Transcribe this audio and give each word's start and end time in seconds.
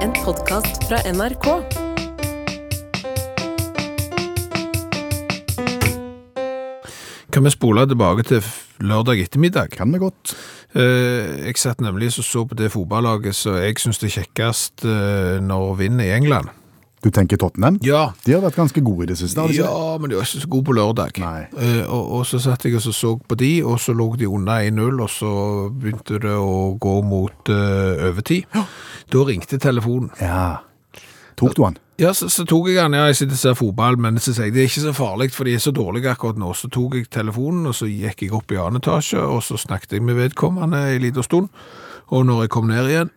En 0.00 0.12
podkast 0.24 0.84
fra 0.88 0.98
NRK. 1.12 1.46
Kan 7.32 7.44
vi 7.44 7.52
spole 7.52 7.84
tilbake 7.86 8.24
til 8.24 8.40
lørdag 8.80 9.20
ettermiddag? 9.20 9.68
Kan 9.76 9.92
vi 9.92 10.00
godt. 10.00 10.32
Eh, 10.74 11.44
jeg 11.44 11.58
satt 11.60 11.80
nemlig 11.84 12.08
og 12.18 12.24
så 12.24 12.44
på 12.48 12.56
det 12.56 12.72
fotballaget 12.72 13.36
som 13.36 13.58
jeg 13.60 13.76
syns 13.82 14.00
er 14.02 14.14
kjekkest 14.16 14.86
eh, 14.88 15.36
når 15.44 15.76
vinner 15.82 16.08
i 16.08 16.16
England. 16.16 16.48
Du 17.00 17.08
tenker 17.10 17.38
Tottenham? 17.40 17.78
Ja, 17.82 18.12
De 18.26 18.34
har 18.34 18.42
vært 18.44 18.58
ganske 18.60 18.80
gode 18.84 19.06
i 19.06 19.08
det 19.08 19.16
siste. 19.16 19.40
har 19.40 19.48
de 19.48 19.56
ja 19.56 19.96
men 19.98 20.10
de 20.10 20.18
var 20.18 20.26
ikke 20.26 20.42
så 20.42 20.48
gode 20.52 20.66
på 20.68 20.74
lørdag. 20.76 21.20
Eh, 21.22 21.84
og, 21.88 22.10
og 22.18 22.26
så 22.28 22.38
satt 22.38 22.64
jeg 22.64 22.76
og 22.76 22.82
så, 22.84 22.92
så 22.92 23.14
på 23.16 23.38
de, 23.40 23.52
og 23.64 23.80
så 23.80 23.94
lå 23.96 24.10
de 24.20 24.28
under 24.28 24.66
1-0, 24.68 25.00
og 25.00 25.08
så 25.10 25.30
begynte 25.72 26.20
det 26.20 26.34
å 26.36 26.76
gå 26.80 26.96
mot 27.02 27.48
uh, 27.48 28.08
overtid. 28.10 28.44
Da 29.10 29.24
ringte 29.24 29.58
telefonen. 29.58 30.10
Ja. 30.20 30.58
Tok 31.40 31.56
du 31.56 31.64
han? 31.64 31.78
Ja, 32.00 32.12
så, 32.16 32.28
så 32.32 32.44
tok 32.48 32.68
jeg 32.68 32.76
den, 32.76 32.94
ja, 32.96 33.06
jeg 33.08 33.16
sitter 33.16 33.36
og 33.36 33.40
ser 33.40 33.56
fotball, 33.56 33.96
men 34.00 34.20
så 34.20 34.32
sier 34.32 34.48
jeg, 34.48 34.54
det 34.54 34.62
er 34.62 34.68
ikke 34.70 34.84
så 34.84 34.92
farlig, 34.96 35.30
for 35.36 35.48
de 35.48 35.56
er 35.56 35.64
så 35.64 35.72
dårlige 35.76 36.12
akkurat 36.12 36.38
nå. 36.40 36.52
Så 36.56 36.68
tok 36.72 36.96
jeg 36.96 37.08
telefonen, 37.12 37.66
og 37.68 37.76
så 37.76 37.88
gikk 37.88 38.26
jeg 38.26 38.36
opp 38.36 38.52
i 38.52 38.60
annen 38.60 38.80
etasje, 38.80 39.20
og 39.24 39.40
så 39.44 39.56
snakket 39.60 39.96
jeg 39.96 40.04
med 40.04 40.20
vedkommende 40.20 40.80
en 40.94 41.04
liten 41.04 41.24
stund. 41.24 41.48
Og 42.12 42.24
når 42.28 42.44
jeg 42.44 42.52
kom 42.56 42.68
ned 42.68 42.92
igjen, 42.92 43.10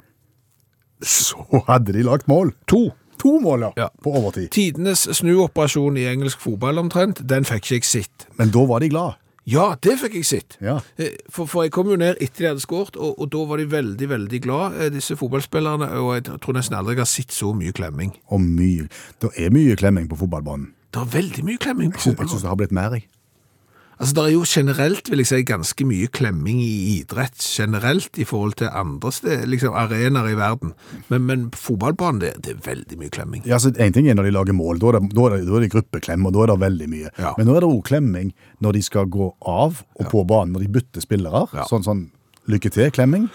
Så 1.03 1.63
hadde 1.67 1.91
de 1.91 2.03
lagt 2.07 2.29
mål. 2.31 2.53
to. 2.67 2.93
To 3.23 3.37
mål, 3.39 3.61
ja. 3.69 3.71
Ja. 3.85 3.89
På 4.03 4.11
overtid. 4.19 4.49
Tidenes 4.51 5.05
snuoperasjon 5.15 5.97
i 5.97 6.05
engelsk 6.11 6.41
fotball 6.43 6.81
omtrent, 6.81 7.21
den 7.29 7.45
fikk 7.47 7.63
ikke 7.69 7.77
jeg 7.79 7.87
sett. 7.87 8.25
Men 8.39 8.51
da 8.51 8.65
var 8.67 8.83
de 8.83 8.89
glad. 8.91 9.15
Ja, 9.47 9.73
det 9.83 9.97
fikk 9.99 10.13
jeg 10.15 10.25
sett. 10.27 10.57
Ja. 10.63 10.77
Eh, 10.99 11.17
For, 11.31 11.47
for 11.51 11.65
jeg 11.65 11.71
kom 11.75 11.89
jo 11.91 11.97
ned 11.99 12.19
etter 12.23 12.45
de 12.45 12.49
hadde 12.53 12.63
skåret, 12.63 12.95
og, 12.95 13.17
og 13.19 13.31
da 13.33 13.41
var 13.49 13.59
de 13.59 13.65
veldig, 13.71 14.07
veldig 14.11 14.39
glad, 14.45 14.77
eh, 14.79 14.91
disse 14.93 15.17
fotballspillerne, 15.19 15.89
og 15.99 16.13
jeg 16.15 16.37
tror 16.43 16.55
nesten 16.55 16.77
aldri 16.79 16.95
jeg 16.95 17.03
har 17.03 17.11
sett 17.11 17.35
så 17.35 17.51
mye 17.55 17.73
klemming. 17.75 18.13
Og 18.31 18.39
mye. 18.43 18.87
Det 19.23 19.33
er 19.39 19.51
mye 19.55 19.75
klemming 19.79 20.07
på 20.11 20.19
fotballbanen. 20.21 20.69
Det 20.93 21.01
er 21.01 21.11
veldig 21.17 21.43
mye 21.47 21.59
klemming 21.59 21.91
på 21.95 21.99
fotballbanen. 22.05 22.29
Jeg 22.29 22.35
syns 22.37 22.45
det 22.47 22.51
har 22.53 22.59
blitt 22.63 22.75
mer, 22.79 22.95
jeg. 22.99 23.07
Altså, 23.99 24.13
det 24.17 24.23
er 24.23 24.31
jo 24.33 24.43
generelt, 24.47 25.09
vil 25.11 25.21
jeg 25.21 25.29
si, 25.29 25.41
ganske 25.47 25.85
mye 25.85 26.07
klemming 26.11 26.61
i 26.63 26.71
idrett, 26.97 27.37
generelt 27.45 28.17
i 28.17 28.25
forhold 28.27 28.55
til 28.59 28.71
andre 28.73 29.11
sted, 29.13 29.45
liksom 29.51 29.75
arenaer 29.77 30.31
i 30.31 30.37
verden. 30.39 30.73
Men, 31.11 31.27
men 31.29 31.45
på 31.53 31.61
fotballbanen, 31.67 32.21
det, 32.23 32.31
det 32.45 32.55
er 32.55 32.63
veldig 32.65 32.97
mye 32.99 33.13
klemming. 33.13 33.45
Ja, 33.45 33.59
altså, 33.59 33.73
En 33.77 33.93
ting 33.93 34.09
er 34.09 34.17
når 34.17 34.29
de 34.29 34.35
lager 34.35 34.57
mål, 34.57 34.81
da 34.81 34.91
er 34.91 34.99
det, 34.99 35.13
da 35.13 35.27
er 35.27 35.37
det, 35.37 35.45
da 35.49 35.59
er 35.59 35.65
det 35.67 35.71
gruppeklem, 35.75 36.25
og 36.25 36.33
da 36.35 36.43
er 36.45 36.53
det 36.53 36.59
veldig 36.65 36.89
mye. 36.95 37.13
Ja. 37.19 37.35
Men 37.37 37.49
nå 37.49 37.55
er 37.57 37.65
det 37.65 37.69
òg 37.69 37.83
klemming 37.87 38.33
når 38.65 38.79
de 38.79 38.83
skal 38.89 39.09
gå 39.13 39.29
av 39.41 39.83
og 39.99 40.09
på 40.09 40.25
banen, 40.29 40.55
når 40.57 40.65
de 40.65 40.73
bytter 40.79 41.05
spillere. 41.05 41.45
Ja. 41.53 41.67
Sånn 41.69 41.85
sånn 41.85 42.07
lykke 42.49 42.73
til-klemming. 42.73 43.29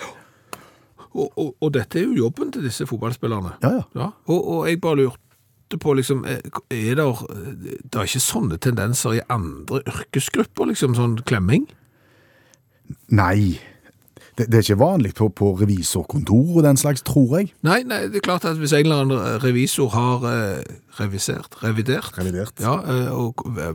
Og, 1.15 1.31
og, 1.41 1.55
og 1.65 1.73
dette 1.75 1.99
er 2.01 2.05
jo 2.11 2.19
jobben 2.27 2.51
til 2.55 2.67
disse 2.67 2.87
fotballspillerne. 2.87 3.57
Ja, 3.65 3.79
ja. 3.97 4.11
Og, 4.29 4.39
og 4.39 4.69
jeg 4.69 4.83
bare 4.83 5.01
lurte 5.01 5.23
på, 5.77 5.93
liksom, 5.99 6.25
er 6.25 6.41
er 6.71 6.95
det, 6.97 7.09
det 7.85 7.99
er 7.99 8.07
ikke 8.09 8.25
sånne 8.25 8.57
tendenser 8.57 9.19
i 9.19 9.25
andre 9.29 9.83
yrkesgrupper, 9.85 10.71
liksom, 10.73 10.95
sånn 10.97 11.19
klemming? 11.29 11.69
Nei. 13.13 13.59
Det, 14.39 14.47
det 14.47 14.55
er 14.55 14.63
ikke 14.63 14.79
vanlig 14.81 15.15
på, 15.19 15.27
på 15.35 15.51
revisorkontor 15.59 16.61
og 16.61 16.63
den 16.63 16.79
slags, 16.79 17.03
tror 17.03 17.41
jeg. 17.41 17.51
Nei, 17.67 17.83
nei, 17.83 18.05
det 18.07 18.21
er 18.21 18.25
klart 18.29 18.47
at 18.47 18.57
hvis 18.61 18.73
en 18.73 18.87
eller 18.87 19.03
annen 19.03 19.43
revisor 19.43 19.91
har 19.93 20.27
eh, 20.31 20.77
revisert, 21.01 21.59
revidert, 21.65 22.13
Revidert. 22.19 22.55
ja, 22.63 22.77
eh, 22.87 23.11
og 23.11 23.43
eh, 23.59 23.73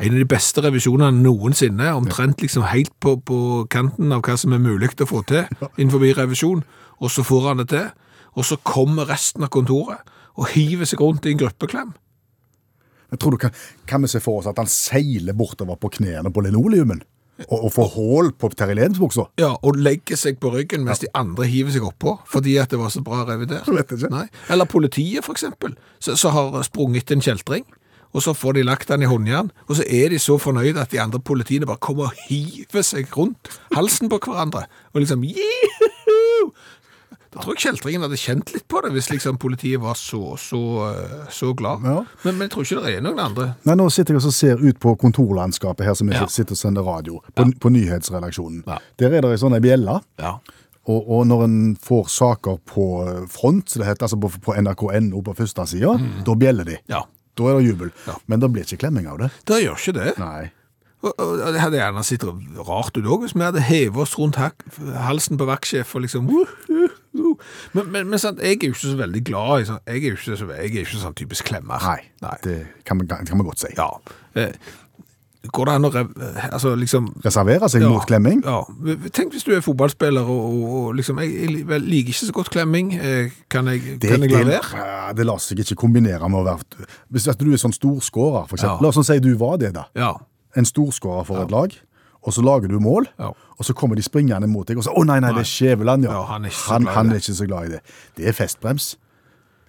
en 0.00 0.14
av 0.14 0.18
de 0.22 0.24
beste 0.24 0.64
revisjonene 0.64 1.20
noensinne, 1.20 1.92
omtrent 1.92 2.40
liksom 2.40 2.64
helt 2.72 2.94
på, 3.04 3.18
på 3.20 3.66
kanten 3.70 4.12
av 4.16 4.24
hva 4.24 4.38
som 4.40 4.56
er 4.56 4.64
mulig 4.64 4.88
å 5.04 5.08
få 5.10 5.20
til 5.28 5.44
innenfor 5.78 6.08
revisjon, 6.16 6.64
og 7.00 7.12
så 7.12 7.24
får 7.24 7.50
han 7.50 7.60
det 7.60 7.68
til, 7.74 7.90
og 8.32 8.46
så 8.48 8.56
kommer 8.64 9.10
resten 9.10 9.44
av 9.44 9.52
kontoret 9.52 10.00
og 10.40 10.50
hiver 10.54 10.88
seg 10.88 11.02
rundt 11.04 11.28
i 11.28 11.34
en 11.34 11.42
gruppeklem. 11.42 11.94
Men 13.10 13.18
tror 13.18 13.34
du 13.34 13.40
kan, 13.42 13.54
kan 13.90 14.02
vi 14.02 14.10
se 14.10 14.20
for 14.22 14.40
oss 14.40 14.48
at 14.50 14.58
han 14.60 14.70
seiler 14.70 15.36
bortover 15.36 15.78
på 15.80 15.90
knærne 15.98 16.30
på 16.32 16.44
linoleumen 16.46 17.02
og, 17.48 17.56
og 17.56 17.72
får 17.74 17.90
hull 17.96 18.30
på 18.36 18.50
Terje 18.54 18.76
Ledensbuksa? 18.78 19.26
Ja, 19.40 19.54
og 19.66 19.78
legger 19.80 20.18
seg 20.20 20.38
på 20.42 20.52
ryggen 20.54 20.84
mens 20.86 21.02
de 21.02 21.10
andre 21.16 21.48
hiver 21.50 21.74
seg 21.74 21.86
oppå, 21.88 22.18
fordi 22.30 22.56
at 22.60 22.72
det 22.72 22.80
var 22.80 22.92
så 22.92 23.02
bra 23.04 23.24
revidert. 23.28 23.68
Jeg 23.68 23.78
vet 23.78 23.94
ikke. 23.96 24.12
Nei. 24.12 24.26
Eller 24.52 24.68
politiet, 24.70 25.24
for 25.26 25.36
eksempel, 25.36 25.76
så, 25.98 26.16
så 26.20 26.32
har 26.36 26.60
sprunget 26.68 27.10
en 27.14 27.24
kjeltring, 27.24 27.64
og 28.10 28.24
så 28.24 28.34
får 28.34 28.58
de 28.58 28.66
lagt 28.66 28.90
den 28.90 29.06
i 29.06 29.08
håndjern, 29.10 29.52
og 29.68 29.78
så 29.78 29.86
er 29.86 30.10
de 30.12 30.18
så 30.20 30.36
fornøyde 30.42 30.82
at 30.82 30.92
de 30.92 31.00
andre 31.00 31.20
politiene 31.22 31.68
bare 31.68 31.80
kommer 31.82 32.10
og 32.10 32.24
hiver 32.26 32.84
seg 32.86 33.10
rundt 33.16 33.52
halsen 33.76 34.10
på 34.10 34.20
hverandre, 34.26 34.66
og 34.92 35.02
liksom, 35.02 35.24
jihu! 35.24 36.50
Da 37.30 37.44
tror 37.44 37.54
jeg 37.54 37.62
kjeltringen 37.68 38.02
hadde 38.02 38.18
kjent 38.18 38.50
litt 38.50 38.64
på 38.70 38.80
det, 38.82 38.90
hvis 38.96 39.06
liksom 39.12 39.36
politiet 39.38 39.78
var 39.82 39.94
så, 39.98 40.34
så, 40.40 40.60
eh, 40.88 41.28
så 41.30 41.52
glad. 41.54 41.84
Ja. 41.86 42.00
Men, 42.24 42.40
men 42.40 42.48
jeg 42.48 42.54
tror 42.56 42.66
ikke 42.66 42.82
det 42.86 42.94
er 42.96 43.04
noen 43.06 43.20
andre. 43.22 43.52
Nei, 43.68 43.76
Nå 43.78 43.86
sitter 43.94 44.18
jeg 44.18 44.24
og 44.26 44.34
ser 44.34 44.64
ut 44.64 44.80
på 44.82 44.96
kontorlandskapet 44.98 45.86
her 45.86 45.94
som 45.98 46.10
vi 46.10 46.18
Ja. 46.18 46.26
sitter 46.26 46.58
og 46.58 46.62
sender 46.62 46.86
radio, 46.86 47.20
på, 47.38 47.46
på 47.62 47.70
nyhetsredaksjonen. 47.70 48.64
Ja. 48.66 48.80
Der 48.98 49.14
er 49.14 49.22
det 49.22 49.30
ei 49.36 49.38
sånn 49.38 49.54
bjelle. 49.62 50.00
Ja. 50.18 50.40
Og, 50.90 51.06
og 51.06 51.26
når 51.30 51.46
en 51.46 51.58
får 51.78 52.10
saker 52.10 52.58
på 52.66 52.90
eh, 53.06 53.24
front, 53.30 53.78
det 53.78 53.86
heter, 53.86 54.08
altså 54.08 54.18
på, 54.18 54.32
på 54.42 54.56
NRK.no 54.58 55.22
på 55.22 55.38
første 55.38 55.68
mm. 55.70 56.22
da 56.26 56.34
bjeller 56.34 56.66
de. 56.66 56.80
Ja. 56.90 57.04
Da 57.38 57.46
er 57.46 57.60
det 57.60 57.68
jubel. 57.70 57.92
Ja. 58.08 58.18
Men 58.26 58.42
det 58.42 58.50
blir 58.50 58.66
ikke 58.66 58.88
klemming 58.88 59.06
av 59.06 59.20
det. 59.22 59.30
Det 59.46 59.62
gjør 59.62 59.78
ikke 59.78 60.00
det. 60.00 60.14
Nei. 60.18 60.50
Og, 61.00 61.14
og 61.16 61.54
det 61.54 61.62
hadde 61.62 61.78
gjerne 61.78 62.02
sett 62.04 62.24
rart 62.26 62.98
ut 62.98 63.06
òg, 63.06 63.22
hvis 63.22 63.32
vi 63.36 63.44
hadde 63.44 63.62
hevet 63.64 64.02
oss 64.02 64.18
rundt 64.20 64.36
halsen 64.36 65.38
på 65.40 65.46
vaktsjef 65.48 65.94
og 65.96 66.04
liksom 66.04 66.28
uh, 66.28 66.50
uh. 66.68 66.89
Men, 67.76 67.90
men, 67.92 68.10
men 68.10 68.18
sant, 68.22 68.40
jeg 68.42 68.58
er 68.58 68.68
jo 68.70 68.74
ikke 68.74 68.82
så 68.88 68.96
veldig 68.98 69.24
glad 69.26 69.62
i 69.62 69.66
sånn 69.68 69.80
Jeg 69.86 70.02
er 70.04 70.06
jo 70.12 70.18
ikke, 70.18 70.36
så, 70.36 70.50
jeg 70.52 70.70
er 70.70 70.84
ikke 70.84 71.00
sånn 71.06 71.16
typisk 71.18 71.50
klemmer. 71.50 71.88
Nei, 72.22 72.36
det 72.44 72.60
kan 72.88 73.00
vi, 73.00 73.08
kan 73.10 73.36
man 73.36 73.46
godt 73.48 73.62
si. 73.62 73.72
Ja. 73.78 73.88
Eh, 74.38 74.52
går 75.48 75.70
det 75.70 75.74
an 75.78 75.88
å 75.88 75.90
altså, 76.52 76.74
liksom 76.76 77.06
Reservere 77.24 77.68
seg 77.72 77.84
ja, 77.84 77.90
mot 77.92 78.04
klemming? 78.08 78.42
Ja. 78.44 78.60
Tenk 79.16 79.32
hvis 79.34 79.46
du 79.46 79.54
er 79.56 79.62
fotballspiller 79.64 80.28
og, 80.28 80.40
og, 80.50 80.64
og 80.80 80.98
liksom 80.98 81.20
Jeg, 81.24 81.60
jeg 81.64 81.84
liker 81.86 82.12
ikke 82.12 82.18
så 82.28 82.36
godt 82.36 82.50
klemming. 82.52 82.92
Eh, 82.98 83.36
Kan 83.52 83.70
jeg, 83.72 83.96
kan 84.02 84.26
jeg 84.26 84.34
la 84.34 84.42
det- 84.44 84.58
være? 84.58 85.14
Det 85.16 85.26
lar 85.26 85.40
seg 85.42 85.62
ikke 85.64 85.78
kombinere 85.80 86.28
med 86.28 86.42
å 86.42 86.46
være 86.50 86.88
Hvis 87.10 87.30
du 87.40 87.48
er 87.52 87.62
sånn 87.62 87.74
storskårer, 87.76 88.46
for 88.50 88.58
eksempel. 88.58 88.78
Ja. 88.78 88.84
La 88.84 88.92
oss 88.92 89.06
si 89.08 89.18
du 89.24 89.32
var 89.40 89.56
det, 89.62 89.72
da. 89.76 89.86
Ja. 89.96 90.12
En 90.58 90.66
storskårer 90.66 91.24
for 91.26 91.42
et 91.44 91.50
lag, 91.54 91.74
og 92.22 92.32
så 92.36 92.42
lager 92.44 92.68
du 92.68 92.78
mål, 92.80 93.06
Ja. 93.18 93.30
og 93.58 93.64
så 93.64 93.72
kommer 93.74 93.96
de 93.96 94.02
springende 94.02 94.46
mot 94.48 94.66
deg, 94.68 94.76
og 94.76 94.84
så 94.84 94.92
Å 94.96 95.04
nei, 95.06 95.20
nei, 95.20 95.30
det 95.32 95.40
er 95.46 95.48
Skjæveland, 95.48 96.04
ja. 96.04 96.12
Ja, 96.12 96.24
han 96.28 96.44
er 96.44 96.50
han, 96.68 96.86
han 96.86 97.10
er 97.10 97.20
ikke 97.22 97.34
så 97.38 97.46
glad 97.48 97.66
i 97.66 97.68
det. 97.76 97.80
Det 98.16 98.28
er 98.28 98.32
festbrems. 98.36 98.96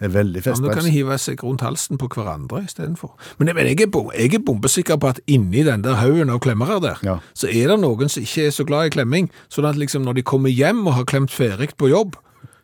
Det 0.01 0.07
er 0.09 0.13
veldig 0.15 0.41
festbrems. 0.41 0.57
Ja, 0.59 0.61
men 0.65 0.69
Da 0.71 0.75
kan 0.81 0.85
de 0.89 0.91
hive 0.95 1.17
seg 1.21 1.43
rundt 1.43 1.61
halsen 1.61 1.97
på 2.01 2.07
hverandre 2.09 2.63
istedenfor. 2.65 3.11
Men, 3.37 3.51
men 3.55 3.67
jeg, 3.69 3.81
er, 3.85 4.11
jeg 4.17 4.33
er 4.33 4.39
bombesikker 4.45 4.97
på 4.97 5.07
at 5.13 5.19
inni 5.27 5.63
den 5.63 5.83
der 5.85 5.93
haugen 6.01 6.29
av 6.33 6.39
klemmere 6.41 6.79
der, 6.81 6.97
Ja. 7.05 7.19
så 7.37 7.47
er 7.47 7.67
det 7.71 7.79
noen 7.79 8.09
som 8.09 8.23
ikke 8.23 8.47
er 8.47 8.51
så 8.55 8.65
glad 8.65 8.89
i 8.89 8.95
klemming, 8.97 9.29
sånn 9.49 9.69
at 9.69 9.77
liksom 9.77 10.03
når 10.03 10.13
de 10.19 10.23
kommer 10.23 10.49
hjem 10.49 10.87
og 10.87 10.93
har 10.97 11.05
klemt 11.05 11.29
ferdig 11.31 11.69
på 11.77 11.87
jobb, 11.91 12.15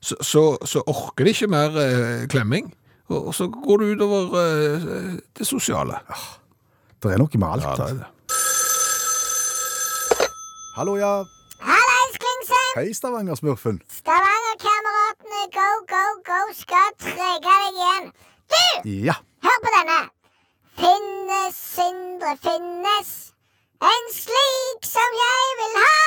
så, 0.01 0.15
så, 0.21 0.57
så 0.65 0.81
orker 0.87 1.25
de 1.25 1.31
ikke 1.33 1.47
mer 1.49 1.77
eh, 1.77 2.25
klemming. 2.27 2.73
Og, 3.09 3.27
og 3.29 3.33
så 3.37 3.47
går 3.47 3.79
det 3.85 3.93
utover 3.95 4.35
eh, 4.41 5.15
det 5.37 5.47
sosiale. 5.47 6.01
Det 7.01 7.13
er 7.13 7.17
noe 7.21 7.29
med 7.39 7.47
alt. 7.47 7.63
Ja, 7.63 7.75
det 7.77 7.85
er 7.93 7.99
det. 8.01 8.07
Hallo, 10.77 10.93
ja. 10.97 11.25
Hallais, 11.59 12.13
Klingsheim! 12.21 12.73
Hei, 12.77 12.93
Stavanger-smurfen. 12.93 13.79
Stavanger-kameratene, 13.99 15.41
go, 15.55 15.69
go, 15.93 16.03
go, 16.29 16.39
skal 16.53 16.91
trege 17.01 17.39
deg 17.47 17.79
igjen. 17.79 18.11
Du, 18.53 18.91
Ja. 19.07 19.15
hør 19.45 19.57
på 19.65 19.71
denne. 19.77 19.97
Finnes, 20.77 21.55
Sindre, 21.77 22.35
finnes. 22.45 23.09
En 23.81 24.05
slik 24.13 24.85
som 24.85 25.17
jeg 25.23 25.57
vil 25.63 25.75
ha. 25.81 25.97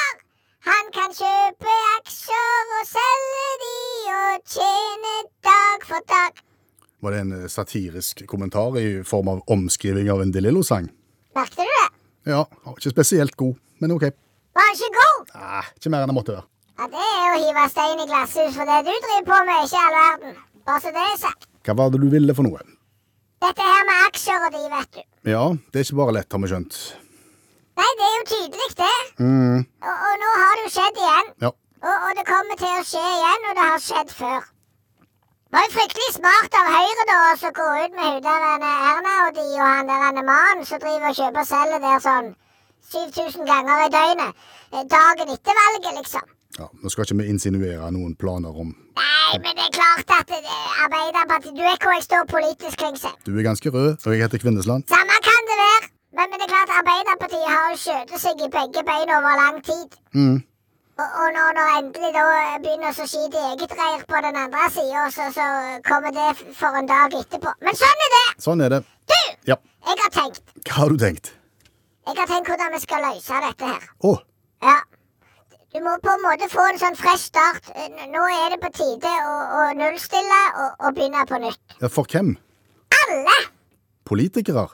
Han 0.70 0.92
kan 0.94 1.10
kjøpe 1.18 1.74
aksjer 1.96 2.72
og 2.78 2.86
selge 2.94 3.50
de 3.64 3.76
og 4.14 4.48
tjene 4.54 5.14
dag 5.50 5.86
for 5.90 6.06
dag. 6.14 6.40
Var 7.02 7.10
det 7.10 7.20
en 7.20 7.32
eh, 7.42 7.48
satirisk 7.48 8.26
kommentar 8.28 8.76
i 8.78 9.02
form 9.02 9.28
av 9.28 9.42
omskriving 9.48 10.10
av 10.12 10.20
en 10.22 10.30
De 10.30 10.40
Lillo-sang? 10.40 10.90
Merkte 11.34 11.64
du 11.64 11.70
det? 11.78 11.88
Ja, 12.34 12.44
ikke 12.76 12.90
spesielt 12.92 13.36
god, 13.36 13.56
men 13.80 13.90
ok. 13.96 14.10
Var 14.56 14.66
han 14.66 14.74
ikke 14.76 14.90
god? 14.98 15.34
Nei, 15.40 15.62
ikke 15.78 15.92
mer 15.94 16.02
enn 16.04 16.10
jeg 16.12 16.18
måtte 16.18 16.34
være. 16.36 16.46
Ja, 16.80 16.86
Det 16.94 17.06
er 17.06 17.28
å 17.34 17.40
hive 17.44 17.64
stein 17.70 18.00
i 18.02 18.06
glasshus, 18.10 18.54
for 18.56 18.68
det 18.70 18.78
du 18.86 18.92
driver 19.04 19.24
på 19.30 19.38
med, 19.46 19.54
er 19.56 19.66
ikke 19.68 19.82
all 19.86 19.96
verden. 20.00 20.36
Bare 20.66 20.80
så 20.84 20.92
det 20.96 21.04
er 21.06 21.18
sagt. 21.20 21.46
Hva 21.66 21.74
var 21.76 21.90
det 21.92 22.00
du 22.02 22.08
ville 22.12 22.34
for 22.36 22.46
noe? 22.48 22.62
Dette 23.40 23.64
her 23.72 23.84
med 23.88 24.06
aksjer 24.08 24.46
og 24.46 24.52
de, 24.56 24.62
vet 24.74 24.90
du. 24.96 25.02
Ja, 25.30 25.42
det 25.72 25.80
er 25.80 25.86
ikke 25.86 25.98
bare 26.00 26.14
lett, 26.18 26.32
har 26.32 26.42
vi 26.44 26.50
skjønt. 26.52 26.78
Nei, 27.80 27.90
det 28.00 28.06
er 28.08 28.14
jo 28.18 28.24
tydelig, 28.30 28.70
det. 28.80 28.96
Mm, 29.24 29.60
Og, 29.80 29.94
og 30.08 30.14
nå 30.22 30.30
har 30.42 30.56
det 30.58 30.64
jo 30.66 30.72
skjedd 30.76 30.98
igjen. 31.04 31.30
ja. 31.46 31.52
Og, 31.80 31.94
og 32.04 32.10
det 32.18 32.24
kommer 32.28 32.58
til 32.60 32.72
å 32.76 32.82
skje 32.84 33.00
igjen, 33.00 33.44
og 33.50 33.54
det 33.56 33.68
har 33.70 33.80
skjedd 33.80 34.10
før. 34.12 34.48
Det 35.50 35.56
var 35.56 35.64
jo 35.64 35.72
fryktelig 35.74 36.10
smart 36.14 36.56
av 36.60 36.66
Høyre 36.74 37.04
da 37.08 37.14
å 37.28 37.30
så 37.40 37.48
gå 37.56 37.68
ut 37.84 37.94
med 37.96 38.10
hun 38.10 38.20
denne 38.26 38.72
Erna 38.90 39.14
og 39.26 39.32
de 39.38 39.46
og 39.56 39.64
han 39.66 39.88
der 39.88 40.20
mannen 40.28 40.66
som 40.68 40.82
driver 40.82 41.08
og 41.08 41.16
kjøper 41.16 41.40
og 41.40 41.48
selger 41.48 41.80
der 41.86 42.02
sånn 42.04 42.28
7000 42.90 43.46
ganger 43.46 43.86
i 43.86 43.90
døgnet. 43.94 44.34
eh, 44.72 44.84
Dagen 44.96 45.28
etter 45.36 45.54
valget, 45.60 45.92
liksom. 46.00 46.24
Ja, 46.58 46.66
Nå 46.82 46.90
skal 46.90 47.04
ikke 47.06 47.16
vi 47.22 47.28
insinuere 47.30 47.90
noen 47.94 48.16
planer 48.18 48.50
om 48.50 48.72
Nei, 48.98 49.38
men 49.38 49.54
det 49.56 49.64
er 49.68 49.74
klart 49.76 50.10
at 50.16 50.32
Arbeiderpartiet 50.84 51.54
Du 51.56 51.62
vet 51.62 51.82
hvor 51.84 51.94
jeg 51.94 52.02
står 52.02 52.24
politisk, 52.32 52.76
Klingse. 52.82 53.12
Du 53.26 53.30
er 53.38 53.42
ganske 53.46 53.70
rød, 53.70 53.96
og 54.06 54.12
jeg 54.12 54.22
heter 54.24 54.38
Kvinnesland. 54.42 54.82
Samme 54.90 55.16
kan 55.28 55.42
det 55.50 55.56
være. 55.62 55.86
Men, 56.18 56.26
men 56.30 56.36
det 56.40 56.46
er 56.48 56.52
klart 56.54 56.72
Arbeiderpartiet 56.80 57.48
har 57.54 57.66
jo 57.70 57.76
skjøtet 57.84 58.18
seg 58.24 58.42
i 58.46 58.50
begge 58.58 58.82
bein 58.90 59.12
over 59.18 59.32
lang 59.42 59.60
tid. 59.70 59.98
Mm. 60.18 60.38
Og, 61.00 61.08
og 61.20 61.28
når, 61.36 61.48
når 61.58 61.68
endelig 61.78 62.10
da 62.18 62.24
begynner 62.64 62.90
å 62.90 63.06
skite 63.12 63.38
i 63.40 63.46
eget 63.54 63.72
reir 63.78 64.02
på 64.10 64.22
den 64.26 64.36
andre 64.42 64.66
sida, 64.74 65.04
så, 65.14 65.30
så 65.38 65.46
kommer 65.86 66.10
det 66.18 66.28
for 66.58 66.76
en 66.82 66.90
dag 66.90 67.14
etterpå. 67.22 67.54
Men 67.64 67.78
sånn 67.78 68.04
er 68.08 68.16
det! 68.16 68.24
Sånn 68.48 68.64
er 68.66 68.74
det. 68.74 68.82
Du! 69.08 69.20
Ja. 69.54 69.56
Jeg 69.86 70.02
har 70.02 70.12
tenkt. 70.18 70.42
Hva 70.66 70.82
har 70.82 70.92
du 70.92 70.98
tenkt? 71.00 71.30
Jeg 72.10 72.18
har 72.18 72.26
tenkt 72.26 72.48
hvordan 72.50 72.72
vi 72.74 72.80
skal 72.82 73.04
løse 73.06 73.40
dette 73.46 73.68
her. 73.70 73.84
Oh. 74.02 74.18
Ja. 74.64 74.78
Du 75.70 75.78
må 75.84 75.92
på 76.02 76.10
en 76.10 76.24
måte 76.24 76.48
få 76.50 76.64
en 76.66 76.78
sånn 76.82 76.96
fresh 76.98 77.28
start. 77.30 77.68
Nå 78.10 78.22
er 78.34 78.50
det 78.50 78.58
på 78.64 78.70
tide 78.74 79.10
å, 79.30 79.34
å 79.60 79.60
nullstille 79.78 80.40
og, 80.64 80.70
og 80.88 80.96
begynne 80.96 81.22
på 81.30 81.38
nytt. 81.44 81.76
ja, 81.78 81.88
for 81.88 82.10
hvem? 82.10 82.32
Alle! 83.04 83.36
Politikere? 84.10 84.64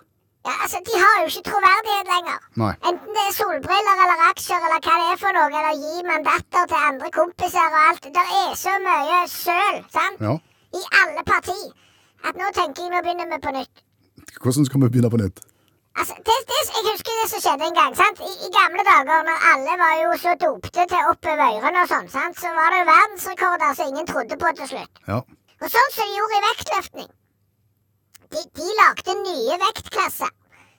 Ja, 0.47 0.55
altså, 0.63 0.79
De 0.87 0.95
har 1.03 1.17
jo 1.21 1.27
ikke 1.29 1.45
troverdighet 1.51 2.09
lenger. 2.15 2.39
Nei. 2.63 2.71
Enten 2.89 3.17
det 3.19 3.25
er 3.29 3.35
solbriller 3.37 4.03
eller 4.07 4.23
aksjer 4.31 4.65
eller 4.69 4.81
hva 4.87 4.95
det 5.03 5.09
er 5.13 5.19
for 5.21 5.37
noe, 5.37 5.49
eller 5.61 5.81
gi 5.83 6.05
mandater 6.07 6.69
til 6.71 6.85
andre 6.89 7.11
kompiser 7.17 7.67
og 7.67 7.81
alt. 7.91 8.09
Det 8.17 8.25
er 8.41 8.55
så 8.61 8.77
mye 8.87 9.19
søl, 9.33 9.83
sant? 9.93 10.23
Ja. 10.25 10.37
I 10.81 10.85
alle 11.03 11.27
parti. 11.29 11.59
At 12.25 12.39
nå 12.41 12.49
tenker 12.57 12.87
jeg 12.87 12.95
nå 12.95 13.03
begynner 13.05 13.29
vi 13.35 13.41
på 13.45 13.53
nytt. 13.59 13.85
Hvordan 14.41 14.71
skal 14.71 14.81
vi 14.87 14.89
begynne 14.95 15.13
på 15.13 15.21
nytt? 15.21 15.45
Altså, 16.01 16.15
det, 16.29 16.37
det, 16.51 16.59
Jeg 16.77 16.83
husker 16.93 17.13
det 17.21 17.29
som 17.33 17.41
skjedde 17.45 17.69
en 17.69 17.77
gang. 17.81 17.93
sant? 17.97 18.19
I, 18.21 18.33
I 18.47 18.49
gamle 18.59 18.83
dager, 18.91 19.21
når 19.29 19.45
alle 19.51 19.77
var 19.83 19.95
jo 20.03 20.11
så 20.25 20.33
dopte 20.45 20.87
til 20.93 21.11
oppover 21.13 21.53
ørene 21.59 21.85
og 21.85 21.93
sånn, 21.93 22.09
sant? 22.17 22.41
så 22.41 22.51
var 22.59 22.73
det 22.73 22.81
jo 22.83 22.89
verdensrekorder 22.93 23.77
som 23.79 23.93
ingen 23.93 24.09
trodde 24.11 24.37
på 24.43 24.51
til 24.59 24.69
slutt. 24.73 25.05
Ja. 25.09 25.21
Og 25.63 25.71
sånn 25.77 25.95
som 25.95 26.11
de 26.11 26.19
gjorde 26.19 26.41
i 26.41 26.43
vektløftning. 26.49 27.13
De, 28.35 28.43
de 28.61 28.75
lagde 28.81 29.15
nye 29.23 29.57
vektklasser. 29.63 30.33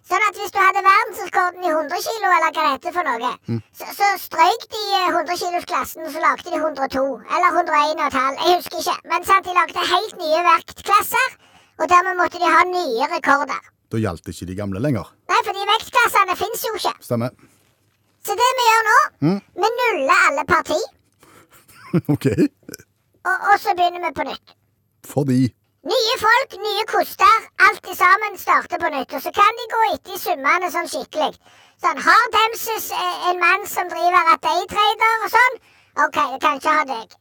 Sånn 0.08 0.24
at 0.24 0.38
hvis 0.40 0.54
du 0.56 0.60
hadde 0.62 0.82
verdensrekorden 0.86 1.66
i 1.66 1.72
100 1.72 2.04
kilo, 2.06 2.28
eller 2.32 2.52
hva 2.56 2.66
det 2.68 2.76
heter 2.76 2.94
for 2.96 3.08
noe, 3.10 3.32
så, 3.76 3.88
så 3.98 4.12
strøyk 4.22 4.68
de 4.76 4.84
eh, 5.00 5.08
100 5.10 5.40
kilos-klassen, 5.42 6.06
og 6.08 6.14
så 6.14 6.22
lagde 6.24 6.54
de 6.54 6.62
102. 6.62 7.02
Eller 7.38 7.58
101,5. 7.64 8.38
Jeg 8.44 8.62
husker 8.62 8.84
ikke. 8.84 8.96
Men 9.12 9.26
sant, 9.28 9.50
de 9.50 9.58
lagde 9.58 9.88
helt 9.96 10.22
nye 10.22 10.46
vektklasser, 10.46 11.36
og 11.82 11.90
dermed 11.92 12.22
måtte 12.22 12.40
de 12.40 12.54
ha 12.54 12.62
nye 12.70 13.10
rekorder. 13.18 13.60
Da 13.92 14.00
gjaldt 14.04 14.28
ikke 14.32 14.48
de 14.50 14.56
gamle 14.58 14.82
lenger. 14.84 15.08
Nei, 15.32 15.40
for 15.46 15.56
de 15.56 15.64
vekstklassene 15.72 16.36
fins 16.40 16.66
jo 16.68 16.74
ikke. 16.80 16.94
Stemmer. 17.06 17.32
Så 18.28 18.36
det 18.36 18.48
vi 18.60 18.66
gjør 18.68 18.88
nå, 18.88 18.98
vi 19.62 19.70
nuller 19.78 20.26
alle 20.28 20.44
parti, 20.50 20.80
OK. 22.14 22.26
og, 22.28 23.38
og 23.52 23.56
så 23.64 23.72
begynner 23.78 24.04
vi 24.10 24.12
på 24.18 24.26
nytt. 24.28 24.56
Fordi 25.08 25.40
Nye 25.88 26.16
folk, 26.20 26.56
nye 26.60 26.84
koster, 26.90 27.36
alt 27.64 27.86
sammen 27.96 28.34
starter 28.42 28.82
på 28.82 28.90
nytt. 28.92 29.14
Og 29.16 29.22
så 29.24 29.32
kan 29.32 29.56
de 29.60 29.68
gå 29.72 29.82
etter 29.94 30.18
i 30.18 30.20
summene 30.20 30.68
sånn 30.74 30.90
skikkelig. 30.92 31.38
Sånn, 31.80 32.02
Har 32.04 32.26
Demses 32.34 32.90
en 32.98 33.40
mann 33.40 33.64
som 33.72 33.88
driver 33.94 34.34
at 34.34 34.42
daytrader 34.44 35.24
og 35.24 35.32
sånn? 35.32 35.56
OK, 36.08 36.18
det 36.34 36.42
kan 36.44 36.60
ikke 36.60 36.74
ha 36.80 36.84
deg. 36.90 37.16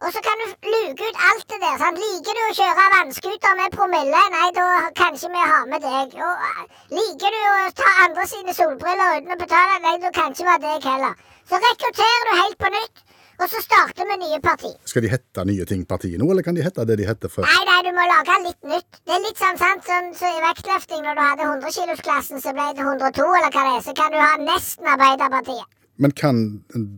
Og 0.00 0.12
så 0.14 0.20
kan 0.24 0.38
du 0.40 0.46
luke 0.72 1.04
ut 1.08 1.18
alt 1.28 1.44
det 1.52 1.58
der. 1.60 1.76
sant? 1.82 1.98
Liker 2.00 2.36
du 2.38 2.42
å 2.46 2.54
kjøre 2.56 2.84
vannskuter 2.94 3.56
med 3.58 3.74
promille? 3.74 4.20
Nei, 4.34 4.46
da 4.56 4.64
kan 4.96 5.16
ikke 5.18 5.28
vi 5.34 5.42
ha 5.52 5.58
med 5.68 5.82
deg. 5.84 6.14
Og 6.16 6.46
eh, 6.48 6.62
Liker 6.96 7.34
du 7.36 7.40
å 7.50 7.56
ta 7.82 7.90
andre 8.06 8.24
sine 8.30 8.54
solbriller 8.56 9.18
uten 9.18 9.34
å 9.36 9.38
betale? 9.42 9.76
Nei, 9.84 9.98
da 10.00 10.12
kan 10.16 10.32
ikke 10.32 10.46
vi 10.46 10.52
ha 10.54 10.58
deg 10.62 10.86
heller. 10.88 11.18
Så 11.50 11.60
rekrutterer 11.66 12.28
du 12.30 12.32
helt 12.38 12.58
på 12.62 12.70
nytt, 12.72 13.02
og 13.40 13.52
så 13.52 13.60
starter 13.64 14.08
vi 14.08 14.16
nye 14.22 14.38
parti. 14.44 14.70
Skal 14.88 15.04
de 15.04 15.10
hette 15.12 15.44
nye 15.50 15.66
ting 15.68 15.82
partiet 15.92 16.20
nå, 16.22 16.30
eller 16.32 16.46
kan 16.48 16.56
de 16.56 16.64
hette 16.64 16.86
det 16.88 16.96
de 17.00 17.08
hette 17.08 17.28
før? 17.32 17.44
Nei, 17.50 17.66
nei, 17.68 17.80
du 17.84 17.90
må 17.98 18.06
lage 18.08 18.38
litt 18.46 18.70
nytt. 18.72 19.02
Det 19.04 19.16
er 19.18 19.24
litt 19.26 19.42
sånn, 19.42 19.60
sant, 19.60 19.84
sånn 19.88 20.14
så 20.16 20.30
i 20.32 20.40
vektløfting 20.46 21.04
når 21.04 21.20
du 21.20 21.22
hadde 21.26 21.50
100-kilosklassen, 21.50 22.40
så 22.40 22.56
ble 22.56 22.70
det 22.78 22.88
102, 22.88 23.28
eller 23.40 23.52
hva 23.52 23.66
det 23.68 23.76
er, 23.76 23.84
så 23.90 23.96
kan 24.00 24.16
du 24.16 24.20
ha 24.22 24.32
nesten 24.48 24.88
Arbeiderpartiet. 24.94 25.68
Men 26.00 26.12
kan 26.16 26.36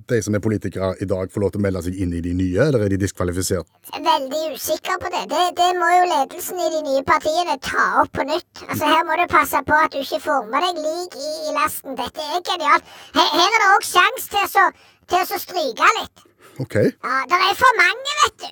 de 0.09 0.19
som 0.23 0.35
er 0.39 0.43
politikere 0.45 0.93
i 1.03 1.07
dag, 1.11 1.31
få 1.33 1.41
lov 1.43 1.51
til 1.55 1.59
å 1.59 1.65
melde 1.65 1.81
seg 1.83 1.97
inn 2.05 2.13
i 2.15 2.21
de 2.23 2.33
nye, 2.39 2.61
eller 2.69 2.85
er 2.87 2.93
de 2.93 2.99
diskvalifisert? 3.03 3.67
Er 3.97 4.05
Veldig 4.07 4.43
usikker 4.55 5.01
på 5.03 5.11
det. 5.15 5.23
det. 5.33 5.41
Det 5.59 5.71
må 5.81 5.89
jo 5.91 6.05
ledelsen 6.13 6.61
i 6.63 6.69
de 6.77 6.83
nye 6.87 7.03
partiene 7.09 7.57
ta 7.67 7.87
opp 8.05 8.13
på 8.15 8.23
nytt. 8.29 8.63
Altså, 8.69 8.85
Her 8.93 9.03
må 9.09 9.17
du 9.19 9.25
passe 9.33 9.59
på 9.67 9.75
at 9.85 9.91
du 9.95 9.99
ikke 10.05 10.21
får 10.23 10.47
med 10.53 10.63
deg 10.69 10.79
lik 10.87 11.17
i, 11.19 11.31
i 11.51 11.55
lasten. 11.59 11.99
Dette 11.99 12.29
er 12.37 12.45
genialt. 12.47 12.87
Her, 13.19 13.29
her 13.41 13.51
er 13.57 13.61
det 13.65 13.71
òg 13.75 13.89
sjanse 13.91 14.31
til, 14.37 14.47
så- 14.55 14.73
til 15.11 15.19
å 15.37 15.41
stryke 15.47 15.91
litt. 15.99 16.27
OK. 16.63 16.75
Ja, 16.79 17.15
det 17.33 17.43
er 17.51 17.55
for 17.59 17.75
mange, 17.83 18.17
vet 18.23 18.39
du. 18.47 18.51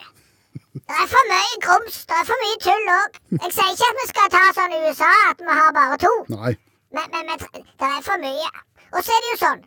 Det 0.80 0.96
er 1.02 1.08
for 1.14 1.24
mye 1.30 1.56
grums. 1.62 1.96
Det 2.10 2.16
er 2.18 2.26
for 2.26 2.38
mye 2.42 2.58
tull 2.66 2.86
òg. 2.98 3.18
Jeg 3.38 3.52
sier 3.54 3.70
ikke 3.74 3.90
at 3.94 3.98
vi 4.02 4.06
skal 4.10 4.28
ta 4.34 4.42
sånn 4.58 4.74
i 4.74 4.82
USA, 4.88 5.12
at 5.30 5.38
vi 5.46 5.54
har 5.62 5.72
bare 5.78 5.98
to. 6.02 6.12
Nei. 6.34 6.52
Men, 6.90 7.06
men, 7.14 7.26
men 7.30 7.38
det 7.38 7.90
er 7.94 8.02
for 8.02 8.18
mye. 8.22 8.50
Og 8.96 9.04
så 9.06 9.14
er 9.14 9.22
det 9.26 9.30
jo 9.36 9.38
sånn 9.46 9.62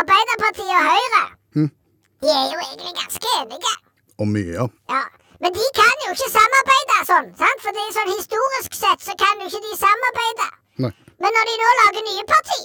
Arbeiderpartiet 0.00 0.72
og 0.78 0.84
Høyre 0.90 1.22
De 2.22 2.28
er 2.30 2.46
jo 2.54 2.58
egentlig 2.64 2.92
ganske 3.00 3.28
enige. 3.40 3.72
Og 4.22 4.28
mye, 4.30 4.52
ja. 4.58 4.66
Ja. 4.94 5.02
Men 5.42 5.50
de 5.56 5.64
kan 5.78 5.96
jo 6.04 6.12
ikke 6.14 6.28
samarbeide 6.30 6.98
sånn. 7.08 7.30
sant? 7.40 7.62
For 7.64 7.74
det 7.74 7.82
er 7.82 7.94
sånn 7.96 8.12
historisk 8.12 8.76
sett 8.78 9.00
så 9.02 9.16
kan 9.22 9.40
jo 9.42 9.48
ikke 9.50 9.62
de 9.64 9.72
samarbeide. 9.80 10.46
Nei. 10.84 10.92
Men 11.24 11.34
når 11.36 11.48
de 11.50 11.56
nå 11.62 11.72
lager 11.80 12.06
nye 12.06 12.24
parti, 12.30 12.60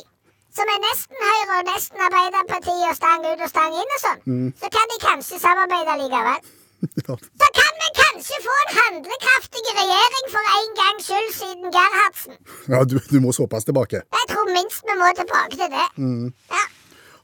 som 0.57 0.69
er 0.75 0.83
nesten 0.83 1.25
Høyre 1.29 1.57
og 1.57 1.71
nesten 1.71 2.05
Arbeiderpartiet 2.09 2.85
og 2.91 2.95
stang 2.99 3.25
ut 3.25 3.41
og 3.47 3.51
stang 3.55 3.73
inn 3.81 3.95
og 3.97 4.03
sånn, 4.03 4.21
så 4.61 4.69
kan 4.77 4.93
de 4.93 4.99
kanskje 5.07 5.41
samarbeide 5.47 5.97
likevel. 6.03 6.39
Ja. 7.07 7.15
Så 7.41 7.47
kan 7.57 7.71
vi 7.81 7.87
kanskje 7.97 8.35
få 8.45 8.53
en 8.63 8.71
handlekraftig 8.77 9.63
regjering 9.79 10.27
for 10.29 10.49
en 10.57 10.67
gangs 10.77 11.07
skyld 11.09 11.31
siden 11.33 11.71
Gerhardsen. 11.73 12.35
Ja, 12.69 12.83
du, 12.85 12.99
du 13.09 13.17
må 13.23 13.31
såpass 13.33 13.65
tilbake. 13.65 14.03
Jeg 14.19 14.27
tror 14.29 14.51
minst 14.53 14.85
vi 14.85 14.97
må 14.99 15.09
tilbake 15.17 15.57
til 15.57 15.71
det. 15.73 15.87
Ja. 16.53 16.61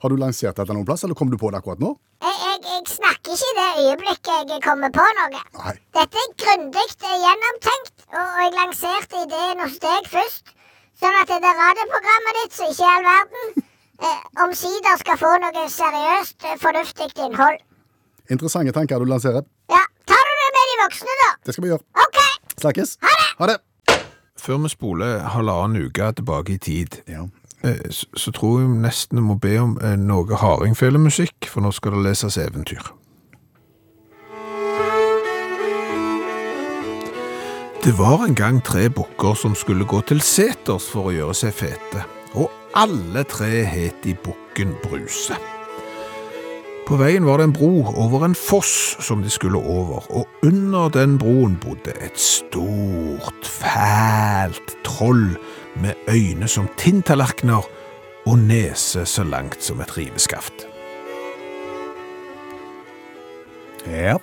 Har 0.03 0.11
du 0.11 0.17
lansert 0.19 0.57
dette 0.59 0.73
noen 0.75 0.83
plass, 0.87 1.05
eller 1.07 1.15
kom 1.15 1.29
du 1.31 1.37
på 1.39 1.47
det 1.53 1.61
akkurat 1.61 1.79
nå? 1.79 1.93
Jeg, 2.23 2.35
jeg, 2.43 2.57
jeg 2.67 2.81
snakker 2.91 3.35
ikke 3.37 3.51
i 3.51 3.57
det 3.59 3.67
øyeblikket 3.83 4.49
jeg 4.51 4.63
kommer 4.65 4.91
på 4.91 5.05
noe. 5.19 5.43
Nei. 5.61 5.73
Dette 5.95 6.23
er 6.23 6.33
grundig 6.43 6.83
gjennomtenkt, 7.23 7.93
og 8.11 8.33
jeg 8.41 8.51
lanserte 8.57 9.21
ideen 9.23 9.61
hos 9.63 9.77
deg 9.83 10.09
først. 10.11 10.51
Sånn 10.99 11.15
at 11.21 11.31
det 11.31 11.37
der 11.45 11.55
radioprogrammet 11.55 12.39
ditt, 12.41 12.57
som 12.57 12.73
ikke 12.73 12.89
er 12.89 12.97
all 12.97 13.07
verden, 13.07 13.63
eh, 14.09 14.19
omsider 14.43 14.99
skal 14.99 15.19
få 15.23 15.31
noe 15.45 15.63
seriøst, 15.71 16.37
eh, 16.51 16.59
fornuftig 16.61 17.07
innhold. 17.29 17.63
Interessante 18.31 18.75
tanker 18.75 18.99
du 18.99 19.07
lanserer. 19.07 19.47
Ja, 19.71 19.81
tar 20.11 20.27
du 20.27 20.33
det 20.41 20.49
med 20.57 20.67
de 20.73 20.75
voksne, 20.83 21.15
da? 21.23 21.29
Det 21.47 21.55
skal 21.55 21.65
vi 21.65 21.71
gjøre. 21.71 21.85
OK. 22.07 22.19
Snakkes. 22.59 22.97
Ha 23.07 23.15
det! 23.21 23.29
Ha 23.39 23.49
det. 23.53 23.57
Før 24.43 24.59
vi 24.65 24.73
spoler 24.75 25.23
halvannen 25.31 25.87
uke 25.87 26.11
tilbake 26.19 26.57
i 26.57 26.59
tid, 26.59 26.99
Ja. 27.07 27.23
Eh, 27.63 27.85
så, 27.89 28.31
tror 28.31 28.61
jeg 28.61 28.73
nesten 28.83 29.19
jeg 29.19 29.27
må 29.27 29.37
be 29.41 29.55
om 29.61 29.77
eh, 29.81 29.95
noe 29.99 30.39
hardingfelemusikk, 30.39 31.49
for 31.49 31.65
nå 31.65 31.71
skal 31.75 31.97
det 31.97 32.03
leses 32.09 32.37
eventyr. 32.41 32.91
Det 37.83 37.91
var 37.97 38.21
en 38.23 38.35
gang 38.35 38.61
tre 38.63 38.87
bukker 38.87 39.35
som 39.35 39.55
skulle 39.59 39.83
gå 39.83 39.99
til 40.07 40.21
seters 40.23 40.85
for 40.87 41.09
å 41.09 41.15
gjøre 41.17 41.33
seg 41.35 41.57
fete, 41.57 42.05
og 42.39 42.47
alle 42.79 43.25
tre 43.27 43.65
het 43.67 43.99
de 44.05 44.15
Bukken 44.15 44.71
Bruse. 44.85 45.35
På 46.87 46.95
veien 46.99 47.23
var 47.27 47.39
det 47.39 47.49
en 47.49 47.55
bro 47.55 47.83
over 47.91 48.23
en 48.25 48.35
foss 48.35 48.95
som 49.03 49.21
de 49.23 49.29
skulle 49.31 49.59
over, 49.59 50.07
og 50.11 50.47
under 50.47 50.89
den 50.95 51.17
broen 51.19 51.55
bodde 51.59 51.91
et 51.99 52.19
stort, 52.19 53.47
fælt 53.47 54.77
troll 54.87 55.35
med 55.75 55.93
øyne 56.09 56.47
som 56.47 56.69
tinntallerkener 56.77 57.69
og 58.25 58.37
nese 58.39 59.05
så 59.05 59.23
langt 59.23 59.63
som 59.63 59.81
et 59.81 59.97
riveskaft. 59.97 60.67
ja. 63.87 64.17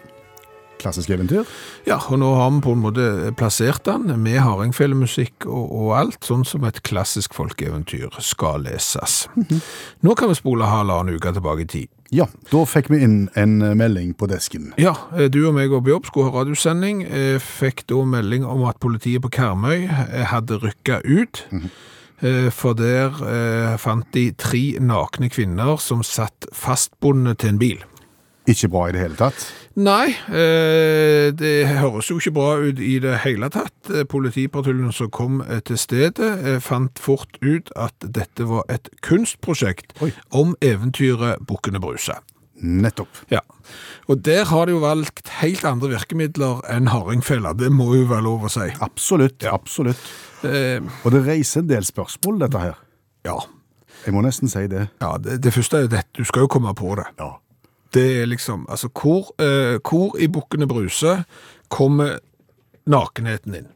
Klassisk 0.80 1.10
eventyr. 1.12 1.44
Ja, 1.84 1.99
og 2.08 2.18
nå 2.22 2.30
har 2.38 2.50
vi 2.54 2.60
på 2.64 2.72
en 2.72 2.80
måte 2.82 3.06
plassert 3.37 3.84
den 3.84 4.08
med 4.22 4.38
hardingfelemusikk 4.40 5.44
og, 5.46 5.66
og 5.76 5.90
alt, 5.99 6.20
sånn 6.25 6.46
som 6.49 6.64
et 6.64 6.80
klassisk 6.87 7.37
folkeeventyr 7.37 8.16
skal 8.25 8.64
leses. 8.64 9.26
Nå 10.00 10.16
kan 10.16 10.32
vi 10.32 10.38
spole 10.38 10.68
halvannen 10.70 11.16
uke 11.20 11.34
tilbake 11.37 11.66
i 11.66 11.70
tid. 11.75 11.90
Ja, 12.10 12.25
da 12.50 12.64
fikk 12.66 12.88
vi 12.90 12.99
inn 13.06 13.18
en 13.38 13.60
eh, 13.62 13.76
melding 13.78 14.14
på 14.18 14.26
desken. 14.26 14.72
Ja, 14.80 14.96
eh, 15.14 15.28
du 15.30 15.44
og 15.46 15.54
meg 15.54 15.70
var 15.70 15.84
på 15.87 15.92
jobb, 15.92 16.08
skulle 16.08 16.32
ha 16.32 16.40
radiosending, 16.40 17.04
fikk 17.44 17.84
da 17.92 18.00
melding 18.16 18.42
om 18.49 18.64
at 18.66 18.80
politiet 18.82 19.22
på 19.22 19.30
Karmøy 19.37 19.84
eh, 19.84 20.25
hadde 20.32 20.58
rykka 20.64 21.02
ut. 21.06 21.44
Eh, 22.20 22.49
For 22.52 22.75
der 22.76 23.14
eh, 23.30 23.76
fant 23.80 24.08
de 24.16 24.26
tre 24.37 24.64
nakne 24.82 25.30
kvinner 25.32 25.78
som 25.80 26.02
satt 26.04 26.50
fastbundet 26.56 27.44
til 27.44 27.54
en 27.54 27.62
bil. 27.62 27.87
Ikke 28.50 28.71
bra 28.73 28.87
i 28.88 28.95
det 28.97 29.02
hele 29.04 29.19
tatt. 29.19 29.45
Nei, 29.80 30.11
eh, 30.35 31.28
det 31.37 31.52
høres 31.78 32.09
jo 32.11 32.16
ikke 32.19 32.33
bra 32.35 32.49
ut 32.59 32.80
i 32.83 32.97
det 33.02 33.21
hele 33.25 33.49
tatt. 33.52 33.76
Eh, 33.92 34.02
Politipatruljen 34.11 34.90
som 34.97 35.11
kom 35.14 35.38
eh, 35.47 35.61
til 35.66 35.78
stedet, 35.78 36.30
fant 36.64 36.99
fort 37.00 37.38
ut 37.45 37.71
at 37.78 37.95
dette 38.02 38.47
var 38.50 38.66
et 38.73 38.90
kunstprosjekt 39.07 39.95
Oi. 40.02 40.11
om 40.35 40.57
eventyret 40.64 41.45
Bukkene 41.47 41.80
Bruse. 41.83 42.16
Nettopp. 42.61 43.23
Ja. 43.33 43.40
Og 44.11 44.19
der 44.26 44.45
har 44.50 44.66
de 44.69 44.75
jo 44.75 44.83
valgt 44.83 45.30
helt 45.38 45.62
andre 45.64 45.92
virkemidler 45.95 46.59
enn 46.75 46.90
hardingfela, 46.92 47.54
det 47.57 47.71
må 47.73 47.87
jo 47.95 48.09
være 48.11 48.26
lov 48.26 48.45
å 48.49 48.50
si. 48.52 48.66
Absolutt. 48.85 49.47
absolutt. 49.49 50.02
Eh, 50.45 50.80
Og 51.04 51.14
det 51.14 51.23
reiser 51.28 51.62
en 51.62 51.71
del 51.71 51.87
spørsmål, 51.87 52.42
dette 52.47 52.59
her. 52.66 52.76
ja. 53.25 53.38
Jeg 54.00 54.14
må 54.16 54.23
nesten 54.25 54.49
si 54.49 54.62
det. 54.73 54.87
ja 55.02 55.11
det, 55.21 55.35
det 55.45 55.50
første 55.52 55.76
er 55.83 55.88
dette, 55.92 56.09
du 56.16 56.25
skal 56.25 56.47
jo 56.47 56.49
komme 56.49 56.71
på 56.75 56.95
det. 56.97 57.04
Ja. 57.21 57.35
Det 57.94 58.23
er 58.23 58.28
liksom, 58.30 58.66
altså 58.70 58.88
hvor, 58.94 59.32
eh, 59.42 59.78
hvor 59.82 60.14
i 60.18 60.28
Bukkene 60.30 60.68
Bruse 60.70 61.25
kommer 61.68 62.18
nakenheten 62.87 63.54
inn? 63.54 63.66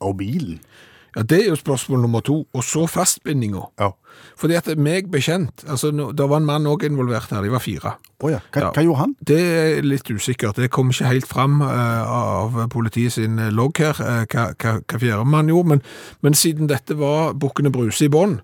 Og 0.00 0.16
bilen. 0.18 0.58
Ja, 1.14 1.22
det 1.22 1.44
er 1.44 1.52
jo 1.52 1.56
spørsmål 1.56 2.00
nummer 2.02 2.20
to, 2.26 2.40
og 2.52 2.64
så 2.66 2.88
fastbindinga. 2.90 3.60
Ja. 3.78 3.92
Fordi 4.36 4.56
at 4.58 4.66
meg 4.78 5.12
bekjent, 5.12 5.62
altså 5.70 5.92
no, 5.94 6.08
det 6.10 6.26
var 6.30 6.40
en 6.42 6.46
mann 6.48 6.66
også 6.66 6.88
involvert 6.88 7.30
her, 7.30 7.42
de 7.42 7.52
var 7.52 7.62
fire. 7.62 7.92
Oh 8.20 8.32
ja. 8.32 8.40
Hva, 8.50 8.60
Ja. 8.64 8.70
hva 8.74 8.82
gjorde 8.82 8.98
han? 8.98 9.14
Det 9.22 9.38
er 9.38 9.82
litt 9.86 10.10
usikkert. 10.10 10.56
Det 10.56 10.72
kom 10.74 10.90
ikke 10.90 11.06
helt 11.12 11.26
fram 11.30 11.60
uh, 11.62 12.02
av 12.10 12.58
politiet 12.74 13.12
sin 13.14 13.38
eh, 13.38 13.52
logg 13.54 13.78
her, 13.78 13.94
uh, 14.00 14.24
hva, 14.26 14.48
hva, 14.58 14.72
hva 14.82 14.98
fjerde 14.98 15.24
mann 15.24 15.52
gjorde. 15.52 15.68
Men, 15.68 15.82
men 16.26 16.34
siden 16.34 16.66
dette 16.66 16.98
var 16.98 17.34
Bukkene 17.38 17.70
Bruse 17.70 18.08
i 18.08 18.10
bånn, 18.10 18.40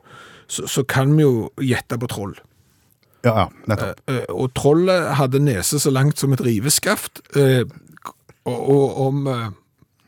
så, 0.46 0.68
så 0.70 0.86
kan 0.86 1.16
vi 1.16 1.26
jo 1.26 1.50
gjette 1.58 1.98
på 1.98 2.06
troll. 2.06 2.36
Ja, 3.24 3.32
ja, 3.36 3.46
nettopp. 3.68 4.02
Eh, 4.08 4.26
og 4.32 4.52
trollet 4.56 5.14
hadde 5.18 5.42
nese 5.44 5.80
så 5.82 5.92
langt 5.92 6.18
som 6.18 6.32
et 6.32 6.42
riveskaft. 6.44 7.20
eh, 7.36 7.64
og, 8.44 8.60
og 8.70 9.00
om 9.06 9.26
eh, 9.28 9.48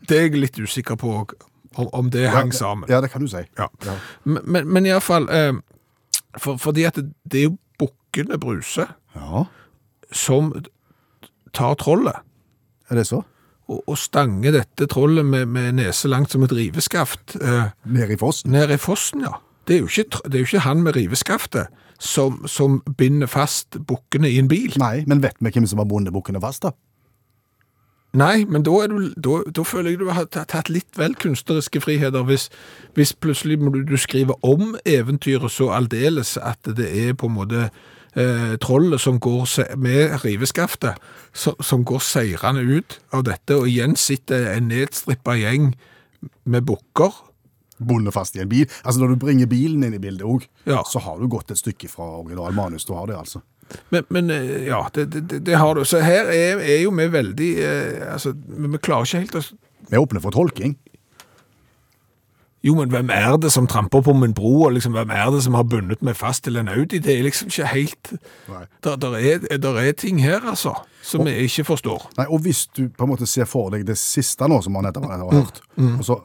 Det 0.08 0.16
er 0.18 0.22
jeg 0.26 0.40
litt 0.40 0.58
usikker 0.58 0.96
på 0.98 1.12
om, 1.76 1.88
om 1.92 2.10
det 2.10 2.28
hang 2.32 2.54
sammen. 2.54 2.88
Ja, 2.90 3.00
det 3.00 3.10
kan 3.12 3.22
du 3.22 3.28
si. 3.28 3.44
Ja. 3.58 3.68
Ja. 3.84 3.96
Men, 4.24 4.68
men, 4.68 4.86
iallfall 4.86 5.28
eh, 5.30 5.52
for, 6.38 6.56
Fordi 6.56 6.84
at 6.88 6.96
det, 6.96 7.12
det 7.24 7.40
er 7.40 7.50
jo 7.50 7.56
Bukkene 7.78 8.38
Bruse 8.38 8.86
ja. 9.14 9.44
som 10.12 10.52
tar 11.52 11.74
trollet. 11.80 12.16
Er 12.90 12.96
det 12.96 13.06
så? 13.06 13.22
og, 13.72 13.80
og 13.86 13.98
stanger 13.98 14.56
dette 14.58 14.88
trollet 14.90 15.26
med, 15.26 15.48
med 15.52 15.78
nese 15.78 16.10
langt 16.10 16.32
som 16.34 16.44
et 16.46 16.54
riveskaft 16.56 17.36
eh, 17.40 17.72
Nede 17.84 18.16
i 18.16 18.20
fossen? 18.20 18.52
ned 18.54 18.72
i 18.74 18.80
fossen, 18.80 19.24
ja. 19.26 19.38
Det 19.68 19.76
er 19.76 19.80
jo 19.80 19.90
ikke, 19.90 20.22
det 20.26 20.34
er 20.34 20.38
jo 20.42 20.50
ikke 20.50 20.66
han 20.66 20.82
med 20.82 20.96
riveskaftet 20.96 21.82
som, 22.02 22.42
som 22.50 22.80
binder 22.98 23.30
fast 23.30 23.78
bukkene 23.86 24.30
i 24.30 24.40
en 24.42 24.48
bil. 24.50 24.74
Nei, 24.82 25.04
men 25.06 25.22
vet 25.22 25.38
vi 25.40 25.52
hvem 25.54 25.68
som 25.70 25.82
har 25.82 25.86
bundet 25.90 26.14
bukkene 26.14 26.42
fast, 26.42 26.66
da? 26.66 26.74
Nei, 28.12 28.44
men 28.44 28.60
da, 28.60 28.74
du, 28.90 29.06
da, 29.16 29.38
da 29.56 29.62
føler 29.64 29.94
jeg 29.94 30.02
du 30.02 30.10
har 30.12 30.26
tatt 30.28 30.68
litt 30.68 30.98
vel 31.00 31.14
kunstneriske 31.16 31.80
friheter 31.80 32.26
hvis, 32.28 32.50
hvis 32.92 33.14
plutselig 33.16 33.56
må 33.62 33.72
du, 33.72 33.80
du 33.88 33.96
skriver 33.96 34.36
om 34.44 34.74
eventyret 34.84 35.48
så 35.54 35.70
aldeles 35.72 36.34
at 36.36 36.60
det 36.76 36.90
er 36.92 37.16
på 37.16 37.30
en 37.30 37.38
måte 37.38 37.62
eh, 38.12 38.52
trollet 38.60 39.00
som 39.00 39.16
går 39.16 39.48
med 39.80 40.12
riveskaftet, 40.26 41.00
som, 41.32 41.56
som 41.64 41.86
går 41.88 42.04
seirende 42.04 42.66
ut 42.68 42.98
av 43.16 43.24
dette, 43.30 43.56
og 43.56 43.70
igjen 43.70 43.96
sitter 43.96 44.50
en 44.52 44.68
nedstrippa 44.68 45.38
gjeng 45.40 45.72
med 46.44 46.68
bukker. 46.68 47.16
Bundet 47.86 48.14
fast 48.14 48.36
i 48.36 48.42
en 48.44 48.48
bil? 48.50 48.66
Altså, 48.84 49.00
når 49.02 49.14
du 49.14 49.16
bringer 49.26 49.46
bilen 49.50 49.84
inn 49.86 49.94
i 49.94 50.02
bildet 50.02 50.26
òg, 50.26 50.46
Ja. 50.66 50.82
så 50.88 51.00
har 51.04 51.18
du 51.20 51.28
gått 51.28 51.50
et 51.50 51.58
stykke 51.60 51.88
fra 51.90 52.04
original 52.20 52.52
manus. 52.56 52.84
Du 52.88 52.94
har 52.94 53.06
det, 53.10 53.16
altså. 53.18 53.42
Men, 53.90 54.04
men 54.10 54.30
eh, 54.30 54.66
ja, 54.68 54.82
det, 54.94 55.06
det, 55.14 55.44
det- 55.46 55.56
har 55.58 55.74
du. 55.74 55.84
Så 55.88 56.00
her 56.04 56.26
er, 56.28 56.58
er 56.60 56.82
jo 56.82 56.90
vi 56.92 57.06
veldig 57.08 57.50
eh, 57.64 58.12
altså, 58.12 58.34
Vi 58.36 58.78
klarer 58.78 59.06
ikke 59.08 59.22
helt 59.22 59.38
å 59.38 59.42
Vi 59.88 59.96
er 59.96 60.02
åpne 60.02 60.20
for 60.20 60.30
tolking. 60.34 60.74
Jo, 62.62 62.76
men 62.78 62.92
hvem 62.92 63.08
er 63.10 63.34
det 63.42 63.50
som 63.50 63.66
tramper 63.66 64.04
på 64.06 64.12
min 64.14 64.34
bro, 64.38 64.50
og 64.68 64.76
liksom, 64.76 64.92
hvem 64.94 65.10
er 65.10 65.32
det 65.34 65.40
som 65.42 65.56
har 65.58 65.64
bundet 65.66 66.02
meg 66.06 66.14
fast 66.14 66.44
til 66.46 66.60
en 66.60 66.68
Audi? 66.70 67.00
Det 67.02 67.10
er 67.16 67.24
liksom 67.26 67.48
ikke 67.50 67.66
helt. 67.72 68.12
Der, 68.86 68.94
der, 69.02 69.16
er, 69.18 69.58
der 69.58 69.78
er 69.82 69.96
ting 69.98 70.20
her, 70.22 70.44
altså, 70.46 70.76
som 71.02 71.26
jeg 71.26 71.48
ikke 71.48 71.64
forstår. 71.72 72.04
Nei, 72.20 72.28
Og 72.30 72.44
hvis 72.44 72.68
du 72.70 72.84
på 72.94 73.02
en 73.08 73.10
måte 73.10 73.26
ser 73.26 73.48
for 73.50 73.72
deg 73.74 73.82
det 73.88 73.96
siste 73.98 74.46
nå, 74.46 74.60
som 74.62 74.76
man 74.78 74.86
nettopp 74.86 75.08
har 75.10 75.24
hørt, 75.32 75.58
og 75.98 76.04
så 76.06 76.20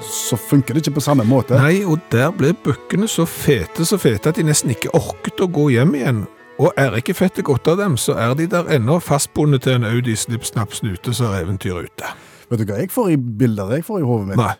Så 0.00 0.36
funker 0.40 0.74
det 0.74 0.84
ikke 0.84 0.96
på 0.98 1.04
samme 1.04 1.24
måte. 1.28 1.58
Nei, 1.60 1.82
og 1.84 2.00
der 2.12 2.30
ble 2.34 2.52
bukkene 2.64 3.08
så 3.10 3.26
fete, 3.28 3.84
så 3.86 3.98
fete 4.00 4.32
at 4.32 4.38
de 4.40 4.46
nesten 4.46 4.72
ikke 4.72 4.92
orket 4.96 5.42
å 5.44 5.48
gå 5.50 5.68
hjem 5.74 5.96
igjen. 5.98 6.22
Og 6.60 6.74
er 6.76 6.96
ikke 6.98 7.16
fettet 7.16 7.46
godt 7.48 7.68
av 7.72 7.78
dem, 7.80 7.96
så 8.00 8.16
er 8.20 8.34
de 8.36 8.48
der 8.50 8.68
ennå 8.76 8.98
fastbundet 9.00 9.64
til 9.64 9.78
en 9.78 9.86
Audi 9.88 10.16
snipp, 10.18 10.44
snapp, 10.48 10.74
snute, 10.76 11.14
så 11.16 11.30
er 11.30 11.46
eventyret 11.46 11.88
ute. 11.88 12.10
Vet 12.50 12.60
du 12.60 12.66
hva 12.68 12.80
jeg 12.82 12.92
får 12.92 13.12
i 13.14 13.16
bilder 13.16 13.76
jeg 13.78 13.86
får 13.86 14.02
i 14.02 14.08
hodet 14.08 14.32
mitt? 14.32 14.40
Nei. 14.40 14.56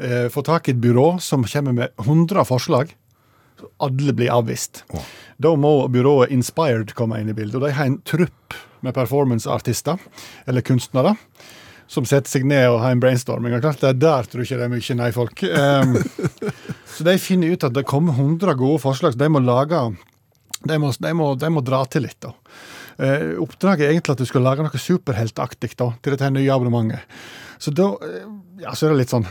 Eh, 0.00 0.28
Få 0.32 0.40
tak 0.44 0.68
i 0.68 0.70
et 0.72 0.80
byrå 0.80 1.18
som 1.20 1.44
kommer 1.44 1.72
med 1.76 1.88
100 2.00 2.44
forslag 2.48 2.88
alle 3.82 4.14
blir 4.16 4.32
avvist. 4.32 4.84
Da 5.42 5.52
må 5.58 5.78
byrået 5.92 6.32
Inspired 6.34 6.94
komme 6.96 7.20
inn 7.20 7.30
i 7.32 7.36
bildet. 7.36 7.58
og 7.60 7.66
De 7.66 7.76
har 7.76 7.90
en 7.90 8.00
trupp 8.06 8.56
med 8.84 8.94
performanceartister, 8.94 10.00
eller 10.46 10.64
kunstnere, 10.64 11.16
som 11.90 12.06
setter 12.08 12.30
seg 12.30 12.46
ned 12.48 12.68
og 12.70 12.80
har 12.82 12.94
en 12.94 13.02
brainstorming. 13.02 13.54
Og 13.56 13.64
klart, 13.64 13.80
det 13.82 13.92
er 13.92 14.00
Der 14.02 14.28
tror 14.30 14.42
jeg 14.42 14.50
ikke 14.50 14.60
det 14.60 14.66
er 14.66 14.74
mye 14.74 14.98
nei-folk. 15.00 15.42
Um, 15.42 15.96
så 16.96 17.06
de 17.06 17.18
finner 17.22 17.54
ut 17.54 17.66
at 17.66 17.74
det 17.74 17.86
kommer 17.86 18.16
100 18.16 18.56
gode 18.58 18.82
forslag, 18.82 19.14
så 19.14 19.22
de 19.22 19.30
må 19.30 19.42
lage 19.44 19.96
De 20.66 20.78
må, 20.78 20.90
de 20.90 21.12
må, 21.14 21.34
de 21.34 21.50
må 21.50 21.62
dra 21.62 21.84
til 21.86 22.06
litt. 22.08 22.20
da. 22.20 22.32
Uh, 22.96 23.36
oppdraget 23.44 23.86
er 23.86 23.92
egentlig 23.92 24.16
at 24.16 24.22
du 24.24 24.28
skal 24.28 24.42
lage 24.42 24.64
noe 24.64 24.80
superheltaktig 24.80 25.74
da, 25.76 25.92
til 26.00 26.16
dette 26.16 26.30
nye 26.32 26.52
abonnementet. 26.52 27.04
Så 27.58 27.72
da 27.72 27.92
eh, 28.04 28.24
ja, 28.60 28.74
så 28.76 28.86
er 28.86 28.92
det 28.92 29.04
litt 29.04 29.12
sånn 29.12 29.24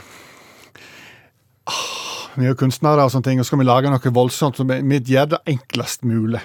vi 2.39 2.49
er 2.49 2.57
kunstnere 2.59 3.05
og 3.05 3.13
sånne 3.13 3.29
ting, 3.29 3.39
og 3.39 3.45
så 3.45 3.53
skal 3.53 3.61
vi 3.61 3.67
lage 3.67 3.91
noe 3.91 4.13
voldsomt 4.17 4.59
som 4.59 4.69
vi 4.69 4.99
gjør 4.99 5.33
det 5.35 5.41
enklest 5.55 6.05
mulig. 6.07 6.41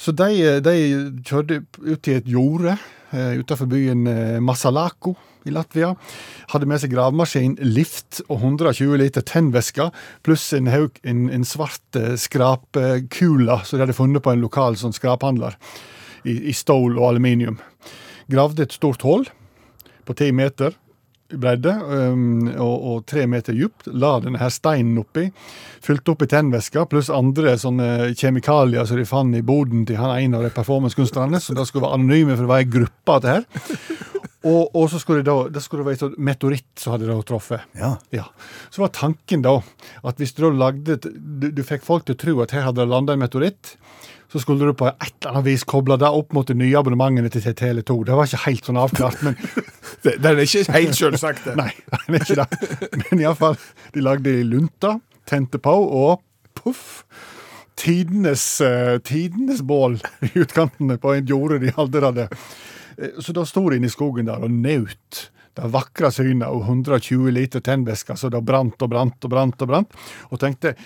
Så 0.00 0.14
de, 0.16 0.60
de 0.64 0.76
kjørte 1.26 1.62
ut 1.80 2.00
til 2.04 2.20
et 2.20 2.30
jorde 2.30 2.76
eh, 2.76 3.40
utenfor 3.40 3.70
byen 3.70 4.06
eh, 4.10 4.38
Masalako 4.44 5.14
i 5.48 5.54
Latvia. 5.54 5.94
Hadde 6.52 6.68
med 6.68 6.82
seg 6.82 6.92
gravemaskin, 6.92 7.56
lift 7.64 8.20
og 8.28 8.40
120 8.40 8.98
liter 9.00 9.24
tennvæske, 9.26 9.88
pluss 10.26 10.50
en, 10.56 10.68
haug, 10.72 11.00
en, 11.08 11.28
en 11.32 11.46
svart 11.48 11.98
eh, 11.98 12.16
skrapkule 12.20 13.60
som 13.64 13.78
de 13.78 13.84
hadde 13.86 13.96
funnet 13.96 14.24
på 14.24 14.34
en 14.34 14.44
lokal 14.44 14.78
sånn 14.80 14.96
skraphandler 14.96 15.56
i, 16.24 16.36
i 16.50 16.56
stål 16.56 16.98
og 16.98 17.12
aluminium. 17.14 17.60
Gravde 18.30 18.66
et 18.66 18.76
stort 18.76 19.04
hull 19.06 19.26
på 20.06 20.16
ti 20.18 20.30
meter, 20.34 20.76
bredde 21.32 21.72
um, 21.78 22.48
og, 22.54 22.74
og 22.90 23.02
tre 23.10 23.26
meter 23.30 23.56
djupt. 23.56 23.88
La 23.92 24.16
denne 24.22 24.40
her 24.40 24.52
steinen 24.52 24.98
oppi. 25.02 25.28
Fylte 25.84 26.14
opp 26.14 26.24
i 26.24 26.30
tennveska, 26.30 26.86
pluss 26.90 27.10
andre 27.14 27.56
sånne 27.60 28.12
kjemikalier 28.18 28.88
som 28.88 29.00
de 29.00 29.06
fant 29.08 29.36
i 29.36 29.44
boden 29.46 29.86
til 29.88 30.00
han 30.00 30.16
ene 30.18 30.40
av 30.40 30.46
de 30.48 30.52
performancekunstnerne, 30.56 31.40
som 31.42 31.58
da 31.58 31.66
skulle 31.68 31.86
være 31.86 32.00
anonyme, 32.00 32.36
for 32.36 32.46
det 32.46 32.52
var 32.52 32.64
ei 32.64 32.72
gruppe 32.78 33.16
av 33.16 33.24
det 33.24 33.36
her. 33.36 34.00
Og, 34.40 34.70
og 34.72 34.86
så 34.88 34.96
skulle 35.00 35.20
det 35.20 35.28
da, 35.28 35.50
det 35.52 35.60
skulle 35.60 35.84
være 35.84 36.08
et 36.08 36.20
meteoritt 36.30 36.70
som 36.80 36.94
hadde 36.94 37.10
da 37.10 37.18
truffet. 37.28 37.66
Ja. 37.76 37.92
Ja. 38.14 38.24
Så 38.72 38.80
var 38.80 38.94
tanken 38.96 39.44
da 39.44 39.58
at 40.00 40.20
hvis 40.20 40.32
du 40.32 40.46
da 40.46 40.52
lagde 40.62 40.96
du, 41.04 41.50
du 41.52 41.60
fikk 41.66 41.84
folk 41.84 42.06
til 42.08 42.16
å 42.16 42.20
tro 42.22 42.36
at 42.44 42.54
her 42.56 42.64
hadde 42.70 42.80
det 42.80 42.88
landa 42.88 43.16
en 43.16 43.20
meteoritt, 43.20 43.74
så 44.30 44.38
skulle 44.42 44.68
du 44.68 44.76
på 44.78 44.86
et 44.86 45.12
eller 45.20 45.32
annet 45.32 45.46
vis 45.48 45.64
koble 45.66 45.96
det 45.98 46.06
opp 46.06 46.32
mot 46.36 46.46
de 46.46 46.54
nye 46.54 46.78
abonnementene 46.78 47.30
til 47.32 47.42
Tele2. 47.42 47.96
Det 48.06 48.14
var 48.14 48.28
ikke 48.28 48.44
helt 48.44 48.68
sånn 48.68 48.78
avklart, 48.80 49.24
men 49.26 49.36
Det, 50.04 50.14
det 50.22 50.30
er 50.30 50.38
ikke 50.44 50.72
helt 50.72 50.96
selvsagt, 50.96 51.44
det. 51.44 51.56
Nei, 51.60 51.72
det 52.06 52.20
er 52.20 52.22
ikke 52.22 52.44
det. 52.44 53.02
Men 53.10 53.22
iallfall, 53.24 53.58
de 53.92 54.04
lagde 54.06 54.32
lunta, 54.46 54.94
tente 55.28 55.60
på, 55.60 55.74
og 55.74 56.22
poff! 56.56 57.02
Tidenes, 57.80 58.44
uh, 58.60 58.98
tidenes 59.04 59.62
bål 59.64 59.98
i 60.26 60.30
utkantene 60.42 60.98
på 61.00 61.14
en 61.16 61.28
jorde 61.28 61.62
de 61.62 61.70
aldri 61.80 62.02
hadde. 62.04 62.26
Eh, 63.00 63.14
Så 63.24 63.32
da 63.32 63.46
sto 63.48 63.62
de 63.70 63.78
inne 63.80 63.88
i 63.88 63.92
skogen 63.92 64.28
der 64.28 64.42
og 64.44 64.52
nøt 64.52 65.22
det 65.56 65.70
vakre 65.72 66.10
synet 66.14 66.48
og 66.48 66.66
120 66.68 67.32
liter 67.34 67.64
tennvæske 67.64 68.14
så 68.20 68.30
det 68.30 68.42
brant 68.46 68.80
og 68.84 68.92
brant 68.92 69.24
og 69.26 69.32
brant 69.32 69.64
og 69.64 69.70
brant, 69.72 69.96
og 70.30 70.40
tenkte 70.42 70.76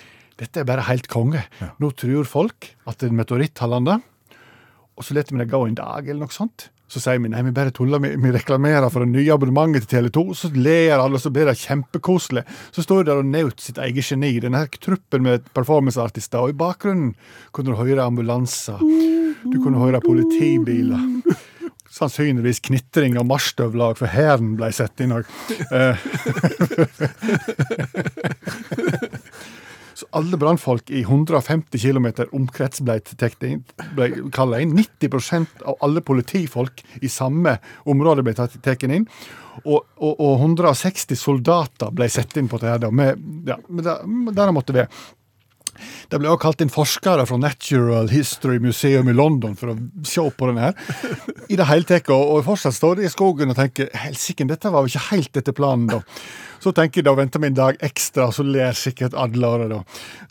dette 0.41 0.63
er 0.63 0.69
bare 0.69 0.87
helt 0.89 1.07
konge. 1.11 1.45
Nå 1.83 1.93
tror 1.99 2.27
folk 2.29 2.73
at 2.91 3.03
en 3.07 3.17
meteoritt 3.19 3.61
har 3.63 3.71
landa, 3.71 4.01
og 4.95 5.03
så 5.07 5.15
lar 5.17 5.27
vi 5.31 5.41
det 5.41 5.51
gå 5.51 5.61
en 5.67 5.77
dag 5.79 6.07
eller 6.07 6.27
noe 6.27 6.35
sånt. 6.35 6.69
Så 6.95 7.01
sier 7.01 7.19
vi 7.19 7.31
nei, 7.33 7.41
vi 7.43 7.51
bare 7.55 7.73
tuller, 7.75 7.99
vi, 8.03 8.11
vi 8.21 8.31
reklamerer 8.35 8.91
for 8.93 9.03
det 9.03 9.11
nye 9.15 9.33
abonnementet 9.35 9.87
til 9.89 10.05
Tele2. 10.05 10.35
Så 10.37 10.51
ler 10.55 11.01
alle, 11.01 11.17
og 11.17 11.23
så 11.23 11.33
blir 11.35 11.49
det 11.49 11.57
kjempekoselig. 11.59 12.45
Så 12.77 12.85
står 12.85 13.03
de 13.03 13.09
der 13.09 13.23
og 13.23 13.31
nøt 13.31 13.65
sitt 13.65 13.81
eget 13.83 14.05
geni. 14.13 14.37
Denne 14.45 14.61
her 14.63 14.69
truppen 14.85 15.25
med 15.27 15.49
performanceartister. 15.57 16.45
Og 16.45 16.53
i 16.53 16.59
bakgrunnen 16.61 17.15
kunne 17.57 17.73
du 17.73 17.81
høre 17.81 18.05
ambulanser. 18.05 18.79
Du 19.49 19.57
kunne 19.65 19.81
høre 19.81 20.05
politibiler. 20.05 21.01
Sannsynligvis 21.95 22.63
knitring 22.69 23.19
av 23.19 23.27
marsjstøvler, 23.31 23.97
for 23.99 24.11
hæren 24.11 24.55
ble 24.59 24.71
satt 24.75 25.01
inn 25.03 25.15
òg. 25.19 25.25
Så 29.95 30.07
alle 30.11 30.39
brannfolk 30.41 30.91
i 30.91 31.05
150 31.05 31.79
km 31.79 32.07
omkrets 32.35 32.83
ble, 32.83 32.99
ble 33.95 34.09
kalla 34.35 34.61
inn. 34.63 34.75
90% 34.75 35.63
av 35.63 35.79
alle 35.87 36.03
politifolk 36.03 36.83
i 37.03 37.11
samme 37.11 37.59
område 37.91 38.25
ble 38.27 38.35
tatt 38.35 38.59
inn. 38.85 39.07
Og, 39.65 39.85
og, 40.03 40.15
og 40.19 40.41
160 40.41 41.19
soldater 41.19 41.95
ble 41.95 42.09
satt 42.11 42.35
inn 42.41 42.51
på 42.51 42.59
det 42.59 42.73
her, 42.73 42.81
da, 42.83 42.91
med, 42.91 43.23
ja, 43.47 43.61
der 43.71 44.43
det 44.43 44.55
måtte 44.57 44.75
være. 44.75 44.91
Det 46.11 46.21
ble 46.21 46.31
også 46.31 46.43
kalt 46.45 46.65
inn 46.65 46.73
forskere 46.73 47.27
fra 47.29 47.39
Natural 47.41 48.09
History 48.13 48.61
Museum 48.63 49.09
i 49.11 49.17
London 49.17 49.57
for 49.59 49.73
å 49.73 49.77
se 50.07 50.25
på 50.39 50.49
den 50.51 50.61
her. 50.63 50.75
I 51.49 51.59
det 51.61 51.69
hele 51.69 51.89
tatt, 51.89 52.11
og, 52.15 52.43
fortsatt 52.47 52.77
står 52.77 53.01
de 53.01 53.09
i 53.09 53.13
skogen 53.13 53.53
og 53.53 53.59
tenker 53.59 53.91
helsike, 54.05 54.47
dette 54.49 54.73
var 54.73 54.85
jo 54.85 54.93
ikke 54.93 55.09
helt 55.11 55.41
etter 55.41 55.57
planen, 55.57 55.89
da. 55.91 56.03
Så 56.65 56.73
tenker 56.73 57.03
jeg 57.03 57.09
da 57.09 57.17
venter 57.19 57.43
vi 57.43 57.51
en 57.51 57.57
dag 57.59 57.81
ekstra, 57.85 58.31
så 58.33 58.45
ler 58.47 58.77
sikkert 58.79 59.17
alle 59.19 59.69
da. 59.69 59.81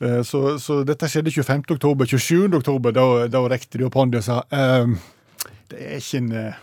Eh, 0.02 0.22
Så, 0.26 0.58
så 0.60 0.82
dette 0.88 1.10
skjedde 1.10 1.34
25. 1.34 1.66
oktober. 1.76 2.10
27. 2.10 2.50
oktober, 2.58 2.96
da, 2.96 3.28
da 3.28 3.44
rekte 3.52 3.78
de 3.78 3.86
opp 3.86 3.98
hånda 4.00 4.22
og 4.22 4.26
sa 4.26 4.42
ehm, 4.50 4.98
det 5.70 5.82
er 5.82 6.02
ikke 6.02 6.22
en 6.22 6.32
eh, 6.38 6.62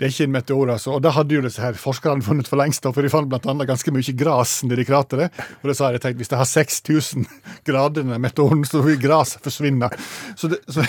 det 0.00 0.06
er 0.06 0.12
ikke 0.14 0.24
en 0.24 0.32
meteor, 0.32 0.70
altså. 0.72 0.94
Og 0.96 1.02
det 1.04 1.10
hadde 1.12 1.34
jo 1.34 1.42
disse 1.44 1.60
her 1.60 1.74
forskerne 1.76 2.24
funnet 2.24 2.48
for 2.48 2.56
lengst, 2.56 2.86
for 2.88 3.04
de 3.04 3.10
fant 3.12 3.34
annet 3.36 3.68
ganske 3.68 3.92
mye 3.92 4.14
gras 4.16 4.54
nedi 4.64 4.86
krateret. 4.88 5.34
Og 5.60 5.68
da 5.68 5.74
sa 5.76 5.90
jeg, 5.92 6.00
tenkt 6.00 6.22
hvis 6.22 6.32
det 6.32 6.38
har 6.40 6.48
6000 6.48 7.26
grader, 7.68 7.98
denne 7.98 8.16
meteoren, 8.16 8.62
så 8.64 8.80
vil 8.86 8.96
gras 9.02 9.34
forsvinne. 9.44 9.90
Så, 10.40 10.48
det, 10.48 10.62
så, 10.72 10.86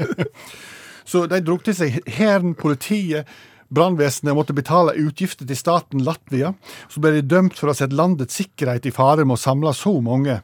så 1.14 1.24
de 1.32 1.40
dro 1.46 1.56
til 1.64 1.78
seg 1.78 1.96
hæren, 2.18 2.52
politiet, 2.60 3.24
brannvesenet 3.72 4.36
måtte 4.36 4.52
betale 4.52 4.98
utgifter 5.00 5.48
til 5.48 5.56
staten 5.56 6.04
Latvia. 6.04 6.52
Så 6.92 7.00
ble 7.00 7.16
de 7.16 7.24
dømt 7.24 7.56
for 7.56 7.70
å 7.70 7.72
ha 7.72 7.80
sett 7.80 7.96
landets 7.96 8.36
sikkerhet 8.36 8.90
i 8.90 8.92
fare 8.92 9.24
med 9.24 9.38
å 9.38 9.44
samle 9.48 9.72
så 9.72 9.96
mange 10.04 10.42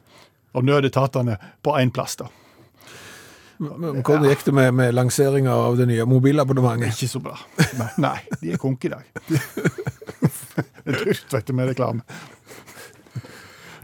av 0.57 0.65
nødetatene 0.65 1.37
på 1.61 1.77
én 1.77 1.93
plass. 1.93 2.17
da. 2.17 2.33
Men 3.57 4.01
Hvordan 4.05 4.27
gikk 4.29 4.43
det 4.45 4.53
med, 4.53 4.73
med 4.77 4.93
lanseringa 4.93 5.53
av 5.53 5.77
det 5.79 5.87
nye 5.89 6.05
mobilabonnementet? 6.05 6.93
Ikke 6.93 7.09
så 7.09 7.21
bra. 7.23 7.37
Nei, 7.97 8.17
de 8.41 8.53
er 8.53 8.61
konk 8.61 8.85
i 8.85 8.93
dag. 8.93 9.07
Det 10.87 10.93
er 10.95 11.03
dyrt, 11.03 11.33
vet 11.33 11.49
du, 11.49 11.51
med 11.53 11.67
reklame. 11.67 11.99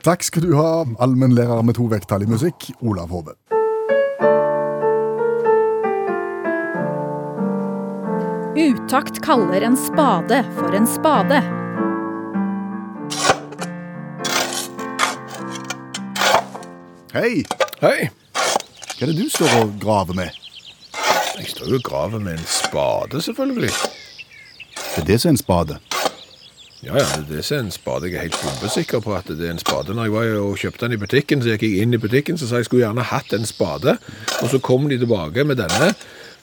Takk 0.07 0.23
skal 0.23 0.45
du 0.45 0.53
ha, 0.55 0.85
allmennlærer 1.03 1.65
med 1.67 1.75
to 1.75 1.89
vekttall 1.91 2.23
i 2.23 2.29
musikk, 2.31 2.69
Olav 2.79 3.11
Hove. 3.11 3.35
Utakt 8.55 9.19
kaller 9.25 9.67
en 9.67 9.77
spade 9.77 10.39
for 10.55 10.75
en 10.79 10.87
spade. 10.87 11.43
Hei! 17.13 17.43
Hei! 17.81 18.09
Hva 19.03 19.09
er 19.09 19.17
det 19.17 19.25
du 19.25 19.31
står 19.35 19.53
og 19.59 19.71
graver 19.83 20.15
med? 20.15 20.35
Jeg 21.35 21.49
står 21.51 21.73
jo 21.73 21.75
og 21.75 21.81
graver 21.83 22.21
med 22.23 22.37
en 22.37 22.45
spade, 22.47 23.19
selvfølgelig. 23.21 23.71
Det 24.77 25.01
er 25.01 25.07
det 25.09 25.17
som 25.19 25.27
er 25.27 25.33
en 25.33 25.39
spade. 25.41 25.75
Ja, 26.85 26.93
ja, 26.95 27.03
det 27.03 27.17
er 27.17 27.25
det 27.33 27.41
som 27.43 27.57
er 27.57 27.65
en 27.65 27.73
spade. 27.75 28.07
Jeg 28.07 28.15
er 28.15 28.21
helt 28.29 28.37
bombesikker 28.39 29.03
på 29.03 29.11
at 29.17 29.27
det 29.27 29.49
er 29.49 29.51
en 29.51 29.59
spade. 29.59 29.91
Når 29.91 30.07
jeg 30.07 30.13
var 30.13 30.31
og 30.45 30.55
kjøpte 30.61 30.85
den 30.85 30.95
i 30.95 31.01
butikken, 31.01 31.43
så 31.43 31.51
gikk 31.51 31.65
jeg 31.67 31.83
inn 31.83 31.97
i 31.97 31.99
butikken, 31.99 32.39
så 32.39 32.47
sa 32.47 32.61
jeg 32.61 32.69
skulle 32.69 32.85
gjerne 32.85 33.03
hatt 33.09 33.35
en 33.35 33.43
spade. 33.45 33.97
Og 34.39 34.53
så 34.53 34.61
kom 34.63 34.87
de 34.87 35.01
tilbake 35.03 35.43
med 35.43 35.59
denne, 35.59 35.91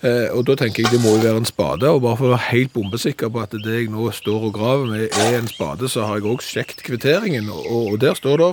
og 0.01 0.47
da 0.49 0.55
tenker 0.57 0.85
jeg 0.85 0.95
det 0.95 1.01
må 1.03 1.11
jo 1.17 1.23
være 1.23 1.43
en 1.43 1.49
spade. 1.49 1.89
Og 1.89 2.01
bare 2.01 2.17
for 2.17 2.31
å 2.31 2.35
være 2.35 2.49
helt 2.51 2.73
bombesikker 2.73 3.29
på 3.33 3.43
at 3.43 3.53
det 3.53 3.75
jeg 3.75 3.91
nå 3.93 4.09
står 4.17 4.47
og 4.49 4.55
graver 4.57 4.87
med 4.89 5.19
er 5.27 5.39
en 5.39 5.51
spade, 5.51 5.89
så 5.93 6.07
har 6.09 6.21
jeg 6.21 6.31
også 6.31 6.55
sjekket 6.57 6.85
kvitteringen, 6.87 7.51
og, 7.53 7.99
der 8.01 8.15
står 8.17 8.41
det 8.41 8.51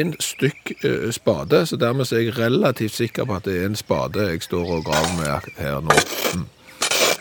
en 0.00 0.14
stykk 0.20 0.72
eh, 0.84 1.10
spade, 1.14 1.62
så 1.66 1.78
dermed 1.78 2.10
er 2.12 2.24
jeg 2.24 2.38
relativt 2.38 2.96
sikker 2.96 3.28
på 3.28 3.38
at 3.38 3.46
det 3.46 3.60
er 3.60 3.68
en 3.70 3.78
spade 3.78 4.26
jeg 4.32 4.42
står 4.42 4.74
og 4.78 4.84
graver 4.88 5.14
med 5.20 5.52
her 5.60 5.80
nå. 5.84 6.00
Mm. 6.34 6.48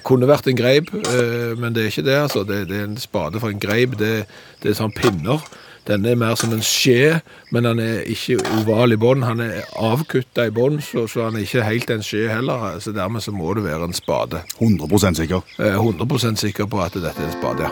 Kunne 0.07 0.29
vært 0.29 0.47
en 0.49 0.57
greip, 0.57 0.89
eh, 0.95 1.53
men 1.59 1.75
det 1.75 1.83
er 1.83 1.91
ikke 1.93 2.07
det. 2.07 2.17
altså. 2.25 2.43
Det 2.43 2.63
er 2.65 2.85
en 2.87 2.97
spade 2.97 3.39
for 3.39 3.53
en 3.53 3.61
greip. 3.61 3.97
Det, 3.99 4.25
det 4.63 4.71
er 4.71 4.79
sånn 4.79 4.95
pinner. 4.95 5.43
Den 5.89 6.05
er 6.05 6.13
mer 6.21 6.35
som 6.37 6.51
en 6.53 6.61
skje, 6.61 7.15
men 7.49 7.65
han 7.65 7.79
er 7.81 8.03
ikke 8.13 8.35
oval 8.59 8.93
i 8.93 8.97
bånn. 9.01 9.23
Han 9.25 9.39
er 9.41 9.63
avkutta 9.73 10.45
i 10.45 10.51
bånn, 10.53 10.77
så, 10.85 11.07
så 11.09 11.23
han 11.25 11.39
er 11.39 11.47
ikke 11.47 11.65
helt 11.65 11.89
en 11.89 12.05
skje 12.05 12.27
heller. 12.29 12.77
Så 12.83 12.93
dermed 12.93 13.25
så 13.25 13.33
må 13.33 13.55
det 13.57 13.65
være 13.65 13.89
en 13.89 13.97
spade. 13.97 14.43
100 14.59 15.17
sikker. 15.17 15.41
Jeg 15.57 15.73
er 15.73 15.81
100% 15.81 16.37
sikker 16.43 16.69
på 16.69 16.83
at 16.85 16.93
dette 16.93 17.17
er 17.17 17.31
en 17.31 17.33
spade, 17.39 17.65
ja. 17.65 17.71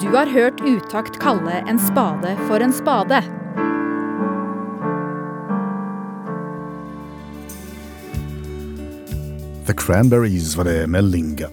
Du 0.00 0.08
har 0.16 0.32
hørt 0.32 0.64
Utakt 0.64 1.20
kalle 1.20 1.60
en 1.68 1.80
spade 1.80 2.32
for 2.48 2.64
en 2.64 2.72
spade. 2.72 3.20
The 9.68 9.76
Cranberries 9.76 10.56
var 10.56 10.64
det 10.64 10.86
med 10.88 11.12
Linga. 11.12 11.52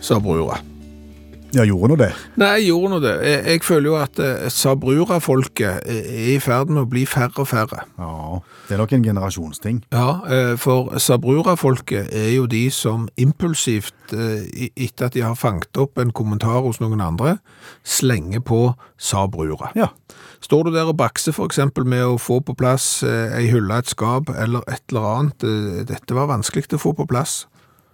Sa 0.00 0.20
brura. 0.20 0.73
Ja, 1.54 1.62
gjorde 1.62 1.92
nå 1.92 1.96
det. 2.00 2.10
Nei, 2.40 2.50
jeg 2.58 2.70
gjorde 2.72 2.90
nå 2.94 2.98
det. 3.04 3.14
Jeg, 3.22 3.42
jeg 3.52 3.62
føler 3.62 3.86
jo 3.90 3.96
at 4.00 4.20
eh, 4.22 4.46
Sabrura-folket 4.50 5.86
er 5.86 6.32
i 6.34 6.38
ferd 6.42 6.72
med 6.72 6.82
å 6.82 6.90
bli 6.90 7.04
færre 7.06 7.44
og 7.44 7.48
færre. 7.50 7.84
Ja, 8.00 8.40
det 8.66 8.74
er 8.74 8.82
nok 8.82 8.94
en 8.96 9.06
generasjonsting. 9.06 9.82
Ja, 9.94 10.08
eh, 10.26 10.54
for 10.58 10.90
Sabrura-folket 10.98 12.10
er 12.10 12.32
jo 12.34 12.48
de 12.50 12.64
som 12.74 13.06
impulsivt, 13.20 13.94
eh, 14.16 14.68
etter 14.74 15.06
at 15.08 15.14
de 15.14 15.22
har 15.22 15.38
fanget 15.38 15.78
opp 15.78 16.02
en 16.02 16.10
kommentar 16.16 16.64
hos 16.66 16.82
noen 16.82 17.04
andre, 17.04 17.36
slenger 17.86 18.42
på 18.42 18.64
Sabrura. 18.98 19.70
Ja. 19.78 19.92
Står 20.44 20.66
du 20.66 20.74
der 20.74 20.90
og 20.90 20.98
bakser 20.98 21.36
eksempel 21.44 21.86
med 21.88 22.02
å 22.04 22.18
få 22.20 22.40
på 22.44 22.56
plass 22.58 23.02
eh, 23.06 23.38
ei 23.38 23.46
hylle, 23.52 23.78
et 23.78 23.88
skap 23.88 24.28
eller 24.34 24.66
et 24.66 24.82
eller 24.90 25.10
annet, 25.14 25.46
eh, 25.46 25.82
dette 25.88 26.18
var 26.18 26.32
vanskelig 26.32 26.74
å 26.74 26.82
få 26.82 26.96
på 26.98 27.06
plass. 27.08 27.44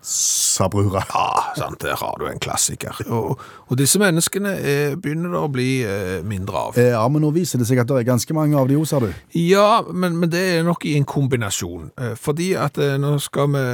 Sabrura. 0.02 1.02
Ja, 1.12 1.52
sant, 1.56 1.80
der 1.82 1.96
har 2.00 2.14
du 2.18 2.24
en 2.30 2.38
klassiker. 2.40 2.96
Og, 3.12 3.40
og 3.68 3.76
disse 3.78 4.00
menneskene 4.00 4.54
er, 4.56 4.94
begynner 4.96 5.34
det 5.34 5.42
å 5.44 5.50
bli 5.52 5.66
eh, 5.84 6.22
mindre 6.24 6.62
av. 6.70 6.78
Eh, 6.80 6.88
Ja, 6.94 7.02
men 7.12 7.20
nå 7.24 7.30
viser 7.36 7.60
det 7.60 7.68
seg 7.68 7.82
at 7.82 7.90
det 7.90 7.98
er 8.00 8.08
ganske 8.08 8.34
mange 8.36 8.56
av 8.56 8.70
de 8.70 8.78
òg, 8.80 8.86
sa 8.88 9.00
du. 9.04 9.10
Ja, 9.36 9.82
men, 9.92 10.16
men 10.20 10.32
det 10.32 10.40
er 10.56 10.64
nok 10.66 10.86
i 10.88 10.94
en 10.96 11.04
kombinasjon. 11.08 11.90
Eh, 12.00 12.14
Fordi 12.18 12.54
at 12.56 12.80
eh, 12.80 12.96
nå 13.00 13.18
skal 13.20 13.52
vi 13.52 13.64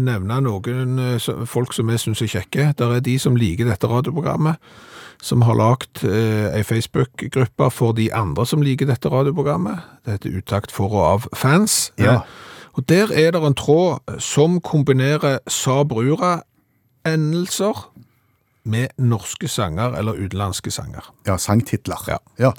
nevne 0.00 0.40
noen 0.48 0.96
eh, 1.12 1.30
folk 1.46 1.76
som 1.76 1.92
vi 1.92 2.00
syns 2.00 2.24
er 2.24 2.32
kjekke. 2.38 2.70
Det 2.80 2.90
er 2.96 3.04
de 3.04 3.18
som 3.20 3.36
liker 3.36 3.68
dette 3.68 3.90
radioprogrammet, 3.92 4.56
som 5.22 5.44
har 5.48 5.56
lagt 5.60 6.02
eh, 6.08 6.50
ei 6.56 6.64
Facebook-gruppe 6.64 7.70
for 7.72 7.92
de 7.96 8.08
andre 8.16 8.44
som 8.48 8.64
liker 8.64 8.88
dette 8.88 9.12
radioprogrammet. 9.12 9.84
Det 10.04 10.18
heter 10.18 10.40
Utakt 10.40 10.72
for 10.72 10.92
og 10.96 11.04
av 11.12 11.28
fans. 11.36 11.90
Ja. 12.00 12.22
Eh, 12.22 12.45
Og 12.76 12.88
der 12.88 13.12
er 13.12 13.32
det 13.32 13.40
en 13.40 13.56
tråd 13.56 14.20
som 14.20 14.60
kombinerer 14.60 15.38
Sa 15.48 15.82
Brura-endelser 15.82 17.88
med 18.66 18.86
norske 18.98 19.48
sanger 19.48 19.96
eller 19.96 20.12
utenlandske 20.12 20.70
sanger. 20.70 21.14
Ja, 21.26 21.36
sangtitler. 21.36 22.18
Ja. 22.38 22.50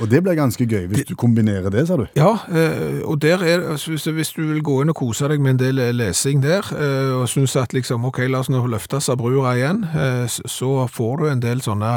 Og 0.00 0.10
det 0.10 0.20
blir 0.22 0.36
ganske 0.36 0.66
gøy 0.68 0.84
hvis 0.90 1.06
du 1.08 1.14
kombinerer 1.16 1.72
det, 1.72 1.86
sa 1.88 1.96
du. 1.96 2.04
Ja, 2.18 2.34
eh, 2.52 3.00
og 3.08 3.22
der 3.22 3.40
er, 3.40 3.62
altså, 3.72 3.94
hvis, 3.94 4.04
hvis 4.04 4.32
du 4.36 4.42
vil 4.50 4.60
gå 4.64 4.82
inn 4.82 4.92
og 4.92 4.98
kose 4.98 5.28
deg 5.32 5.40
med 5.40 5.54
en 5.54 5.62
del 5.62 5.80
eh, 5.80 5.94
lesing 5.96 6.42
der, 6.44 6.68
eh, 6.76 7.14
og 7.16 7.24
synes 7.32 7.56
at 7.56 7.72
liksom, 7.72 8.04
ok, 8.04 8.20
la 8.28 8.42
oss 8.44 8.52
nå 8.52 8.60
løfte 8.68 9.00
Sabrura 9.00 9.54
igjen, 9.56 9.86
så 10.28 10.84
får 10.92 11.16
du 11.16 11.30
en 11.30 11.42
del 11.42 11.64
sånne 11.64 11.94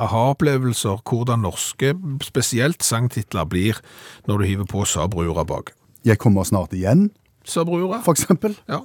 aha-opplevelser, 0.00 1.04
hvordan 1.04 1.44
norske, 1.44 1.92
spesielt 2.24 2.82
sangtitler 2.82 3.44
blir 3.44 3.84
når 4.26 4.40
du 4.40 4.48
hiver 4.48 4.72
på 4.72 4.88
Sabrura 4.88 5.44
bak. 5.44 5.74
Jeg 6.04 6.18
kommer 6.18 6.44
snart 6.44 6.72
igjen, 6.74 7.10
Sabrura, 7.44 8.00
for 8.04 8.12
eksempel. 8.12 8.56
ja. 8.68 8.82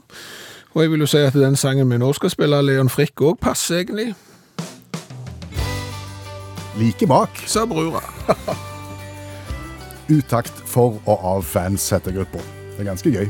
Og 0.75 0.84
jeg 0.84 0.91
vil 0.91 0.99
jo 1.01 1.08
si 1.10 1.17
at 1.17 1.34
den 1.34 1.56
sangen 1.58 1.89
vi 1.89 1.97
nå 1.97 2.12
skal 2.13 2.30
spille, 2.30 2.60
Leon 2.62 2.89
Frikk, 2.89 3.21
også 3.21 3.39
passer 3.41 3.80
egentlig. 3.82 4.12
Like 6.77 7.08
bak. 7.10 7.30
Sabrura. 7.49 8.03
Utakt 10.17 10.53
for 10.69 10.99
og 11.10 11.23
av 11.25 11.41
fans, 11.43 11.89
heter 11.89 12.13
gruppa. 12.19 12.43
Det 12.75 12.84
er 12.84 12.89
ganske 12.91 13.12
gøy. 13.12 13.30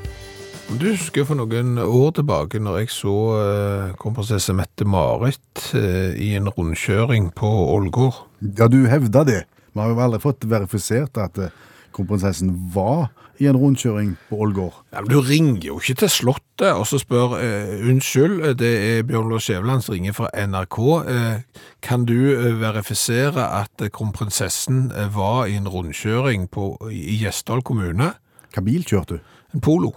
Du 0.68 0.90
husker 0.90 1.24
for 1.24 1.40
noen 1.40 1.78
år 1.80 2.10
tilbake 2.18 2.60
når 2.60 2.82
jeg 2.82 2.92
så 2.92 3.14
eh, 3.40 3.94
kronprinsesse 4.02 4.52
Mette-Marit 4.58 5.70
eh, 5.80 6.18
i 6.20 6.34
en 6.36 6.50
rundkjøring 6.52 7.30
på 7.40 7.48
Ålgård. 7.78 8.20
Ja, 8.60 8.68
du 8.68 8.82
hevda 8.92 9.24
det. 9.24 9.46
Vi 9.72 9.80
har 9.80 9.94
jo 9.94 10.04
aldri 10.04 10.20
fått 10.20 10.44
verifisert 10.52 11.16
at 11.24 11.40
eh, 11.40 11.56
kronprinsessen 11.96 12.52
var 12.76 13.08
i 13.40 13.48
en 13.50 13.58
rundkjøring 13.58 14.16
på 14.30 14.40
Ålgård. 14.46 14.80
Ja, 14.94 15.02
men 15.02 15.12
du 15.12 15.20
ringer 15.22 15.68
jo 15.70 15.78
ikke 15.82 15.96
til 16.02 16.10
Slottet 16.10 16.72
og 16.72 16.88
så 16.90 17.00
spør 17.02 17.36
eh, 17.38 17.76
unnskyld, 17.90 18.40
eh, 18.42 18.56
det 18.58 18.72
er 18.88 19.04
Bjørn 19.08 19.30
Lars 19.32 19.46
Skjæveland 19.48 19.86
som 19.86 19.94
ringer 19.94 20.16
fra 20.18 20.32
NRK. 20.34 20.80
Eh, 21.14 21.62
kan 21.86 22.06
du 22.10 22.16
eh, 22.34 22.50
verifisere 22.62 23.46
at 23.62 23.86
eh, 23.86 23.92
kronprinsessen 23.94 24.88
var 25.14 25.46
i 25.46 25.58
en 25.60 25.70
rundkjøring 25.70 26.50
på, 26.54 26.74
i 26.92 27.20
Gjesdal 27.22 27.62
kommune? 27.68 28.14
Hva 28.56 28.66
bil 28.66 28.86
kjørte 28.88 29.20
du? 29.20 29.36
En 29.54 29.64
polo. 29.64 29.94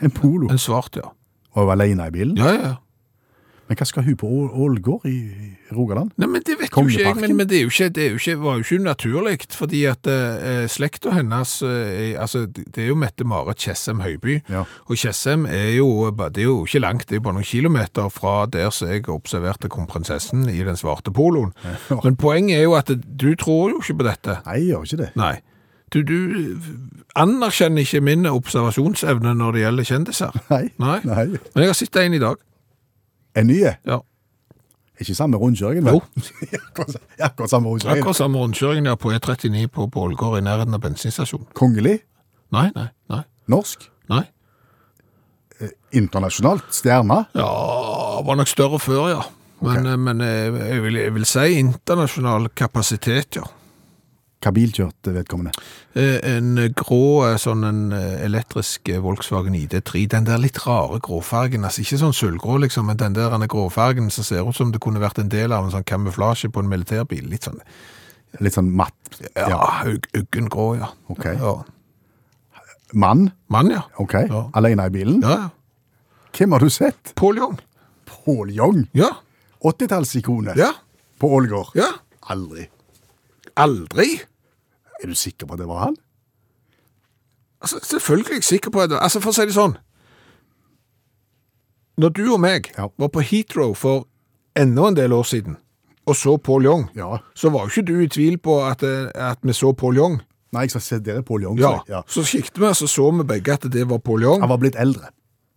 En 0.00 0.10
Polo. 0.14 0.48
En 0.48 0.58
svart, 0.58 0.96
ja. 0.96 1.10
Og 1.56 1.66
var 1.66 1.76
alene 1.76 2.06
i 2.08 2.14
bilen? 2.14 2.38
Ja, 2.38 2.52
ja, 2.54 2.60
ja. 2.70 2.76
Men 3.70 3.78
hva 3.78 3.86
skal 3.86 4.02
hun 4.02 4.16
på 4.18 4.26
Ålgård 4.64 5.04
i 5.06 5.12
Rogaland? 5.70 6.08
Nei, 6.18 6.26
men 6.26 6.42
det 6.42 6.56
vet 6.58 6.72
jo 6.74 6.82
ikke 6.90 7.04
jeg, 7.04 7.14
men, 7.22 7.36
men 7.38 7.46
det, 7.46 7.60
jo 7.62 7.68
ikke, 7.70 7.86
det 7.94 8.08
jo 8.10 8.16
ikke, 8.18 8.32
var 8.42 8.56
jo 8.58 8.64
ikke 8.64 8.78
unaturlig. 8.82 9.34
fordi 9.54 9.82
at 9.86 10.08
eh, 10.10 10.64
slekta 10.66 11.12
hennes, 11.14 11.52
eh, 11.62 12.16
altså, 12.18 12.42
det 12.50 12.82
er 12.82 12.88
jo 12.90 12.96
Mette-Marit 12.98 13.62
Tjessem 13.62 14.02
Høyby, 14.02 14.40
Ja. 14.50 14.64
og 14.90 14.96
Tjessem 14.98 15.46
er 15.46 15.70
jo, 15.76 16.10
det 16.10 16.42
er 16.42 16.48
jo 16.48 16.64
ikke 16.66 16.82
langt, 16.82 17.06
det 17.06 17.14
er 17.14 17.20
jo 17.20 17.26
bare 17.28 17.38
noen 17.38 17.46
kilometer 17.46 18.10
fra 18.10 18.34
der 18.50 18.74
som 18.74 18.90
jeg 18.90 19.06
observerte 19.08 19.70
kronprinsessen 19.70 20.48
i 20.50 20.58
den 20.66 20.76
svarte 20.76 21.14
poloen. 21.14 21.54
Men 22.04 22.18
poenget 22.18 22.58
er 22.58 22.66
jo 22.66 22.74
at 22.74 22.90
du 22.90 23.30
tror 23.38 23.70
jo 23.70 23.78
ikke 23.84 24.00
på 24.02 24.08
dette. 24.10 24.40
Nei, 24.50 24.58
jeg 24.64 24.72
gjør 24.74 24.90
ikke 24.90 25.02
det. 25.04 25.10
Nei. 25.22 25.36
Du, 25.94 26.02
du 26.06 26.58
anerkjenner 27.18 27.82
ikke 27.86 28.02
min 28.04 28.26
observasjonsevne 28.30 29.32
når 29.38 29.56
det 29.56 29.64
gjelder 29.64 29.88
kjendiser. 29.88 30.36
Nei. 30.50 30.64
Nei. 30.82 30.98
Nei. 31.06 31.24
Men 31.54 31.64
jeg 31.64 31.70
har 31.72 31.78
sett 31.78 31.98
en 32.02 32.14
i 32.18 32.22
dag. 32.22 32.38
En 33.38 33.46
ny? 33.46 33.60
Ja. 33.64 34.00
Ikke 35.00 35.14
samme 35.16 35.38
rundkjøringen, 35.40 35.86
vel? 35.86 36.00
Jo. 36.00 36.00
akkurat 37.26 37.50
samme 37.50 37.70
rundkjøringen. 37.70 38.02
Akkurat 38.02 38.18
samme 38.18 38.42
rundkjøringen 38.42 38.90
ja, 38.90 38.96
på 39.00 39.12
E39 39.16 39.70
på 39.72 39.86
Bålgård 39.92 40.40
i 40.40 40.44
nærheten 40.44 40.76
av 40.76 40.82
bensinstasjonen. 40.84 41.48
Kongelig? 41.56 42.00
Nei, 42.52 42.68
nei, 42.74 42.90
nei, 43.12 43.22
Norsk? 43.48 43.86
nei. 44.10 44.24
Internasjonalt? 45.96 46.68
Stjerne? 46.74 47.24
Ja, 47.36 47.46
var 48.26 48.38
nok 48.38 48.50
større 48.50 48.80
før, 48.82 49.08
ja. 49.12 49.22
Men, 49.60 49.84
okay. 49.84 49.96
men 50.00 50.20
eh, 50.24 50.60
jeg, 50.70 50.82
vil, 50.84 50.98
jeg 51.00 51.14
vil 51.16 51.26
si 51.28 51.46
internasjonal 51.60 52.48
kapasitet, 52.56 53.40
ja. 53.40 53.48
Hva 54.40 54.50
bil 54.56 54.70
kjørte 54.72 55.12
vedkommende? 55.12 55.50
Eh, 55.92 56.16
En 56.36 56.54
grå 56.72 57.00
eh, 57.28 57.34
sånn 57.36 57.64
en 57.68 57.80
eh, 57.92 58.22
elektrisk 58.24 58.88
Volkswagen 59.04 59.54
ID3, 59.58 60.06
den 60.14 60.24
der 60.24 60.40
litt 60.40 60.56
rare 60.64 60.96
gråfargen, 61.04 61.66
altså 61.68 61.82
ikke 61.84 61.98
sånn 62.00 62.16
sølvgrå 62.16 62.56
liksom, 62.62 62.86
men 62.88 62.96
den 62.96 63.12
der 63.18 63.36
gråfargen 63.52 64.08
som 64.10 64.24
ser 64.24 64.48
ut 64.48 64.56
som 64.56 64.72
det 64.72 64.80
kunne 64.80 65.02
vært 65.02 65.20
en 65.20 65.28
del 65.28 65.52
av 65.52 65.66
en 65.68 65.74
sånn 65.74 65.84
kamuflasje 65.84 66.48
på 66.54 66.62
en 66.64 66.70
militærbil, 66.72 67.28
litt 67.28 67.44
sånn, 67.50 67.60
Litt 68.40 68.54
sånn 68.54 68.68
matt? 68.78 68.94
ja, 69.34 69.82
uggen 70.14 70.46
grå, 70.48 70.76
ja. 70.78 70.86
Ok. 71.10 71.24
Ja. 71.34 71.54
Mann? 72.94 73.32
Mann, 73.50 73.70
ja. 73.74 73.82
Ok. 73.98 74.14
Ja. 74.30 74.44
Alene 74.54 74.86
i 74.86 74.92
bilen? 74.94 75.20
Ja, 75.26 75.34
ja. 75.34 75.48
Hvem 76.38 76.52
har 76.54 76.62
du 76.62 76.70
sett? 76.70 77.10
Paul 77.18 77.36
Young. 77.42 77.58
Paul 78.06 78.52
Young? 78.54 78.84
Ja, 78.94 79.10
80-tallsikonet 79.66 80.56
ja, 80.56 80.70
på 81.18 81.32
Ålgård? 81.36 81.74
ja. 81.74 81.90
Aldri. 82.30 82.68
Aldri. 83.58 84.20
Er 85.02 85.06
du 85.06 85.14
sikker 85.14 85.46
på 85.46 85.54
at 85.56 85.58
det 85.62 85.68
var 85.68 85.84
han? 85.84 85.96
Altså, 87.60 87.80
selvfølgelig 87.84 88.30
er 88.30 88.34
jeg 88.40 88.44
sikker 88.44 88.70
på 88.70 88.86
det. 88.88 88.98
Altså, 89.00 89.20
for 89.20 89.30
å 89.30 89.34
si 89.36 89.44
det 89.48 89.54
sånn. 89.56 89.76
Når 92.00 92.08
du 92.16 92.22
og 92.32 92.40
meg 92.40 92.70
Ja. 92.78 92.88
var 92.98 93.08
på 93.08 93.20
Heathrow 93.22 93.74
for 93.74 94.06
enda 94.56 94.88
en 94.88 94.94
del 94.96 95.12
år 95.12 95.22
siden, 95.24 95.56
og 96.06 96.14
så 96.16 96.36
Paul 96.42 96.64
Young, 96.64 96.88
Ja. 96.96 97.18
så 97.34 97.50
var 97.50 97.60
jo 97.68 97.68
ikke 97.68 97.86
du 97.86 98.00
i 98.00 98.06
tvil 98.08 98.38
på 98.38 98.62
at, 98.70 98.82
eh, 98.82 99.10
at 99.14 99.38
vi 99.42 99.52
så 99.52 99.72
Paul 99.76 99.96
Young. 99.96 100.20
Nei, 100.52 100.62
jeg 100.62 100.70
sa 100.70 100.78
se 100.80 100.96
er 100.96 101.22
Paul 101.22 101.42
Young. 101.42 101.58
Ja. 101.58 101.80
ja. 101.88 102.02
Så 102.06 102.22
kikket 102.24 102.58
vi, 102.58 102.66
så 102.74 102.86
så 102.88 103.10
vi 103.16 103.22
begge 103.24 103.52
at 103.52 103.60
det 103.70 103.86
var 103.88 103.98
Paul 103.98 104.22
Young. 104.22 104.40
Han 104.40 104.48
var 104.48 104.58
blitt 104.58 104.74
eldre. 104.76 105.10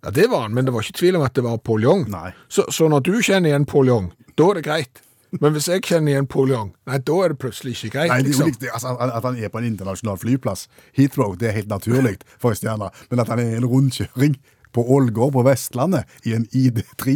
Ja, 0.03 0.09
det 0.11 0.29
var 0.29 0.41
han, 0.41 0.53
men 0.53 0.65
det 0.65 0.73
var 0.73 0.81
ikke 0.81 0.99
tvil 0.99 1.15
om 1.15 1.21
at 1.23 1.33
det 1.33 1.43
var 1.43 1.57
Paul 1.57 1.81
Young. 1.83 2.09
Nei. 2.09 2.33
Så, 2.49 2.65
så 2.69 2.89
når 2.89 2.99
du 3.03 3.13
kjenner 3.21 3.49
igjen 3.49 3.65
Paul 3.65 3.87
Young, 3.87 4.11
da 4.37 4.49
er 4.49 4.53
det 4.53 4.63
greit. 4.65 5.01
Men 5.41 5.55
hvis 5.55 5.67
jeg 5.71 5.83
kjenner 5.87 6.13
igjen 6.13 6.29
Paul 6.29 6.51
Young, 6.51 6.73
nei, 6.89 6.99
da 7.01 7.19
er 7.23 7.33
det 7.33 7.39
plutselig 7.41 7.75
ikke 7.77 7.93
greit. 7.97 8.11
Nei, 8.11 8.21
det 8.25 8.33
er 8.33 8.39
jo 8.39 8.49
liksom. 8.51 8.67
altså, 8.73 8.95
At 9.01 9.25
han 9.25 9.37
er 9.37 9.53
på 9.53 9.61
en 9.61 9.69
internasjonal 9.71 10.19
flyplass, 10.21 10.67
Heathrow, 10.97 11.37
det 11.39 11.49
er 11.49 11.57
helt 11.57 11.71
naturlig 11.71 12.19
for 12.37 12.53
en 12.53 12.59
stjerne. 12.59 12.91
Men 13.09 13.23
at 13.23 13.31
han 13.31 13.41
er 13.41 13.55
i 13.55 13.61
en 13.61 13.69
rundkjøring 13.69 14.37
på 14.73 14.83
Ålgård 14.95 15.33
på 15.35 15.43
Vestlandet 15.45 16.09
i 16.27 16.33
en 16.33 16.47
ID3 16.49 17.13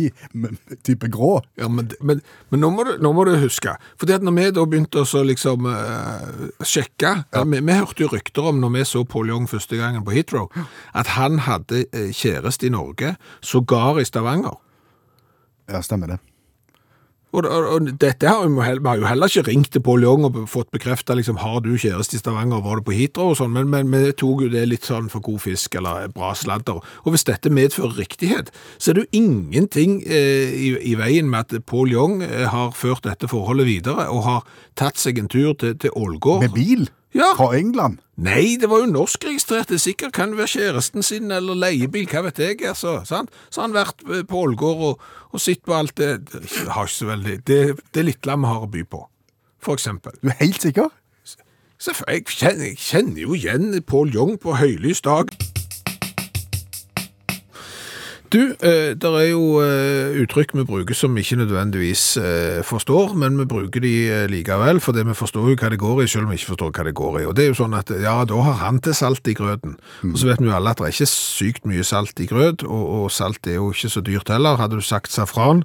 type 0.85 1.09
grå 1.13 1.39
Ja, 1.57 1.67
men, 1.67 1.89
men, 2.05 2.21
men 2.53 2.61
nå, 2.61 2.69
må 2.73 2.85
du, 2.85 2.93
nå 3.01 3.11
må 3.17 3.25
du 3.27 3.33
huske, 3.41 3.73
fordi 3.97 4.13
at 4.17 4.25
når 4.25 4.37
vi 4.37 4.45
da 4.53 4.65
begynte 4.69 5.01
å 5.01 5.23
liksom 5.25 5.65
uh, 5.65 6.45
sjekke, 6.61 7.15
vi, 7.49 7.61
vi 7.61 7.79
hørte 7.79 8.05
jo 8.05 8.11
rykter 8.13 8.51
om 8.51 8.61
når 8.61 8.75
vi 8.77 8.85
så 8.93 9.03
Paul 9.09 9.33
Young 9.33 9.49
første 9.49 9.79
gangen 9.79 10.05
på 10.05 10.13
Heathrow, 10.15 10.51
at 10.93 11.15
han 11.17 11.41
hadde 11.47 11.85
eh, 11.89 12.13
kjæreste 12.13 12.69
i 12.69 12.73
Norge, 12.73 13.15
sågar 13.41 13.97
i 14.01 14.05
Stavanger. 14.07 14.61
Ja, 15.67 15.81
stemmer 15.83 16.13
det. 16.13 16.21
Og, 17.35 17.43
og, 17.43 17.65
og 17.75 17.87
dette 17.99 18.29
har 18.29 18.45
vi, 18.47 18.53
vi 18.55 18.87
har 18.87 18.97
jo 19.01 19.05
heller 19.09 19.27
ikke 19.27 19.49
ringt 19.49 19.69
til 19.75 19.81
Pål 19.83 20.05
Jong 20.05 20.23
og 20.29 20.37
fått 20.49 20.69
bekreftet, 20.71 21.17
liksom, 21.19 21.37
har 21.41 21.59
du 21.65 21.73
kjæreste 21.75 22.15
i 22.15 22.21
Stavanger, 22.21 22.61
var 22.63 22.79
du 22.79 22.85
på 22.87 22.95
Heathrow 22.95 23.33
og 23.33 23.37
sånn, 23.41 23.51
men, 23.53 23.67
men 23.73 23.91
vi 23.91 24.13
tok 24.15 24.45
jo 24.45 24.49
det 24.53 24.63
litt 24.71 24.87
sånn 24.87 25.09
for 25.11 25.21
god 25.25 25.43
fisk, 25.43 25.75
eller 25.75 26.07
bra 26.15 26.31
sladder. 26.39 26.79
Og 27.03 27.11
hvis 27.13 27.27
dette 27.27 27.51
medfører 27.53 27.99
riktighet, 27.99 28.53
så 28.79 28.93
er 28.93 28.99
det 29.01 29.05
jo 29.07 29.21
ingenting 29.23 29.99
eh, 30.07 30.55
i, 30.55 30.71
i 30.93 30.95
veien 30.99 31.27
med 31.29 31.51
at 31.51 31.67
Pål 31.67 31.93
Jong 31.97 32.21
eh, 32.25 32.47
har 32.53 32.71
ført 32.77 33.03
dette 33.09 33.27
forholdet 33.31 33.67
videre, 33.67 34.07
og 34.07 34.23
har 34.25 34.47
tatt 34.79 34.97
seg 35.01 35.19
en 35.19 35.27
tur 35.31 35.51
til, 35.59 35.75
til 35.83 35.91
Ålgård. 35.99 36.47
Med 36.47 36.55
bil 36.55 36.87
Ja. 37.15 37.31
fra 37.37 37.51
England. 37.57 37.99
Nei, 38.17 38.57
det 38.61 38.67
var 38.69 38.81
jo 38.83 38.89
norskregistrert. 38.91 39.69
Det 39.71 39.77
sikkert 39.81 40.11
kan 40.13 40.33
være 40.37 40.49
kjæresten 40.51 41.03
sin 41.05 41.31
eller 41.31 41.57
leiebil, 41.57 42.05
hva 42.11 42.23
vet 42.27 42.41
jeg. 42.41 42.57
Altså, 42.67 42.97
sant? 43.07 43.31
Så 43.49 43.61
har 43.61 43.69
han 43.69 43.77
vært 43.77 44.03
eh, 44.09 44.23
på 44.27 44.41
Ålgård 44.43 44.83
og, 44.89 45.05
og 45.33 45.43
sett 45.43 45.63
på 45.65 45.75
alt 45.75 45.97
det 45.99 46.11
har 46.71 46.87
ikke 46.87 46.93
så 46.93 47.09
veldig, 47.11 47.35
det, 47.47 47.59
det 47.93 48.05
lille 48.07 48.37
vi 48.39 48.51
har 48.51 48.63
å 48.63 48.71
by 48.71 48.83
på, 48.87 49.03
for 49.63 49.77
eksempel. 49.77 50.15
Du 50.21 50.31
er 50.31 50.39
helt 50.41 50.63
sikker? 50.63 50.93
Jeg 51.77 52.23
kjenner, 52.25 52.71
jeg 52.71 52.79
kjenner 52.81 53.21
jo 53.21 53.35
igjen 53.37 53.69
Paul 53.85 54.09
Jong 54.09 54.39
på 54.41 54.55
høylys 54.57 55.03
dag. 55.05 55.29
Du, 58.33 58.41
eh, 58.59 58.91
det 58.99 59.07
er 59.07 59.27
jo 59.29 59.61
eh, 59.63 60.17
uttrykk 60.23 60.51
vi 60.57 60.65
bruker 60.67 60.97
som 60.97 61.13
vi 61.15 61.23
ikke 61.23 61.37
nødvendigvis 61.39 62.03
eh, 62.19 62.59
forstår, 62.65 63.13
men 63.15 63.37
vi 63.39 63.45
bruker 63.47 63.83
de 63.83 63.93
likevel, 64.31 64.81
for 64.83 64.97
vi 64.97 65.15
forstår 65.15 65.51
jo 65.51 65.55
hva 65.55 65.69
det 65.71 65.79
går 65.79 66.01
i, 66.03 66.07
selv 66.11 66.27
om 66.27 66.33
vi 66.33 66.39
ikke 66.41 66.51
forstår 66.51 66.73
hva 66.75 66.87
det 66.89 66.95
går 66.97 67.19
i. 67.21 67.25
Og 67.29 67.37
det 67.37 67.45
er 67.45 67.53
jo 67.53 67.59
sånn 67.61 67.77
at, 67.77 67.93
ja, 68.03 68.17
da 68.27 68.41
har 68.49 68.59
han 68.65 68.81
til 68.83 68.97
salt 68.97 69.31
i 69.31 69.37
grøten. 69.37 69.77
Og 70.09 70.19
så 70.19 70.31
vet 70.31 70.43
vi 70.43 70.49
jo 70.49 70.57
alle 70.57 70.75
at 70.75 70.81
det 70.81 70.89
er 70.89 70.97
ikke 70.97 71.11
sykt 71.13 71.69
mye 71.69 71.87
salt 71.87 72.19
i 72.19 72.27
grøt, 72.27 72.67
og, 72.67 72.83
og 72.99 73.07
salt 73.15 73.47
er 73.47 73.61
jo 73.61 73.71
ikke 73.71 73.93
så 73.95 74.03
dyrt 74.03 74.33
heller. 74.33 74.59
Hadde 74.59 74.81
du 74.81 74.83
sagt 74.83 75.13
safran, 75.13 75.63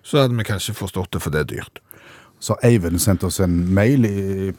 så 0.00 0.22
hadde 0.22 0.40
vi 0.40 0.48
kanskje 0.48 0.78
forstått 0.78 1.12
det, 1.12 1.24
for 1.24 1.34
det 1.34 1.44
er 1.44 1.52
dyrt. 1.52 1.84
Så 2.40 2.56
Eivind 2.64 2.96
sendte 3.02 3.28
oss 3.28 3.36
en 3.44 3.58
mail 3.76 4.06
i 4.08 4.52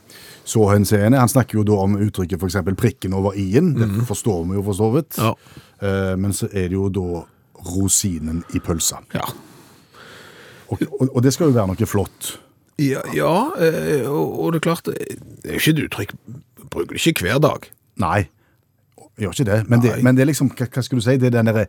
så 0.45 0.67
henseende. 0.69 1.17
Han 1.17 1.29
snakker 1.29 1.57
jo 1.57 1.65
da 1.65 1.79
om 1.81 1.97
uttrykket 1.97 2.43
eksempel 2.45 2.77
prikken 2.77 3.15
over 3.17 3.33
i-en. 3.37 3.73
Det 3.77 4.05
forstår 4.05 4.43
vi 4.49 4.59
jo 4.59 4.65
for 4.67 4.77
så 4.77 4.89
vidt. 4.93 5.17
Ja. 5.17 5.33
Eh, 5.81 6.13
men 6.17 6.33
så 6.33 6.49
er 6.51 6.69
det 6.69 6.77
jo 6.77 6.89
da 6.93 7.23
rosinen 7.71 8.43
i 8.55 8.61
pølsa. 8.63 9.01
Ja. 9.15 9.25
Og, 10.71 10.81
og, 10.87 11.09
og 11.09 11.23
det 11.25 11.33
skal 11.35 11.49
jo 11.49 11.57
være 11.57 11.73
noe 11.73 11.89
flott. 11.89 12.35
Ja, 12.81 13.01
ja 13.13 13.33
eh, 13.61 14.05
og, 14.09 14.37
og 14.39 14.53
det 14.53 14.61
er 14.61 14.67
klart, 14.69 14.87
det 14.87 15.49
er 15.49 15.57
ikke 15.59 15.75
et 15.75 15.83
uttrykk, 15.87 16.15
bruker 16.71 16.95
det 16.95 17.03
ikke 17.05 17.27
hver 17.27 17.41
dag. 17.43 17.67
Nei. 18.01 18.29
Gjør 19.21 19.35
ikke 19.35 19.45
det. 19.45 19.57
Men, 19.69 19.81
det, 19.83 19.91
men 20.01 20.17
det 20.17 20.23
er 20.23 20.29
liksom, 20.31 20.49
hva, 20.57 20.65
hva 20.65 20.81
skal 20.85 20.97
du 20.97 21.03
si, 21.05 21.13
det 21.21 21.29
er 21.29 21.35
den 21.35 21.49
der 21.51 21.65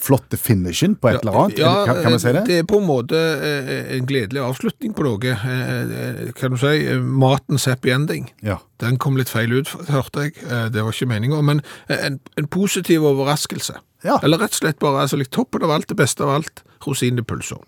flotte 0.00 0.36
finishen 0.36 0.96
på 1.00 1.08
et 1.08 1.22
eller 1.22 1.38
annet? 1.42 1.60
Ja, 1.62 1.72
kan, 1.88 2.02
kan 2.04 2.14
man 2.14 2.22
si 2.22 2.32
det? 2.36 2.42
det 2.48 2.58
er 2.60 2.66
på 2.68 2.80
en 2.82 2.88
måte 2.88 3.18
eh, 3.18 3.70
en 3.96 4.08
gledelig 4.08 4.42
avslutning 4.44 4.92
på 4.96 5.06
noe. 5.06 5.32
Eh, 5.32 5.70
eh, 6.04 6.32
Kan 6.36 6.52
du 6.52 6.60
si 6.60 6.98
matens 7.00 7.64
happy 7.70 7.94
ending. 7.94 8.28
Ja. 8.44 8.58
Den 8.84 9.00
kom 9.00 9.16
litt 9.16 9.32
feil 9.32 9.54
ut, 9.56 9.72
hørte 9.88 10.28
jeg. 10.28 10.36
Det 10.74 10.84
var 10.84 10.92
ikke 10.92 11.08
meningen, 11.08 11.44
men 11.46 11.64
en, 11.88 12.20
en 12.40 12.50
positiv 12.52 13.06
overraskelse. 13.08 13.80
Ja. 14.04 14.18
Eller 14.24 14.40
rett 14.40 14.56
og 14.56 14.62
slett 14.62 14.80
bare 14.80 15.04
altså, 15.04 15.18
litt 15.20 15.32
toppen 15.34 15.64
av 15.64 15.72
alt, 15.74 15.88
det 15.88 15.98
beste 16.00 16.24
av 16.24 16.36
alt, 16.38 16.62
rosin 16.86 17.20
i 17.20 17.24
pølsa. 17.24 17.60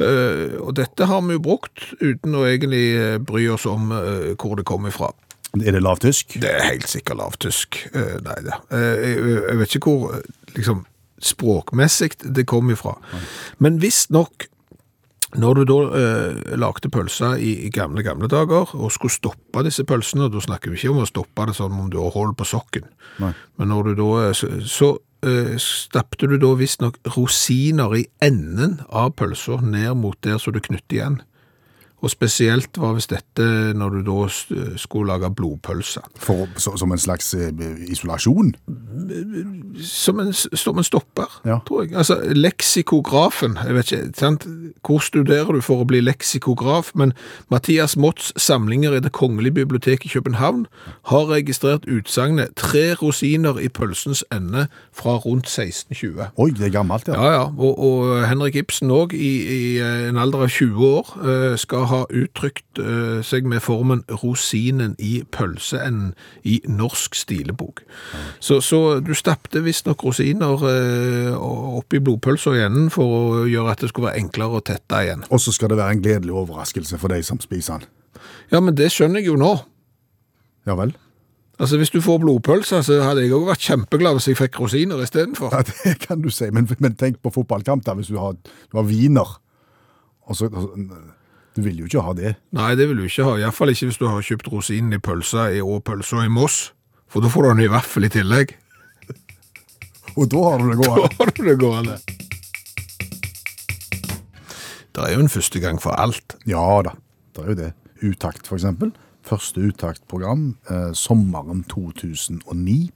Eh, 0.00 0.56
og 0.60 0.72
dette 0.78 1.06
har 1.08 1.20
vi 1.26 1.36
jo 1.36 1.44
brukt 1.44 1.90
uten 2.00 2.36
å 2.36 2.46
egentlig 2.48 3.20
bry 3.28 3.44
oss 3.52 3.66
om 3.68 3.92
uh, 3.92 4.32
hvor 4.40 4.56
det 4.58 4.66
kommer 4.68 4.92
ifra. 4.92 5.12
Er 5.60 5.76
det 5.76 5.82
lavtysk? 5.84 6.38
Det 6.40 6.48
er 6.48 6.64
helt 6.70 6.88
sikkert 6.88 7.18
lavtysk. 7.20 7.82
Uh, 7.92 8.16
nei 8.24 8.38
da. 8.46 8.62
Eh, 8.72 9.02
jeg, 9.10 9.58
vet 9.60 9.76
ikke 9.76 9.92
hvor 9.92 10.14
eh, 10.16 10.24
liksom, 10.56 10.86
språkmessig 11.22 12.14
det 12.22 12.46
kom 12.48 12.70
ifra. 12.72 12.96
Men 13.62 13.76
visstnok, 13.82 14.48
når 15.38 15.54
du 15.54 15.62
da 15.68 15.78
eh, 15.96 16.56
lagde 16.60 16.90
pølser 16.92 17.38
i, 17.40 17.54
i 17.66 17.70
gamle, 17.72 18.04
gamle 18.04 18.28
dager, 18.28 18.74
og 18.76 18.92
skulle 18.92 19.14
stoppe 19.14 19.64
disse 19.64 19.84
pølsene, 19.88 20.26
og 20.26 20.34
da 20.34 20.42
snakker 20.44 20.72
vi 20.72 20.80
ikke 20.80 20.92
om 20.92 21.02
å 21.04 21.08
stoppe 21.08 21.46
det 21.48 21.56
sånn 21.56 21.78
om 21.78 21.88
du 21.92 21.98
har 22.02 22.12
hull 22.16 22.34
på 22.36 22.48
sokken, 22.48 22.88
Nei. 23.22 23.32
men 23.60 23.72
når 23.72 23.90
du 23.90 23.94
da, 24.02 24.10
eh, 24.26 24.36
så, 24.36 24.50
så 24.68 24.90
eh, 25.24 25.54
stappte 25.62 26.28
du 26.28 26.36
da 26.42 26.52
visstnok 26.58 27.00
rosiner 27.16 27.96
i 27.96 28.06
enden 28.24 28.80
av 28.88 29.14
pølser 29.20 29.64
ned 29.64 29.96
mot 30.02 30.18
der 30.26 30.40
så 30.42 30.52
du 30.52 30.60
knytter 30.60 30.98
igjen. 30.98 31.20
Og 32.02 32.10
spesielt 32.10 32.78
var 32.82 32.96
hvis 32.96 33.06
dette 33.06 33.44
når 33.78 33.88
du 33.94 34.00
da 34.08 34.26
skulle 34.76 35.06
lage 35.12 35.28
blodpølse. 35.38 36.00
For, 36.18 36.48
så, 36.58 36.72
som 36.80 36.90
en 36.92 36.98
slags 36.98 37.28
eh, 37.38 37.52
isolasjon? 37.94 38.52
Som 39.86 40.20
en, 40.20 40.32
som 40.32 40.78
en 40.78 40.84
stopper, 40.84 41.30
Ja. 41.46 41.58
tror 41.68 41.84
jeg. 41.84 41.94
Altså, 41.96 42.16
leksikografen, 42.34 43.56
jeg 43.66 43.74
vet 43.74 43.92
ikke, 43.92 44.10
sant? 44.18 44.46
hvor 44.82 44.98
studerer 44.98 45.52
du 45.54 45.60
for 45.62 45.82
å 45.82 45.86
bli 45.86 46.00
leksikograf? 46.02 46.90
Men 46.98 47.12
Mathias 47.50 47.94
Motts 47.96 48.32
samlinger 48.40 48.96
i 48.96 49.00
Det 49.02 49.12
kongelige 49.12 49.54
biblioteket 49.60 50.06
i 50.10 50.12
København 50.16 50.66
har 51.10 51.28
registrert 51.30 51.86
utsagnet 51.86 52.54
tre 52.56 52.94
rosiner 52.98 53.58
i 53.62 53.68
pølsens 53.68 54.24
ende 54.32 54.66
fra 54.92 55.16
rundt 55.22 55.46
1620. 55.46 56.30
Oi, 56.36 56.50
det 56.50 56.66
er 56.66 56.74
gammelt, 56.80 57.06
ja. 57.08 57.14
Ja, 57.14 57.32
ja, 57.32 57.44
og, 57.58 57.78
og 57.78 58.26
Henrik 58.28 58.56
Ibsen 58.56 58.90
òg, 58.90 59.14
i, 59.14 59.32
i 59.46 59.62
eh, 59.78 60.08
en 60.08 60.18
alder 60.18 60.46
av 60.46 60.50
20 60.50 60.86
år, 60.86 61.12
eh, 61.22 61.56
skal 61.60 61.86
ha 61.90 61.91
uttrykt 62.10 62.80
eh, 62.82 63.20
seg 63.26 63.46
med 63.48 63.62
formen 63.64 64.02
'rosinen 64.08 64.94
i 64.98 65.22
pølseenden' 65.36 66.14
i 66.44 66.60
norsk 66.68 67.14
stilebok. 67.14 67.84
Så, 68.40 68.60
så 68.60 69.00
du 69.00 69.14
stappte 69.14 69.62
visstnok 69.64 70.04
rosiner 70.04 70.66
eh, 70.70 71.36
oppi 71.78 72.00
blodpølsa 72.00 72.56
i 72.56 72.64
enden 72.66 72.90
for 72.90 73.16
å 73.18 73.46
gjøre 73.50 73.74
at 73.74 73.84
det 73.84 73.92
skulle 73.92 74.10
være 74.10 74.24
enklere 74.24 74.60
å 74.60 74.64
tette 74.64 75.04
igjen. 75.04 75.26
Og 75.30 75.40
så 75.40 75.54
skal 75.54 75.72
det 75.72 75.80
være 75.80 75.98
en 75.98 76.04
gledelig 76.04 76.36
overraskelse 76.44 76.98
for 76.98 77.12
de 77.12 77.22
som 77.26 77.40
spiser 77.42 77.82
den. 77.82 77.88
Ja, 78.52 78.60
men 78.60 78.76
det 78.78 78.92
skjønner 78.92 79.22
jeg 79.22 79.32
jo 79.32 79.38
nå. 79.40 79.56
Ja 80.68 80.76
vel? 80.78 80.94
Altså, 81.62 81.76
Hvis 81.76 81.90
du 81.90 82.00
får 82.00 82.18
blodpølse, 82.18 82.82
så 82.82 83.02
hadde 83.04 83.22
jeg 83.22 83.34
òg 83.36 83.46
vært 83.46 83.62
kjempeglad 83.62 84.16
hvis 84.18 84.32
jeg 84.32 84.38
fikk 84.40 84.60
rosiner 84.60 85.02
istedenfor. 85.04 85.52
Ja, 85.54 85.62
det 85.62 85.98
kan 86.02 86.22
du 86.22 86.30
si, 86.32 86.48
men, 86.50 86.66
men 86.82 86.96
tenk 86.98 87.20
på 87.22 87.30
fotballkamp 87.30 87.84
da, 87.86 87.94
hvis 87.94 88.10
du 88.10 88.18
har, 88.18 88.34
du 88.72 88.78
har 88.78 88.88
viner. 88.88 89.36
Og 90.26 90.38
så, 90.38 90.48
du 91.56 91.60
vil 91.62 91.82
jo 91.82 91.88
ikke 91.88 92.04
ha 92.06 92.14
det. 92.16 92.34
Nei, 92.56 92.72
det 92.78 92.88
vil 92.88 93.02
du 93.02 93.04
ikke 93.04 93.26
ha. 93.26 93.36
Iallfall 93.40 93.72
ikke 93.74 93.90
hvis 93.90 94.00
du 94.00 94.06
har 94.08 94.24
kjøpt 94.24 94.48
rosinen 94.52 94.96
i 94.96 95.00
pølsa 95.02 95.50
i, 95.52 95.60
og 95.60 95.84
pølsa 95.84 96.24
i 96.24 96.32
Moss. 96.32 96.72
For 97.12 97.24
da 97.24 97.28
får 97.32 97.44
du 97.44 97.48
den 97.52 97.64
i 97.66 97.70
vaffel 97.72 98.08
i 98.08 98.12
tillegg. 98.12 98.54
Og 100.16 100.30
da 100.32 100.42
har 100.46 100.62
du 100.62 100.70
det 100.72 100.80
gående. 100.80 101.12
Da 101.12 101.24
har 101.24 101.32
du 101.36 101.44
det 101.44 101.58
gående. 101.60 101.98
Det 104.92 105.04
er 105.06 105.14
jo 105.14 105.22
en 105.24 105.32
første 105.32 105.60
gang 105.60 105.78
for 105.80 105.96
alt. 105.96 106.36
Ja 106.48 106.64
da, 106.84 106.96
det 107.36 107.44
er 107.44 107.52
jo 107.52 107.58
det. 107.60 107.70
Utakt, 108.02 108.48
for 108.48 108.58
eksempel. 108.58 108.92
Første 109.24 109.62
uttaktprogram, 109.68 110.56
eh, 110.68 110.90
sommeren 110.98 111.62
2009. 111.70 112.90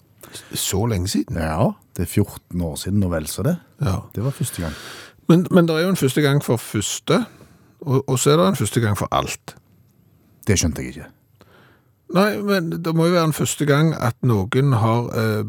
Så 0.52 0.86
lenge 0.90 1.08
siden. 1.08 1.38
Ja, 1.38 1.70
det 1.96 2.02
er 2.08 2.10
14 2.10 2.60
år 2.60 2.76
siden 2.80 3.04
og 3.06 3.12
vel 3.12 3.28
så 3.30 3.44
det. 3.46 3.56
Ja. 3.80 4.00
Det 4.14 4.24
var 4.24 4.34
første 4.34 4.62
gang. 4.64 4.74
Men, 5.28 5.46
men 5.50 5.68
det 5.68 5.76
er 5.76 5.86
jo 5.86 5.94
en 5.94 6.00
første 6.00 6.22
gang 6.22 6.42
for 6.44 6.56
første, 6.60 7.24
og, 7.86 8.02
og 8.06 8.18
så 8.18 8.32
er 8.34 8.40
det 8.40 8.48
en 8.52 8.58
første 8.58 8.82
gang 8.82 8.98
for 8.98 9.08
alt. 9.14 9.56
Det 10.46 10.58
skjønte 10.58 10.82
jeg 10.82 10.94
ikke. 10.96 11.10
Nei, 12.14 12.30
men 12.46 12.70
det 12.84 12.92
må 12.94 13.08
jo 13.08 13.16
være 13.16 13.30
en 13.32 13.36
første 13.36 13.66
gang 13.66 13.92
at 13.98 14.16
noen 14.26 14.74
har 14.78 15.08
eh, 15.18 15.44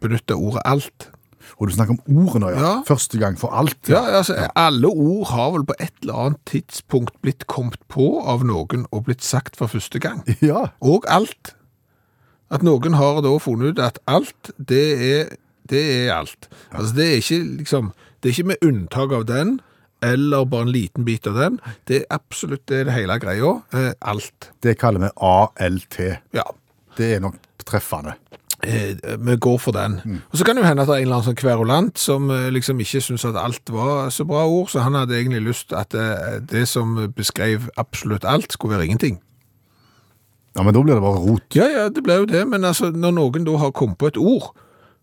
benyttet 0.00 0.36
ordet 0.36 0.62
alt. 0.68 1.10
Og 1.58 1.68
du 1.68 1.74
snakker 1.74 1.96
om 1.96 2.26
ordene, 2.28 2.52
ja. 2.52 2.60
Ja. 2.60 2.72
Første 2.86 3.18
gang 3.18 3.38
for 3.40 3.52
alt. 3.56 3.78
Ja, 3.88 4.02
altså, 4.20 4.36
alle 4.56 4.88
ord 4.88 5.26
har 5.32 5.50
vel 5.56 5.64
på 5.66 5.76
et 5.80 5.92
eller 6.02 6.20
annet 6.26 6.40
tidspunkt 6.46 7.16
blitt 7.24 7.46
kommet 7.50 7.80
på 7.92 8.20
av 8.20 8.44
noen 8.46 8.84
og 8.92 9.06
blitt 9.08 9.24
sagt 9.24 9.56
for 9.58 9.66
første 9.72 10.00
gang. 10.00 10.22
Ja, 10.44 10.68
Og 10.80 11.08
alt. 11.08 11.54
At 12.50 12.62
noen 12.64 12.96
har 12.96 13.20
da 13.24 13.34
funnet 13.42 13.74
ut 13.76 13.80
at 13.84 13.98
alt, 14.08 14.52
det 14.56 14.84
er, 15.04 15.32
det 15.68 15.82
er 15.98 16.14
alt. 16.14 16.48
Altså, 16.72 16.94
det 16.96 17.08
er 17.08 17.18
ikke 17.20 17.40
liksom, 17.58 17.90
det 18.22 18.30
er 18.30 18.36
ikke 18.36 18.52
med 18.54 18.64
unntak 18.64 19.12
av 19.12 19.26
den, 19.28 19.58
eller 20.04 20.44
bare 20.44 20.66
en 20.66 20.72
liten 20.72 21.04
bit 21.04 21.26
av 21.26 21.34
den. 21.38 21.58
Det 21.88 22.02
er 22.02 22.06
absolutt 22.14 22.66
det, 22.68 22.82
er 22.82 22.88
det 22.88 22.96
hele 22.96 23.18
greia. 23.22 23.58
Eh, 23.74 23.92
alt. 24.00 24.52
det 24.62 24.78
kaller 24.78 25.06
vi 25.06 25.12
ALT. 25.16 26.00
Ja. 26.36 26.46
Det 26.98 27.14
er 27.16 27.22
nok 27.22 27.38
treffende. 27.68 28.14
Eh, 28.62 28.96
vi 29.18 29.36
går 29.36 29.58
for 29.58 29.72
den. 29.72 30.20
Og 30.30 30.38
så 30.38 30.44
kan 30.44 30.56
det 30.56 30.64
jo 30.64 30.68
hende 30.68 30.82
at 30.82 30.88
det 30.88 30.96
er 30.96 31.02
en 31.02 31.06
eller 31.06 31.20
annen 31.20 31.28
sånn 31.28 31.38
kverulant 31.38 31.98
som 31.98 32.30
eh, 32.34 32.48
liksom 32.54 32.80
ikke 32.82 33.02
synes 33.04 33.26
at 33.28 33.38
alt 33.38 33.70
var 33.70 34.10
så 34.14 34.26
bra 34.26 34.46
ord, 34.46 34.70
så 34.72 34.82
han 34.82 34.98
hadde 34.98 35.14
egentlig 35.18 35.44
lyst 35.46 35.74
at 35.76 35.94
det, 35.94 36.48
det 36.50 36.66
som 36.68 36.96
beskrev 37.14 37.68
absolutt 37.78 38.26
alt, 38.26 38.52
skulle 38.52 38.76
være 38.76 38.90
ingenting. 38.90 39.20
Ja, 40.56 40.64
men 40.64 40.74
da 40.74 40.82
blir 40.82 40.96
det 40.96 41.04
bare 41.04 41.22
rot. 41.22 41.54
Ja, 41.54 41.68
ja, 41.70 41.84
det 41.88 42.02
ble 42.02 42.16
jo 42.18 42.26
det, 42.26 42.42
men 42.50 42.66
altså, 42.66 42.90
når 42.90 43.14
noen 43.14 43.46
da 43.46 43.54
har 43.62 43.70
kommet 43.70 43.98
på 44.00 44.10
et 44.10 44.18
ord 44.18 44.50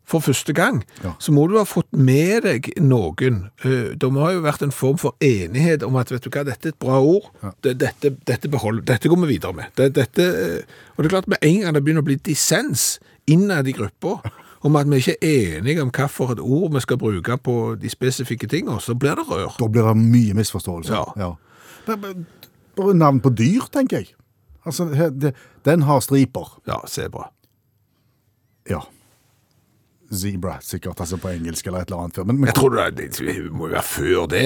for 0.05 0.19
første 0.21 0.53
gang, 0.53 0.83
Ja. 1.03 1.13
så 1.19 1.31
må 1.33 1.47
du 1.49 1.57
ha 1.57 1.63
fått 1.65 1.91
med 1.91 2.43
deg 2.43 2.73
noen. 2.79 3.49
Eh, 3.63 3.95
Det 3.97 4.11
må 4.11 4.21
ha 4.25 4.31
jo 4.33 4.41
vært 4.41 4.61
en 4.61 4.71
form 4.71 4.97
for 4.97 5.15
enighet 5.19 5.83
om 5.83 5.95
at, 5.95 6.09
vet 6.11 6.21
du 6.21 6.29
hva, 6.29 6.43
dette 6.45 6.65
er 6.67 6.69
et 6.69 6.79
bra 6.79 6.99
ord, 7.01 7.31
Ja. 7.43 7.51
dette, 7.63 8.15
dette 8.25 8.47
beholder, 8.49 8.83
dette 8.85 9.09
går 9.09 9.17
vi 9.25 9.33
videre 9.37 9.53
med. 9.53 9.65
Dette, 9.75 10.19
eh, 10.19 10.61
og 10.97 11.03
det 11.03 11.05
er 11.05 11.09
klart, 11.21 11.27
med 11.27 11.37
en 11.41 11.61
gang 11.61 11.73
det 11.73 11.83
begynner 11.83 12.01
å 12.01 12.05
bli 12.05 12.17
dissens 12.17 12.99
innad 13.27 13.67
i 13.67 13.73
gruppa, 13.73 14.21
om 14.63 14.75
at 14.75 14.87
vi 14.87 14.97
ikke 14.97 15.17
er 15.21 15.59
enige 15.61 15.81
om 15.81 15.91
hva 15.91 16.07
for 16.09 16.31
et 16.31 16.39
ord 16.39 16.71
vi 16.73 16.79
skal 16.79 16.97
bruke 16.97 17.37
på 17.41 17.79
de 17.79 17.89
spesifikke 17.89 18.47
tingene, 18.47 18.79
så 18.81 18.93
blir 18.97 19.15
det 19.15 19.25
rør. 19.27 19.57
Da 19.59 19.67
blir 19.67 19.83
det 19.87 19.97
mye 19.97 20.33
misforståelse. 20.33 21.13
Ja. 21.17 21.33
Men 21.87 22.25
Bare 22.75 22.93
navn 22.93 23.21
på 23.21 23.29
dyr, 23.33 23.61
tenker 23.71 23.97
jeg. 23.97 24.07
Altså, 24.65 24.89
den 25.65 25.81
har 25.83 25.99
striper. 26.01 26.57
Ja, 26.67 26.81
sebra. 26.85 27.29
Ja. 28.69 28.81
Zebra, 30.13 30.57
sikkert, 30.61 30.99
altså 30.99 31.17
på 31.17 31.29
engelsk 31.33 31.67
eller 31.67 31.81
et 31.81 31.89
eller 31.91 32.03
annet. 32.05 32.17
Men, 32.27 32.39
men, 32.39 32.45
Jeg 32.51 32.55
tror 32.55 32.75
det, 32.91 33.11
det 33.17 33.51
må 33.51 33.67
jo 33.67 33.73
være 33.73 33.83
før 33.83 34.27
det. 34.29 34.43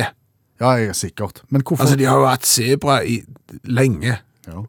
ja, 0.59 0.69
jeg 0.79 0.87
er 0.89 0.93
sikkert. 0.93 1.41
Men 1.49 1.61
hvorfor? 1.61 1.83
Altså, 1.83 1.95
de 1.99 2.05
har 2.05 2.17
jo 2.19 2.25
hatt 2.25 2.45
sebra 2.45 3.01
i 3.03 3.21
lenge. 3.63 4.17
ja. 4.47 4.61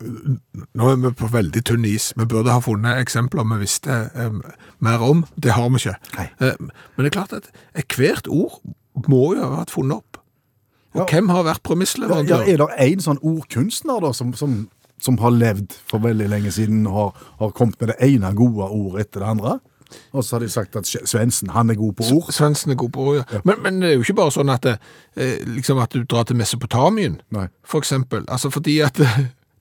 Nå 0.75 0.89
er 0.91 0.97
vi 1.01 1.11
på 1.17 1.29
veldig 1.33 1.63
tynn 1.65 1.85
is. 1.89 2.11
Vi 2.17 2.27
burde 2.29 2.53
ha 2.53 2.61
funnet 2.61 2.99
eksempler 3.01 3.47
vi 3.55 3.61
visste 3.63 4.11
em, 4.15 4.43
mer 4.79 5.01
om. 5.03 5.25
Det 5.37 5.53
har 5.57 5.71
vi 5.71 5.77
ikke. 5.81 5.95
Eh, 6.21 6.55
men 6.61 7.05
det 7.05 7.07
er 7.13 7.17
klart 7.17 7.33
at 7.33 7.51
hvert 7.97 8.29
ord 8.29 8.61
må 9.09 9.35
jo 9.37 9.41
ha 9.47 9.49
vært 9.61 9.71
funnet 9.73 9.97
opp. 10.03 10.19
Og 10.95 11.01
Ja. 11.01 11.07
hvem 11.07 11.29
har 11.31 11.45
vært 11.45 11.63
Ja, 11.63 11.69
premissleverandør? 11.71 12.43
er 12.49 12.57
det 12.59 12.69
en 12.93 13.01
sånn 13.01 13.19
ordkunstner 13.23 14.01
da, 14.03 14.13
som, 14.13 14.35
som, 14.35 14.69
som 15.01 15.17
har 15.19 15.31
levd 15.31 15.73
for 15.87 15.99
veldig 16.03 16.29
lenge 16.29 16.51
siden 16.53 16.87
og 16.87 16.95
har, 16.97 17.13
har 17.39 17.51
kommet 17.53 17.81
med 17.81 17.89
det 17.95 17.97
ene 18.11 18.35
gode 18.35 18.67
ordet 18.69 19.07
etter 19.07 19.21
det 19.21 19.29
andre? 19.29 19.61
Og 20.13 20.25
så 20.25 20.37
har 20.37 20.45
de 20.45 20.49
sagt 20.53 20.77
at 20.77 20.87
Svendsen, 20.87 21.51
han 21.55 21.71
er 21.71 21.79
god 21.79 21.93
på 21.99 22.07
ord. 22.15 22.31
Svendsen 22.35 22.73
er 22.75 22.79
god 22.81 22.93
på 22.95 23.01
ord, 23.01 23.21
ja. 23.21 23.41
Men, 23.45 23.63
men 23.65 23.83
det 23.83 23.91
er 23.91 23.99
jo 23.99 24.07
ikke 24.07 24.19
bare 24.23 24.35
sånn 24.35 24.53
at, 24.53 24.67
eh, 24.67 25.43
liksom 25.47 25.81
at 25.83 25.93
du 25.95 26.05
drar 26.05 26.29
til 26.29 26.39
Mesopotamien, 26.41 27.21
Nei. 27.35 27.49
for 27.65 27.83
eksempel. 27.83 28.25
Altså 28.29 28.51
fordi 28.51 28.81
at 28.87 29.01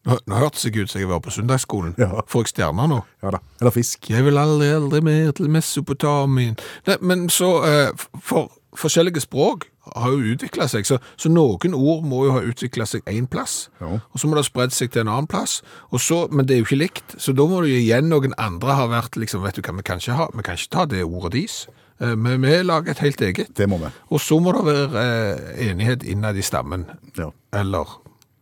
Nå, 0.07 0.15
nå 0.31 0.37
hørtes 0.39 0.63
jeg 0.63 0.79
ut 0.79 0.89
som 0.89 1.01
jeg 1.01 1.09
var 1.09 1.19
på 1.19 1.31
søndagsskolen. 1.35 1.91
Ja. 1.99 2.21
Får 2.31 2.45
jeg 2.45 2.53
stjerner 2.53 2.87
nå? 2.87 3.01
Ja 3.21 3.33
da. 3.35 3.41
Eller 3.59 3.73
fisk. 3.75 4.07
Jeg 4.09 4.23
vil 4.25 4.39
aldri, 4.39 4.69
aldri 4.71 5.01
mer 5.03 5.33
til 5.35 5.49
Mesopotamien. 5.51 6.55
Nei, 6.87 6.95
men 7.03 7.25
så, 7.29 7.49
eh, 7.67 8.05
for 8.23 8.47
forskjellige 8.79 9.25
språk 9.25 9.67
har 9.95 10.11
jo 10.11 10.33
utviklet 10.35 10.69
seg, 10.71 10.85
så, 10.85 10.97
så 11.17 11.29
noen 11.31 11.73
ord 11.73 12.03
må 12.05 12.25
jo 12.27 12.31
ha 12.37 12.41
utviklet 12.45 12.87
seg 12.87 13.01
en 13.07 13.27
plass, 13.27 13.69
Ja. 13.81 13.87
og 13.99 14.19
så 14.19 14.27
må 14.27 14.35
det 14.37 14.43
ha 14.45 14.49
spredd 14.49 14.71
seg 14.75 14.91
til 14.91 15.01
en 15.01 15.11
annen 15.13 15.27
plass, 15.27 15.61
så, 15.97 16.27
men 16.31 16.45
det 16.45 16.55
er 16.55 16.59
jo 16.63 16.67
ikke 16.69 16.79
likt, 16.83 17.15
så 17.17 17.33
da 17.35 17.45
må 17.47 17.61
det 17.63 17.71
jo 17.73 17.81
igjen 17.83 18.09
noen 18.09 18.33
andre 18.37 18.75
ha 18.75 18.87
vært, 18.91 19.15
liksom, 19.17 19.43
vet 19.43 19.55
du 19.55 19.61
hva, 19.61 19.75
vi 19.77 19.83
kan 19.83 19.99
ikke, 20.01 20.17
ha, 20.19 20.27
vi 20.33 20.43
kan 20.45 20.55
ikke 20.59 20.73
ta 20.75 20.85
det 20.85 21.03
ordet 21.03 21.31
deres. 21.37 21.59
Men 21.99 22.41
vi, 22.41 22.47
vi 22.47 22.61
lager 22.63 22.91
et 22.93 22.99
helt 23.03 23.21
eget, 23.21 23.49
Det 23.57 23.65
må 23.67 23.77
vi. 23.81 23.89
og 24.09 24.21
så 24.23 24.37
må 24.39 24.53
det 24.55 24.61
være 24.63 25.01
eh, 25.03 25.69
enighet 25.69 26.03
innad 26.07 26.37
i 26.39 26.41
stammen, 26.41 26.85
Ja. 27.17 27.31
eller 27.53 27.97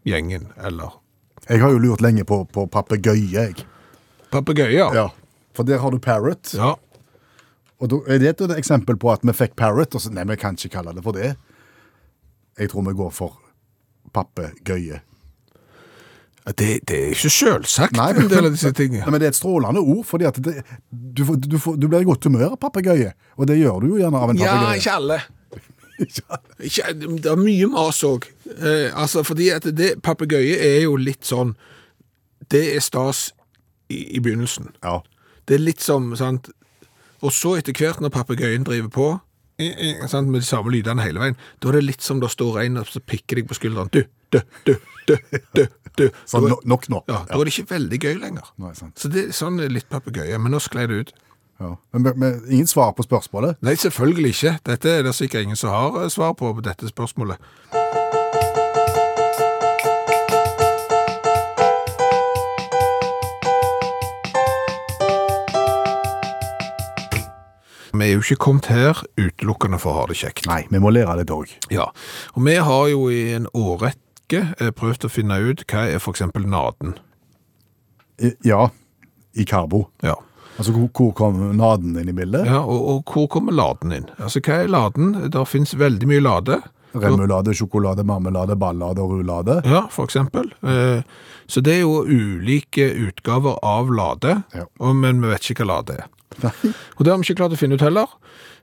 gjengen, 0.05 0.51
eller 0.63 0.99
Jeg 1.49 1.61
har 1.61 1.71
jo 1.71 1.79
lurt 1.79 2.01
lenge 2.01 2.23
på, 2.25 2.43
på 2.53 2.65
papegøye, 2.69 3.31
jeg. 3.31 3.55
Papegøye? 4.31 4.91
Ja. 4.93 5.07
For 5.55 5.63
der 5.65 5.79
har 5.81 5.89
du 5.89 5.97
parrot. 5.97 6.53
Ja. 6.53 6.75
Og 7.77 7.91
da 7.91 7.99
er 8.09 8.21
det 8.21 8.31
et 8.41 8.55
eksempel 8.57 8.97
på 8.97 9.11
at 9.13 9.25
vi 9.25 9.35
fikk 9.37 9.55
Parrot, 9.59 9.95
og 9.95 10.01
så 10.01 10.09
nei, 10.13 10.25
vi 10.29 10.37
kan 10.39 10.57
ikke 10.57 10.73
kalle 10.79 10.95
det 10.97 11.03
for 11.05 11.17
det. 11.17 11.35
Jeg 12.57 12.71
tror 12.71 12.87
vi 12.87 12.95
går 12.97 13.11
for 13.13 13.37
pappegøye. 14.15 15.03
Det, 16.47 16.67
det 16.87 16.95
er 16.95 17.09
ikke 17.11 17.29
selvsagt, 17.29 17.97
Nei, 17.99 18.13
en 18.15 18.29
del 18.31 18.45
av 18.47 18.53
disse 18.53 18.69
tingene. 18.71 19.01
Nei, 19.03 19.11
men 19.11 19.19
det 19.19 19.27
er 19.27 19.33
et 19.33 19.37
strålende 19.37 19.81
ord, 19.83 20.05
fordi 20.07 20.29
at 20.29 20.37
det, 20.39 20.61
du, 20.89 21.25
du, 21.35 21.47
du, 21.51 21.57
du 21.59 21.87
blir 21.91 22.05
i 22.05 22.07
godt 22.07 22.23
humør 22.23 22.53
av 22.55 22.59
papegøye. 22.61 23.09
Og 23.35 23.49
det 23.49 23.57
gjør 23.59 23.81
du 23.83 23.89
jo 23.91 23.99
gjerne 23.99 24.21
av 24.23 24.31
en 24.31 24.39
Ja, 24.39 24.53
papegøye. 24.55 24.77
ikke 24.79 24.93
alle. 24.95 25.19
Ikke, 26.63 26.93
det 26.95 27.31
er 27.33 27.41
mye 27.41 27.67
mas 27.73 27.99
òg. 28.07 28.29
Eh, 28.47 28.87
altså, 28.95 29.25
fordi 29.27 29.49
at 29.57 29.67
det 29.75 29.97
papegøye 30.05 30.55
er 30.55 30.85
jo 30.85 30.95
litt 31.01 31.25
sånn 31.25 31.55
Det 32.47 32.61
er 32.77 32.83
stas 32.85 33.31
i, 33.91 34.15
i 34.15 34.23
begynnelsen. 34.23 34.71
Ja. 34.85 35.01
Det 35.49 35.57
er 35.57 35.65
litt 35.65 35.83
som 35.83 36.13
sant? 36.15 36.47
Og 37.25 37.31
så 37.33 37.55
etter 37.57 37.73
hvert 37.73 38.01
når 38.03 38.13
papegøyen 38.13 38.63
driver 38.67 38.89
på 38.93 39.07
sant, 40.07 40.27
med 40.29 40.43
de 40.43 40.45
samme 40.45 40.69
lydene 40.69 41.01
hele 41.01 41.17
veien, 41.23 41.37
da 41.63 41.69
er 41.71 41.79
det 41.79 41.85
litt 41.87 42.03
som 42.05 42.19
det 42.21 42.29
står 42.29 42.59
en 42.65 42.77
og 42.83 42.85
så 42.91 42.99
pikker 43.01 43.39
deg 43.39 43.47
på 43.49 43.55
skulderen. 43.57 43.89
Du, 43.91 44.03
du, 44.35 44.39
du, 44.67 44.75
du, 45.07 45.15
du, 45.57 45.63
du. 45.97 46.03
Sånn 46.29 46.45
Da- 46.45 46.51
no- 46.53 46.61
nok 46.75 46.85
nå. 46.93 46.99
Ja, 47.09 47.23
Da 47.25 47.39
er 47.39 47.43
det 47.49 47.55
ikke 47.55 47.71
veldig 47.73 47.99
gøy 48.03 48.19
lenger. 48.21 48.51
Nei, 48.61 48.73
sant. 48.77 48.93
Så 49.01 49.09
det 49.09 49.23
er 49.29 49.31
sånn 49.33 49.57
litt 49.73 49.89
papegøye. 49.89 50.37
Men 50.37 50.53
nå 50.53 50.59
sklei 50.61 50.85
det 50.91 50.99
ut. 51.01 51.13
Ja. 51.59 51.71
Men, 51.93 52.03
men, 52.05 52.13
men 52.21 52.41
ingen 52.53 52.69
svar 52.69 52.91
på 52.93 53.01
spørsmålet? 53.07 53.57
Nei, 53.65 53.73
selvfølgelig 53.81 54.35
ikke. 54.35 54.51
Dette 54.69 54.93
er 54.99 55.07
det 55.07 55.15
sikkert 55.17 55.47
ingen 55.47 55.57
som 55.57 55.73
har 55.73 56.03
eh, 56.03 56.09
svar 56.13 56.35
på 56.37 56.53
på 56.53 56.61
dette 56.61 56.85
spørsmålet. 56.93 57.41
Vi 67.97 68.05
er 68.05 68.13
jo 68.17 68.23
ikke 68.25 68.37
kommet 68.45 68.67
her 68.71 68.99
utelukkende 69.17 69.79
for 69.81 69.91
å 69.93 70.01
ha 70.01 70.05
det 70.11 70.17
kjekt. 70.19 70.45
Nei, 70.49 70.63
vi 70.69 70.79
må 70.83 70.91
lære 70.93 71.15
litt 71.21 71.31
òg. 71.33 71.53
Ja, 71.73 71.89
og 72.35 72.45
vi 72.45 72.55
har 72.69 72.87
jo 72.91 73.07
i 73.13 73.23
en 73.37 73.47
årrekke 73.57 74.43
eh, 74.59 74.71
prøvd 74.75 75.07
å 75.07 75.11
finne 75.11 75.39
ut 75.49 75.65
hva 75.71 75.87
er 75.89 75.99
eksempel 76.11 76.45
naden. 76.49 76.95
Ja, 78.43 78.69
i 79.37 79.45
karbo. 79.45 79.87
Ja. 80.01 80.15
Altså, 80.57 80.73
hvor, 80.73 80.87
hvor 80.97 81.11
kom 81.13 81.37
naden 81.57 81.97
inn 82.01 82.09
i 82.09 82.15
bildet? 82.17 82.47
Ja, 82.49 82.63
og, 82.65 82.79
og 82.95 83.11
hvor 83.13 83.27
kommer 83.29 83.53
laden 83.53 83.93
inn? 83.93 84.07
Altså, 84.17 84.41
hva 84.41 84.63
er 84.63 84.71
laden? 84.73 85.11
Der 85.33 85.45
finnes 85.45 85.75
veldig 85.77 86.09
mye 86.09 86.23
lade. 86.25 86.57
Remulade, 86.97 87.53
sjokolade, 87.53 88.01
marmelade, 88.07 88.55
ballade 88.57 89.03
og 89.03 89.11
rulade. 89.19 89.59
Ja, 89.69 89.83
for 89.93 90.07
eksempel. 90.09 90.49
Eh, 90.65 91.03
Så 91.47 91.61
det 91.63 91.75
er 91.77 91.83
jo 91.85 92.01
ulike 92.03 92.87
utgaver 93.05 93.59
av 93.63 93.91
lade, 93.93 94.41
Ja. 94.55 94.65
men 94.93 95.21
vi 95.21 95.29
vet 95.29 95.45
ikke 95.51 95.63
hva 95.63 95.77
lade 95.77 95.93
er. 96.01 96.07
Nei. 96.43 96.51
Og 96.97 97.05
det 97.05 97.11
har 97.11 97.17
vi 97.17 97.23
ikke 97.27 97.37
klart 97.39 97.53
å 97.55 97.59
finne 97.59 97.77
ut 97.79 97.81
heller. 97.85 98.07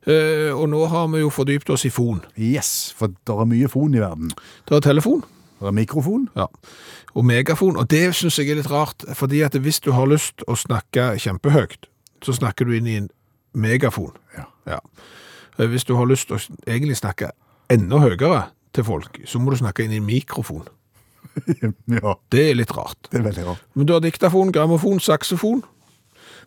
Eh, 0.07 0.53
Og 0.55 0.68
nå 0.68 0.87
har 0.92 1.07
vi 1.09 1.20
jo 1.22 1.31
fordypt 1.33 1.70
oss 1.70 1.85
i 1.85 1.90
fon. 1.90 2.20
Yes, 2.37 2.92
for 2.96 3.09
det 3.09 3.35
er 3.35 3.48
mye 3.48 3.68
fon 3.72 3.94
i 3.96 4.03
verden. 4.03 4.31
Det 4.68 4.77
er 4.77 4.81
telefon, 4.81 5.22
Det 5.61 5.66
er 5.68 5.72
mikrofon. 5.72 6.29
ja. 6.37 6.46
og 7.14 7.24
megafon, 7.24 7.77
og 7.77 7.88
det 7.88 8.14
synes 8.14 8.37
jeg 8.38 8.50
er 8.50 8.57
litt 8.57 8.70
rart, 8.70 9.05
fordi 9.14 9.40
at 9.46 9.53
hvis 9.55 9.79
du 9.81 9.92
har 9.92 10.07
lyst 10.07 10.42
å 10.48 10.57
snakke 10.59 11.14
kjempehøyt, 11.16 11.87
så 12.22 12.33
snakker 12.35 12.64
du 12.66 12.72
inn 12.77 12.87
i 12.87 12.96
en 12.96 13.09
megafon. 13.55 14.12
Ja. 14.37 14.44
Ja. 14.66 14.79
Eh, 15.59 15.66
Hvis 15.66 15.85
du 15.85 15.94
har 15.96 16.07
lyst 16.07 16.31
å 16.31 16.38
egentlig 16.66 16.96
snakke 16.98 17.31
enda 17.70 17.98
høyere 17.98 18.48
til 18.72 18.85
folk, 18.85 19.20
så 19.27 19.38
må 19.38 19.50
du 19.50 19.57
snakke 19.57 19.85
inn 19.85 19.92
i 19.92 19.96
en 20.03 20.07
mikrofon. 20.07 20.66
ja, 22.03 22.14
Det 22.31 22.50
er 22.50 22.55
litt 22.55 22.72
rart. 22.77 22.98
det 23.11 23.20
er 23.20 23.24
veldig 23.31 23.44
rart. 23.46 23.62
Men 23.74 23.87
du 23.87 23.92
har 23.92 24.00
diktafon, 24.00 24.50
grammofon, 24.53 24.98
saksofon, 25.00 25.62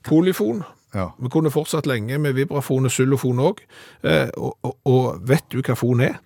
polyfon. 0.03 0.63
Ja. 0.95 1.09
Vi 1.19 1.29
kunne 1.29 1.51
fortsatt 1.51 1.87
lenge 1.89 2.17
med 2.17 2.33
vibrafon 2.37 2.87
og 2.87 2.91
xylofon 2.91 3.41
òg. 3.43 3.59
Eh, 4.03 4.29
og, 4.37 4.57
og, 4.63 4.77
og 4.87 5.27
vet 5.27 5.43
du 5.51 5.59
hva 5.61 5.75
fon 5.77 6.01
er? 6.05 6.19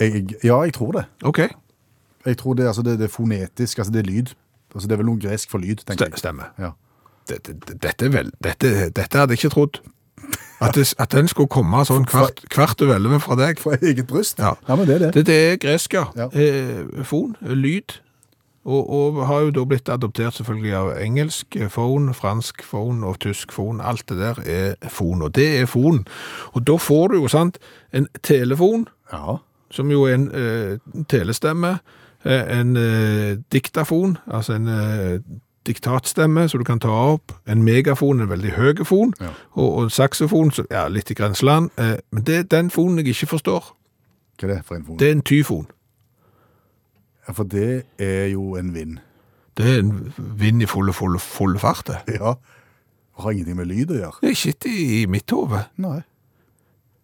Jeg, 0.00 0.24
ja, 0.44 0.56
jeg 0.64 0.74
tror 0.74 0.92
det. 0.96 1.04
OK, 1.22 1.38
Jeg 2.26 2.36
tror 2.36 2.54
det, 2.54 2.66
altså, 2.66 2.82
det, 2.82 2.98
det 2.98 3.04
er 3.04 3.12
fonetisk, 3.12 3.78
altså 3.78 3.92
det 3.92 3.98
er 3.98 4.10
lyd. 4.12 4.34
Altså, 4.74 4.88
det 4.88 4.92
er 4.92 5.00
vel 5.00 5.08
noe 5.08 5.20
gresk 5.20 5.50
for 5.50 5.58
lyd, 5.58 5.84
tenker 5.86 6.10
jeg. 6.10 6.18
stemmer. 6.20 6.50
Ja. 6.58 6.70
Dette, 7.28 7.54
dette, 7.82 8.12
vel, 8.12 8.30
dette, 8.44 8.90
dette 8.96 9.18
hadde 9.18 9.36
jeg 9.36 9.44
ikke 9.44 9.54
trodd. 9.54 9.80
At, 10.60 10.74
det, 10.74 10.94
at 11.00 11.12
den 11.16 11.28
skulle 11.30 11.48
komme 11.48 11.80
sånn 11.88 12.04
hvert, 12.10 12.42
kvart 12.52 12.82
over 12.84 13.18
fra 13.24 13.36
deg. 13.40 13.60
Fra 13.62 13.78
eget 13.80 14.06
bryst? 14.06 14.38
Ja. 14.42 14.52
men 14.68 14.84
det 14.88 14.98
er 14.98 15.04
det. 15.06 15.10
Dette 15.16 15.32
er 15.32 15.56
gresk, 15.62 15.96
ja. 15.96 16.04
Ja. 16.16 16.28
Eh, 16.36 17.04
fon, 17.08 17.36
lyd. 17.40 17.96
Og, 18.64 18.90
og 18.92 19.26
har 19.26 19.40
jo 19.46 19.50
da 19.56 19.62
blitt 19.64 19.88
adoptert 19.88 20.34
selvfølgelig 20.36 20.72
av 20.76 20.90
engelsk 21.00 21.56
phone, 21.72 22.12
fransk 22.14 22.60
phone 22.68 23.06
og 23.08 23.16
tysk 23.24 23.52
phone. 23.56 23.80
Alt 23.82 24.04
det 24.12 24.18
der 24.20 24.40
er 24.44 24.88
fon, 24.92 25.22
og 25.22 25.32
det 25.34 25.46
er 25.62 25.66
fon. 25.66 26.02
Og 26.52 26.66
da 26.68 26.76
får 26.76 27.08
du 27.08 27.14
jo, 27.22 27.28
sant, 27.28 27.58
en 27.92 28.06
telefon, 28.22 28.86
Ja. 29.12 29.36
som 29.70 29.90
jo 29.90 30.04
er 30.04 30.14
en 30.14 30.28
eh, 30.34 30.76
telestemme, 31.08 31.78
eh, 32.24 32.58
en 32.60 32.76
eh, 32.76 33.38
diktafon, 33.52 34.18
altså 34.30 34.52
en 34.58 34.68
eh, 34.68 35.18
diktatstemme, 35.66 36.48
så 36.48 36.58
du 36.58 36.64
kan 36.64 36.78
ta 36.80 36.88
opp, 36.88 37.32
en 37.48 37.62
megafon, 37.64 38.20
en 38.20 38.28
veldig 38.30 38.50
høy 38.58 38.84
fon, 38.84 39.14
Ja. 39.20 39.32
og, 39.56 39.72
og 39.76 39.82
en 39.84 39.90
saksofon, 39.90 40.50
så, 40.52 40.64
ja, 40.70 40.86
litt 40.88 41.10
i 41.10 41.14
grenseland. 41.14 41.70
Eh, 41.78 41.96
men 42.12 42.24
det 42.24 42.36
er 42.38 42.42
den 42.42 42.70
fonen 42.70 42.98
jeg 42.98 43.06
ikke 43.16 43.26
forstår. 43.38 43.72
Hva 44.40 44.48
er 44.48 44.54
det 44.54 44.64
for 44.66 44.74
en 44.76 44.84
fon? 44.84 44.96
Det 44.98 45.08
er 45.08 45.12
en 45.12 45.22
tyfon. 45.22 45.66
Ja, 47.30 47.34
for 47.38 47.46
det 47.46 47.84
er 48.02 48.24
jo 48.32 48.56
en 48.58 48.72
vind. 48.74 48.96
Det 49.54 49.66
er 49.70 49.84
en 49.84 49.90
vind 50.18 50.64
i 50.64 50.66
fulle, 50.66 50.90
fulle, 50.90 51.20
fulle 51.22 51.60
fart, 51.62 51.86
det. 51.90 52.16
Ja. 52.18 52.34
Har 53.22 53.34
ingenting 53.36 53.60
med 53.60 53.68
lyd 53.70 53.92
å 53.94 53.98
gjøre. 54.00 54.18
Det 54.18 54.32
er 54.32 54.38
ikke 54.50 54.72
i, 54.72 54.86
i 54.96 55.04
mitt 55.06 55.30
hode. 55.30 55.60
Nei. 55.78 56.00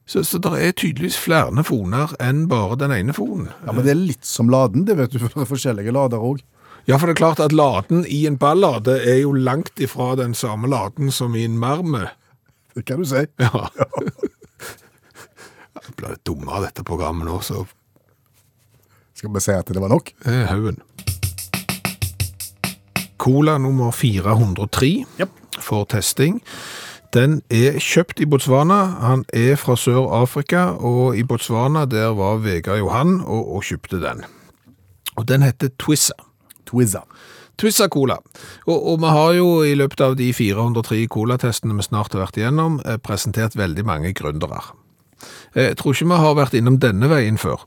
Så, 0.07 0.25
så 0.27 0.41
det 0.43 0.51
er 0.59 0.75
tydeligvis 0.75 1.19
flere 1.19 1.63
foner 1.67 2.11
enn 2.23 2.45
bare 2.51 2.79
den 2.79 2.95
ene 2.95 3.15
fonen. 3.15 3.53
Ja, 3.63 3.71
men 3.71 3.87
det 3.87 3.95
er 3.95 4.03
litt 4.03 4.27
som 4.27 4.51
laden, 4.51 4.83
det 4.87 4.99
vet 4.99 5.15
du, 5.15 5.19
for 5.23 5.31
det 5.31 5.47
er 5.47 5.53
forskjellige 5.53 5.95
lader 5.95 6.27
òg. 6.27 6.43
Ja, 6.91 6.99
for 6.99 7.07
det 7.07 7.17
er 7.17 7.23
klart 7.23 7.43
at 7.43 7.55
laden 7.55 8.03
i 8.11 8.25
en 8.27 8.39
ballade 8.39 8.99
er 9.07 9.21
jo 9.23 9.33
langt 9.35 9.79
ifra 9.83 10.17
den 10.19 10.35
samme 10.39 10.71
laden 10.71 11.15
som 11.15 11.39
i 11.39 11.47
en 11.47 11.59
marme. 11.63 12.09
Det 12.75 12.83
kan 12.91 13.03
du 13.03 13.07
si. 13.07 13.29
Ja. 13.43 13.69
Det 15.87 15.93
blir 16.01 16.17
dummere 16.27 16.65
dette 16.65 16.83
programmet 16.83 17.29
nå, 17.29 17.37
så 17.47 17.61
Skal 19.17 19.33
vi 19.33 19.41
si 19.41 19.53
at 19.57 19.69
det 19.73 19.81
var 19.81 19.89
nok? 19.93 20.11
er 20.29 20.47
haugen. 20.51 20.77
Cola 23.19 23.57
nummer 23.59 23.91
403 23.91 25.05
yep. 25.21 25.31
for 25.61 25.85
testing. 25.89 26.43
Den 27.15 27.41
er 27.51 27.79
kjøpt 27.81 28.21
i 28.21 28.27
Botswana. 28.29 28.77
Han 29.01 29.25
er 29.33 29.57
fra 29.57 29.77
Sør-Afrika, 29.79 30.67
og 30.77 31.17
i 31.17 31.25
Botswana 31.25 31.87
der 31.89 32.13
var 32.19 32.43
Vegard 32.45 32.79
Johan 32.83 33.21
og, 33.25 33.55
og 33.57 33.65
kjøpte 33.65 34.03
den. 34.03 34.21
Og 35.17 35.25
den 35.29 35.43
heter 35.47 35.73
Twizza. 35.81 36.13
Twizza. 36.69 37.01
Twizza 37.57 37.87
Cola. 37.89 38.19
Og, 38.67 38.77
og 38.93 38.99
vi 39.01 39.13
har 39.17 39.31
jo 39.39 39.47
i 39.65 39.73
løpet 39.81 40.03
av 40.05 40.19
de 40.19 40.29
403 40.37 41.07
colatestene 41.09 41.79
vi 41.79 41.87
snart 41.87 42.13
har 42.13 42.27
vært 42.27 42.37
igjennom, 42.43 42.83
eh, 42.85 42.99
presentert 43.01 43.57
veldig 43.57 43.87
mange 43.89 44.13
gründere. 44.13 44.61
Eh, 45.55 45.71
Jeg 45.71 45.79
tror 45.81 45.97
ikke 45.97 46.11
vi 46.13 46.21
har 46.21 46.37
vært 46.37 46.59
innom 46.59 46.77
denne 46.83 47.09
veien 47.09 47.41
før. 47.41 47.65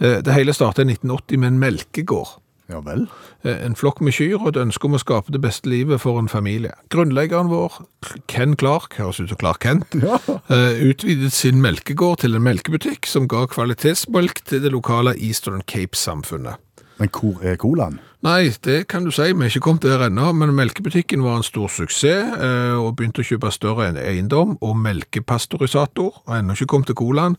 Eh, 0.00 0.20
Det 0.24 0.34
hele 0.34 0.52
startet 0.52 0.86
i 0.86 0.92
1980 0.94 1.38
med 1.38 1.48
en 1.52 1.58
melkegård. 1.58 2.38
Ja 2.70 2.80
vel. 2.80 3.08
Eh, 3.44 3.64
En 3.66 3.74
flokk 3.74 4.00
med 4.00 4.12
kyr 4.14 4.38
og 4.38 4.48
et 4.48 4.60
ønske 4.62 4.84
om 4.86 4.94
å 4.94 4.98
skape 5.02 5.32
det 5.32 5.40
beste 5.42 5.68
livet 5.68 6.00
for 6.00 6.18
en 6.18 6.28
familie. 6.28 6.72
Grunnleggeren 6.88 7.48
vår, 7.50 7.80
Ken 8.28 8.56
Clark, 8.56 8.94
høres 8.96 9.20
ut 9.20 9.28
som 9.28 9.36
Clark 9.36 9.60
Kent, 9.60 9.86
ja. 10.02 10.18
utvidet 10.48 11.32
sin 11.32 11.60
melkegård 11.60 12.18
til 12.20 12.34
en 12.34 12.42
melkebutikk 12.46 13.06
som 13.06 13.26
ga 13.28 13.46
kvalitetsmelk 13.46 14.44
til 14.46 14.62
det 14.62 14.72
lokale 14.72 15.16
Eastern 15.18 15.62
Cape-samfunnet. 15.66 16.56
Men 17.00 17.08
hvor 17.08 17.40
er 17.42 17.56
colaen? 17.56 17.98
Nei, 18.22 18.50
det 18.60 18.82
kan 18.92 19.06
du 19.06 19.10
si, 19.10 19.30
vi 19.32 19.46
er 19.46 19.48
ikke 19.48 19.62
kommet 19.64 19.86
der 19.88 20.02
ennå, 20.04 20.34
men 20.36 20.52
melkebutikken 20.52 21.22
var 21.24 21.38
en 21.38 21.42
stor 21.46 21.70
suksess, 21.72 22.34
eh, 22.36 22.74
og 22.76 22.98
begynte 22.98 23.22
å 23.22 23.24
kjøpe 23.24 23.48
større 23.50 23.86
eiendom, 23.96 24.58
og 24.60 24.76
melkepastorisator, 24.76 26.20
og 26.26 26.34
ennå 26.36 26.52
ikke 26.52 26.68
kom 26.68 26.84
til 26.84 26.98
colaen. 27.00 27.38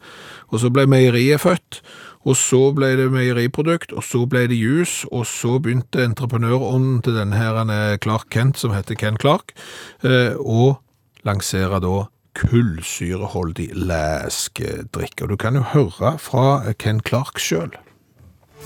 Og 0.49 0.63
så 0.63 0.71
ble 0.73 0.87
meieriet 0.89 1.43
født, 1.43 1.81
og 2.23 2.35
så 2.37 2.71
ble 2.77 2.93
det 2.99 3.09
meieriprodukt, 3.11 3.93
og 3.93 4.03
så 4.03 4.25
ble 4.29 4.45
det 4.51 4.59
jus, 4.59 5.05
og 5.11 5.25
så 5.25 5.57
begynte 5.59 6.05
entreprenørånden 6.05 7.01
til 7.01 7.17
denne 7.17 7.37
her, 7.37 7.57
er 7.65 7.97
Clark 7.97 8.29
Kent, 8.29 8.59
som 8.61 8.73
heter 8.75 8.95
Ken 8.95 9.17
Clark, 9.17 9.55
eh, 10.03 10.37
lansere 11.25 11.79
da 11.81 12.05
kullsyreholdig 12.35 13.69
læskedrikk. 13.75 15.21
Og 15.21 15.29
du 15.29 15.35
kan 15.35 15.55
jo 15.55 15.61
høre 15.61 16.17
fra 16.17 16.73
Ken 16.79 17.01
Clark 17.07 17.39
selv. 17.39 17.71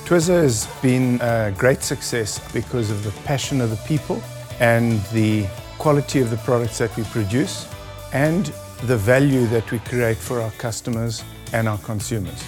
Twizzler 0.05 0.41
has 0.41 0.69
been 0.81 1.21
a 1.21 1.51
great 1.51 1.83
success 1.83 2.39
because 2.53 2.91
of 2.91 3.01
the 3.03 3.11
passion 3.25 3.61
of 3.61 3.69
the 3.69 3.79
people 3.87 4.21
and 4.59 5.01
the 5.13 5.49
quality 5.79 6.21
of 6.21 6.29
the 6.29 6.37
products 6.45 6.77
that 6.77 6.95
we 6.97 7.03
produce 7.03 7.67
and 8.13 8.45
the 8.87 8.97
value 8.97 9.45
that 9.45 9.71
we 9.71 9.79
create 9.79 10.17
for 10.17 10.41
our 10.41 10.51
customers 10.59 11.25
and 11.53 11.67
our 11.67 11.79
consumers. 11.85 12.43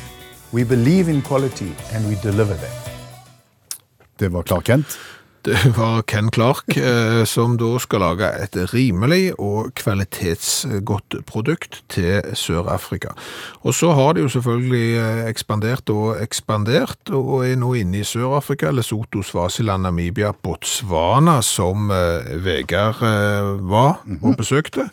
We 0.53 0.63
believe 0.63 1.11
in 1.11 1.21
quality 1.21 1.71
and 1.93 2.07
we 2.07 2.15
deliver 2.23 2.55
that. 2.55 2.89
Det 4.19 4.29
var 4.33 4.43
Clark 4.43 4.65
Kent. 4.65 4.97
Det 5.47 5.77
var 5.77 6.01
Ken 6.01 6.31
Clark 6.31 6.77
eh, 6.77 7.23
som 7.23 7.57
da 7.59 7.69
skal 7.79 8.01
lage 8.03 8.27
et 8.43 8.55
rimelig 8.73 9.29
og 9.39 9.69
kvalitetsgodt 9.79 11.15
produkt 11.29 11.77
til 11.87 12.25
Sør-Afrika. 12.35 13.13
Og 13.63 13.75
så 13.77 13.93
har 13.95 14.17
de 14.17 14.25
jo 14.25 14.31
selvfølgelig 14.33 14.97
eh, 14.99 15.21
ekspandert 15.29 15.91
og 15.93 16.17
ekspandert, 16.23 17.11
og 17.11 17.45
er 17.47 17.55
nå 17.59 17.73
inne 17.79 18.01
i 18.01 18.07
Sør-Afrika, 18.07 18.73
Lesotho, 18.75 19.23
Svasiland, 19.23 19.87
Namibia, 19.87 20.33
Botswana, 20.35 21.37
som 21.45 21.91
eh, 21.95 22.27
Vegard 22.43 22.99
var 23.71 24.01
og 24.19 24.35
besøkte, 24.39 24.89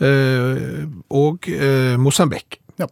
eh, 0.00 0.82
og 1.10 1.50
Mosambik. 2.02 2.58
Ja. 2.82 2.90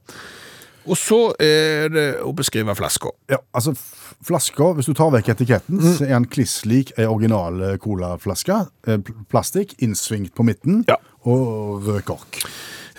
Og 0.86 0.96
så 0.98 1.18
er 1.42 1.88
det 1.92 2.06
å 2.26 2.32
beskrive 2.34 2.74
flaska. 2.78 3.12
Ja, 3.30 3.38
altså 3.54 3.74
Flaska, 4.22 4.68
hvis 4.76 4.86
du 4.86 4.94
tar 4.94 5.10
vekk 5.14 5.32
etiketten, 5.32 5.80
så 5.96 6.04
er 6.06 6.12
den 6.14 6.28
kliss 6.30 6.60
lik 6.68 6.92
ei 6.98 7.06
original 7.10 7.56
eh, 7.62 7.76
colaflaske. 7.82 8.60
Eh, 8.86 9.00
Plastikk, 9.32 9.74
innsvingt 9.82 10.34
på 10.38 10.44
midten, 10.46 10.84
Ja. 10.88 10.96
og 11.26 11.82
rød 11.88 12.04
kork. 12.06 12.38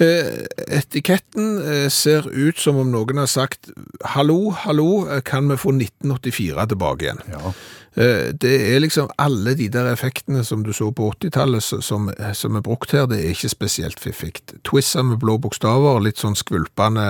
Eh, 0.03 0.47
Etiketten 0.79 1.89
ser 1.93 2.25
ut 2.27 2.57
som 2.59 2.79
om 2.81 2.89
noen 2.91 3.19
har 3.21 3.27
sagt 3.29 3.69
Hallo, 4.15 4.49
hallo, 4.65 5.05
kan 5.23 5.47
vi 5.51 5.55
få 5.61 5.71
1984 5.77 6.65
tilbake 6.73 7.07
igjen? 7.07 7.21
Ja. 7.29 7.53
Eh, 7.95 8.31
Det 8.33 8.53
er 8.75 8.79
liksom 8.81 9.09
alle 9.21 9.53
de 9.55 9.67
der 9.69 9.91
effektene 9.93 10.43
som 10.43 10.63
du 10.63 10.71
så 10.73 10.91
på 10.91 11.11
80-tallet 11.13 11.61
som, 11.63 12.09
som 12.33 12.55
er 12.55 12.61
brukt 12.65 12.91
her, 12.91 13.05
det 13.05 13.19
er 13.21 13.29
ikke 13.35 13.49
spesielt 13.49 13.99
fiffig. 13.99 14.33
Twister 14.65 15.03
med 15.03 15.19
blå 15.21 15.37
bokstaver, 15.37 15.99
litt 16.01 16.17
sånn 16.17 16.35
skvulpende 16.35 17.03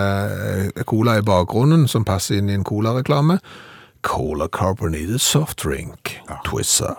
eh, 0.75 0.83
cola 0.83 1.17
i 1.19 1.21
bakgrunnen 1.25 1.87
som 1.87 2.03
passer 2.05 2.37
inn 2.41 2.49
i 2.49 2.57
en 2.57 2.63
cola-reklame. 2.67 3.39
Cola 4.03 4.49
carbonated 4.51 5.21
soft 5.23 5.63
drink, 5.63 6.17
Twister 6.43 6.97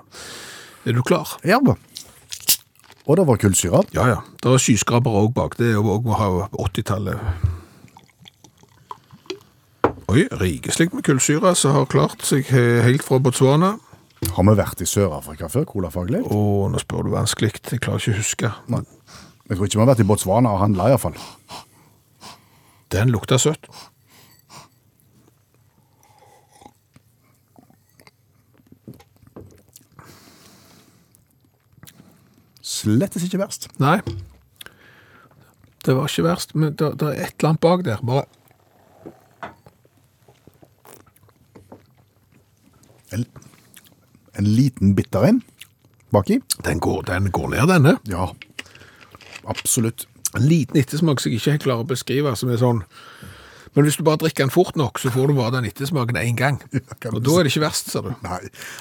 Er 0.87 0.93
du 0.97 1.03
klar? 1.03 1.37
ja 1.45 1.59
da. 1.61 1.75
Og 3.07 3.19
det 3.19 3.27
var 3.29 3.37
kullsyre. 3.37 3.83
Ja, 3.93 4.07
ja. 4.09 4.21
Det 4.41 4.49
er 4.49 4.57
skyskraper 4.65 5.13
òg 5.13 5.35
bak. 5.37 5.59
Det 5.59 5.67
er 5.69 5.75
jo 5.77 5.83
òg 5.99 6.07
ha 6.17 6.29
80-tallet. 6.57 7.21
Oi, 10.15 10.29
rikeslikt 10.31 10.93
med 10.95 11.03
kullsyre 11.03 11.51
som 11.59 11.73
har 11.75 11.89
klart 11.91 12.21
seg 12.23 12.47
helt 12.47 13.03
fra 13.03 13.17
Botswana. 13.19 13.73
Har 14.37 14.45
vi 14.47 14.53
vært 14.55 14.83
i 14.85 14.87
Sør-Afrika 14.87 15.49
før, 15.51 15.65
colafaglig? 15.67 16.21
Og 16.31 16.69
nå 16.71 16.79
spør 16.79 17.09
du 17.09 17.11
vanskelig. 17.17 17.49
Jeg 17.73 17.81
klarer 17.83 17.99
ikke 17.99 18.13
å 18.15 18.21
huske. 18.21 18.51
Nei. 18.71 18.85
Jeg 19.49 19.57
tror 19.57 19.67
ikke 19.67 19.81
vi 19.81 19.83
har 19.83 19.89
vært 19.91 20.03
i 20.05 20.07
Botswana 20.07 20.53
og 20.55 20.61
handla, 20.63 20.87
iallfall. 20.93 21.19
Den 22.95 23.11
lukta 23.11 23.41
søtt. 23.43 23.67
Slettes 32.63 33.27
ikke 33.27 33.43
verst. 33.43 33.67
Nei. 33.83 33.99
Det 35.83 35.99
var 35.99 36.07
ikke 36.07 36.29
verst, 36.31 36.55
men 36.55 36.79
det, 36.79 36.95
det 37.03 37.11
er 37.11 37.27
et 37.27 37.35
eller 37.35 37.51
annet 37.51 37.65
bak 37.67 37.87
der. 37.91 38.07
Bare 38.07 38.29
En, 43.15 43.25
en 44.39 44.49
liten 44.49 44.95
bitter 44.99 45.29
en 45.29 45.43
baki. 46.15 46.41
Den 46.67 46.81
går, 46.83 47.03
den 47.09 47.31
går 47.35 47.49
ned, 47.55 47.69
denne. 47.71 47.97
Ja, 48.11 48.29
absolutt. 49.51 50.07
En 50.35 50.47
liten 50.49 50.77
ettersmak 50.81 51.21
som 51.23 51.31
jeg 51.31 51.39
ikke 51.41 51.55
helt 51.55 51.65
klarer 51.67 51.85
å 51.85 51.89
beskrive, 51.95 52.33
som 52.39 52.51
er 52.51 52.59
sånn 52.59 52.83
Men 53.75 53.87
hvis 53.89 53.97
du 53.99 54.05
bare 54.07 54.21
drikker 54.23 54.45
den 54.47 54.53
fort 54.55 54.77
nok, 54.79 55.01
så 55.03 55.11
får 55.11 55.33
du 55.33 55.35
bare 55.35 55.51
den 55.57 55.65
ettersmaken 55.67 56.15
én 56.21 56.37
gang. 56.39 56.61
Og 57.11 57.17
da 57.27 57.33
er 57.41 57.43
det 57.47 57.51
ikke 57.51 57.65
verst, 57.65 57.89
sa 57.91 58.05
du. 58.07 58.13
Nei, 58.23 58.37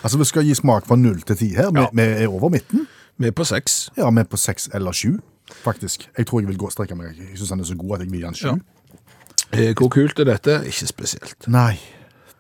altså 0.06 0.20
vi 0.22 0.28
skal 0.30 0.46
gi 0.46 0.54
smak 0.60 0.86
fra 0.86 0.98
null 1.02 1.24
til 1.26 1.40
ti 1.40 1.48
her. 1.56 1.72
Vi, 1.74 1.82
Ja. 1.82 1.88
vi 1.98 2.04
er 2.22 2.28
over 2.30 2.52
midten. 2.54 2.84
Vi 3.18 3.26
er 3.26 3.34
på 3.34 3.42
seks. 3.46 3.90
Ja, 3.98 4.12
vi 4.14 4.22
er 4.22 4.30
på 4.30 4.38
seks 4.38 4.70
eller 4.74 4.94
sju, 4.94 5.16
faktisk. 5.64 6.06
Jeg 6.18 6.28
tror 6.30 6.42
jeg 6.44 6.48
vil 6.52 6.58
gå 6.62 6.70
og 6.70 6.76
strekke 6.76 6.94
meg. 6.96 7.18
Jeg 7.18 7.38
synes 7.40 7.50
den 7.56 7.60
er 7.66 7.70
så 7.72 7.76
god 7.82 7.96
at 7.98 8.06
jeg 8.06 8.12
vil 8.12 8.20
gi 8.20 8.26
den 8.28 8.38
sju. 8.38 8.48
Ja. 8.54 8.56
Eh, 9.54 9.74
Hvor 9.74 9.90
kult 9.90 10.20
er 10.22 10.30
dette? 10.30 10.60
Ikke 10.70 10.86
spesielt. 10.88 11.48
Nei, 11.50 11.80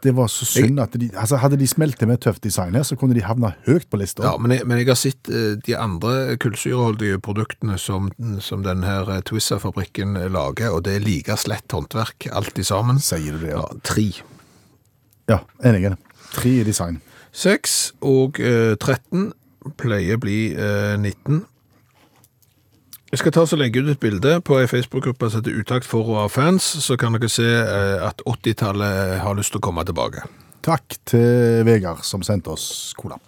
det 0.03 0.13
var 0.17 0.27
så 0.31 0.45
synd 0.47 0.81
at 0.83 0.95
de, 0.99 1.07
altså 1.15 1.39
hadde 1.41 1.57
de 1.59 1.67
smeltet 1.69 2.07
med 2.09 2.21
tøft 2.23 2.43
design 2.43 2.75
her, 2.77 2.83
så 2.87 2.97
kunne 2.99 3.15
de 3.15 3.23
havna 3.23 3.53
høyt 3.67 3.87
på 3.89 3.99
lista. 4.01 4.25
Ja, 4.25 4.35
men 4.41 4.55
jeg, 4.55 4.67
men 4.67 4.81
jeg 4.81 4.89
har 4.91 4.99
sett 4.99 5.31
eh, 5.31 5.53
de 5.63 5.77
andre 5.79 6.35
kullsyreholdige 6.43 7.21
produktene 7.23 7.77
som, 7.81 8.11
som 8.43 8.65
denne 8.65 8.87
her 8.87 9.23
Twissa-fabrikken 9.27 10.17
lager, 10.33 10.75
og 10.75 10.83
det 10.87 10.97
er 10.97 11.07
like 11.07 11.37
slett 11.39 11.75
håndverk, 11.75 12.27
alt 12.35 12.59
i 12.59 12.67
sammen. 12.67 12.99
Sier 13.03 13.37
du 13.37 13.47
det, 13.47 13.55
ja. 13.55 13.63
Tre. 13.87 14.09
Ja, 15.31 15.39
enig. 15.63 15.95
Tre 16.33 16.51
i 16.59 16.67
design. 16.67 16.99
Seks 17.33 17.93
og 18.05 18.39
eh, 18.43 18.75
13 18.75 19.31
pleier 19.79 20.19
bli 20.21 20.53
eh, 20.53 20.93
19. 20.99 21.45
Jeg 23.13 23.19
skal 23.21 23.33
ta 23.35 23.41
så 23.45 23.57
legge 23.61 23.77
ut 23.77 23.91
et 23.91 23.99
bilde 24.01 24.39
på 24.41 24.55
ei 24.57 24.65
Facebook-gruppe 24.65 25.27
som 25.29 25.43
heter 25.43 25.59
Utakt 25.61 25.85
for 25.85 26.07
og 26.09 26.15
av 26.23 26.31
fans, 26.33 26.65
så 26.81 26.97
kan 26.97 27.13
dere 27.13 27.29
se 27.29 27.45
eh, 27.45 28.01
at 28.01 28.23
80-tallet 28.25 29.19
har 29.21 29.37
lyst 29.37 29.53
til 29.53 29.61
å 29.61 29.67
komme 29.67 29.85
tilbake. 29.85 30.25
Takk 30.65 30.97
til 31.05 31.61
Vegard 31.67 32.01
som 32.09 32.25
sendte 32.25 32.55
oss 32.57 32.65
cola. 32.97 33.21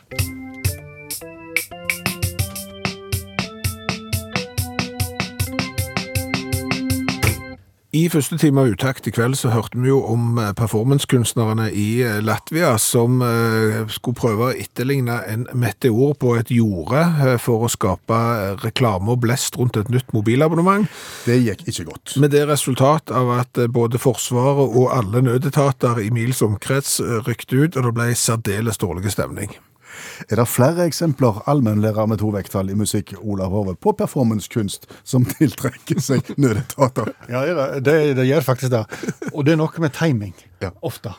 I 7.96 8.10
første 8.12 8.36
time 8.36 8.60
av 8.60 8.74
Utakt 8.74 9.06
i 9.08 9.12
kveld 9.14 9.38
så 9.40 9.54
hørte 9.54 9.78
vi 9.80 9.88
jo 9.88 10.02
om 10.12 10.40
eh, 10.42 10.50
performancekunstnerne 10.58 11.70
i 11.72 12.02
eh, 12.04 12.18
Latvia 12.26 12.74
som 12.82 13.22
eh, 13.24 13.86
skulle 13.94 14.18
prøve 14.20 14.50
å 14.50 14.56
etterligne 14.60 15.22
en 15.32 15.46
meteor 15.56 16.12
på 16.20 16.34
et 16.36 16.52
jorde 16.52 17.06
for 17.40 17.64
å 17.64 17.70
skape 17.72 18.18
reklame 18.66 19.14
og 19.14 19.22
blest 19.24 19.56
rundt 19.56 19.80
et 19.80 19.92
nytt 19.94 20.12
mobilabonnement. 20.16 20.90
Det 21.24 21.38
gikk 21.40 21.64
ikke 21.72 21.88
godt. 21.94 22.18
Med 22.20 22.36
det 22.36 22.44
resultat 22.50 23.14
av 23.16 23.32
at 23.38 23.62
både 23.72 24.02
Forsvaret 24.02 24.76
og 24.76 24.92
alle 24.92 25.24
nødetater 25.30 26.02
i 26.04 26.10
mils 26.12 26.44
omkrets 26.44 26.98
rykte 27.30 27.64
ut, 27.64 27.80
og 27.80 27.88
det 27.88 27.96
ble 27.96 28.10
særdeles 28.20 28.82
dårlig 28.82 29.16
stemning. 29.16 29.56
Er 30.30 30.42
det 30.42 30.48
flere 30.52 30.88
eksempler 30.90 31.44
allmennlærer 31.50 32.10
med 32.12 32.22
to 32.24 32.32
vekttall 32.36 32.72
i 32.72 32.78
musikk, 32.78 33.14
Olav 33.22 33.54
Hove, 33.56 33.76
på 33.76 33.96
performancekunst 33.98 34.90
som 35.04 35.26
tiltrekker 35.36 36.02
seg 36.04 36.34
nødetater? 36.38 37.14
Ja, 37.32 37.46
det, 37.80 38.16
det, 38.18 38.28
gjør 38.30 38.50
faktisk 38.54 38.74
det. 38.76 38.86
Og 39.34 39.46
det 39.46 39.56
er 39.56 39.62
noe 39.64 39.86
med 39.86 39.96
timing, 39.96 40.36
Ja. 40.64 40.72
ofte. 40.82 41.14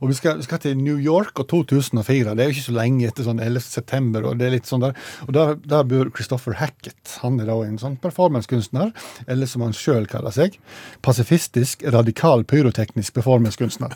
Og 0.00 0.08
vi 0.08 0.14
skal, 0.16 0.38
vi 0.40 0.46
skal 0.46 0.60
til 0.62 0.78
New 0.80 0.96
York 0.96 1.36
og 1.42 1.48
2004. 1.50 2.32
Det 2.32 2.40
er 2.40 2.48
jo 2.48 2.54
ikke 2.54 2.64
så 2.70 2.72
lenge 2.72 3.08
etter 3.10 3.26
sånn 3.26 3.40
11. 3.44 3.60
september. 3.66 4.24
Og 4.30 4.38
det 4.40 4.46
er 4.46 4.54
litt 4.54 4.68
sånn 4.70 4.80
der. 4.80 4.94
Og 5.26 5.34
der, 5.36 5.58
der 5.60 5.84
bor 5.90 6.08
Christopher 6.16 6.56
Hackett. 6.56 7.18
Han 7.20 7.36
er 7.42 7.50
da 7.50 7.58
en 7.66 7.76
sånn 7.80 7.98
performancekunstner, 8.00 8.94
eller 9.28 9.50
som 9.50 9.66
han 9.66 9.76
sjøl 9.76 10.08
kaller 10.08 10.32
seg, 10.32 10.56
pasifistisk, 11.04 11.84
radikal 11.92 12.46
pyroteknisk 12.48 13.18
performancekunstner. 13.18 13.92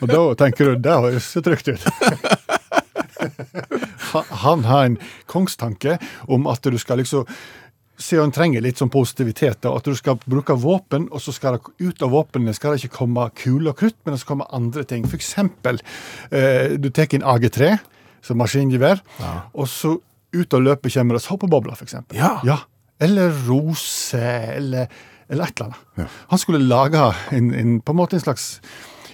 Og 0.00 0.10
da 0.10 0.24
tenker 0.42 0.72
du, 0.72 0.82
det 0.82 0.98
høres 1.06 1.30
så 1.36 1.44
trygt 1.46 1.70
ut. 1.70 1.86
Han- 4.42 4.64
har 4.64 4.84
en 4.84 4.98
kongstanke 5.26 5.98
om 6.28 6.46
at 6.46 6.62
du 6.62 6.78
skal 6.78 6.98
liksom 7.02 7.26
Se, 7.98 8.18
han 8.20 8.28
trenger 8.28 8.60
litt 8.60 8.76
sånn 8.76 8.90
positivitet. 8.92 9.62
da, 9.64 9.70
At 9.72 9.84
du 9.88 9.94
skal 9.96 10.18
bruke 10.28 10.52
våpen, 10.60 11.06
og 11.10 11.20
så 11.24 11.32
skal 11.32 11.54
det 11.56 11.62
ut 11.80 12.02
av 12.04 12.10
våpnene 12.12 12.52
skal 12.54 12.74
det 12.74 12.82
ikke 12.84 12.92
komme 12.98 13.30
kuler 13.34 13.70
og 13.70 13.78
krutt, 13.78 13.96
men 14.04 14.12
det 14.12 14.20
skal 14.20 14.34
komme 14.36 14.48
andre 14.52 14.84
ting. 14.84 15.06
Eksempel, 15.16 15.78
eh, 16.30 16.76
du 16.76 16.90
tar 16.90 17.08
en 17.16 17.22
AG3 17.24 17.78
som 18.20 18.36
maskingevær, 18.36 19.00
og 19.54 19.64
så 19.66 19.94
ut 20.34 20.52
av 20.52 20.60
løpet 20.60 20.92
kommer 20.92 21.16
det 21.16 21.22
såpebobler, 21.24 21.74
for 21.74 21.86
eksempel. 21.86 22.18
Ja. 22.44 22.58
Eller 23.00 23.32
rose, 23.48 24.20
eller, 24.20 24.88
eller 25.30 25.44
et 25.48 25.58
eller 25.60 25.72
annet. 25.96 26.10
Han 26.28 26.38
skulle 26.38 26.60
lage 26.68 27.14
en, 27.32 27.48
en, 27.54 27.80
på 27.80 27.92
en 27.92 27.96
måte 27.96 28.12
en 28.12 28.20
slags 28.20 28.60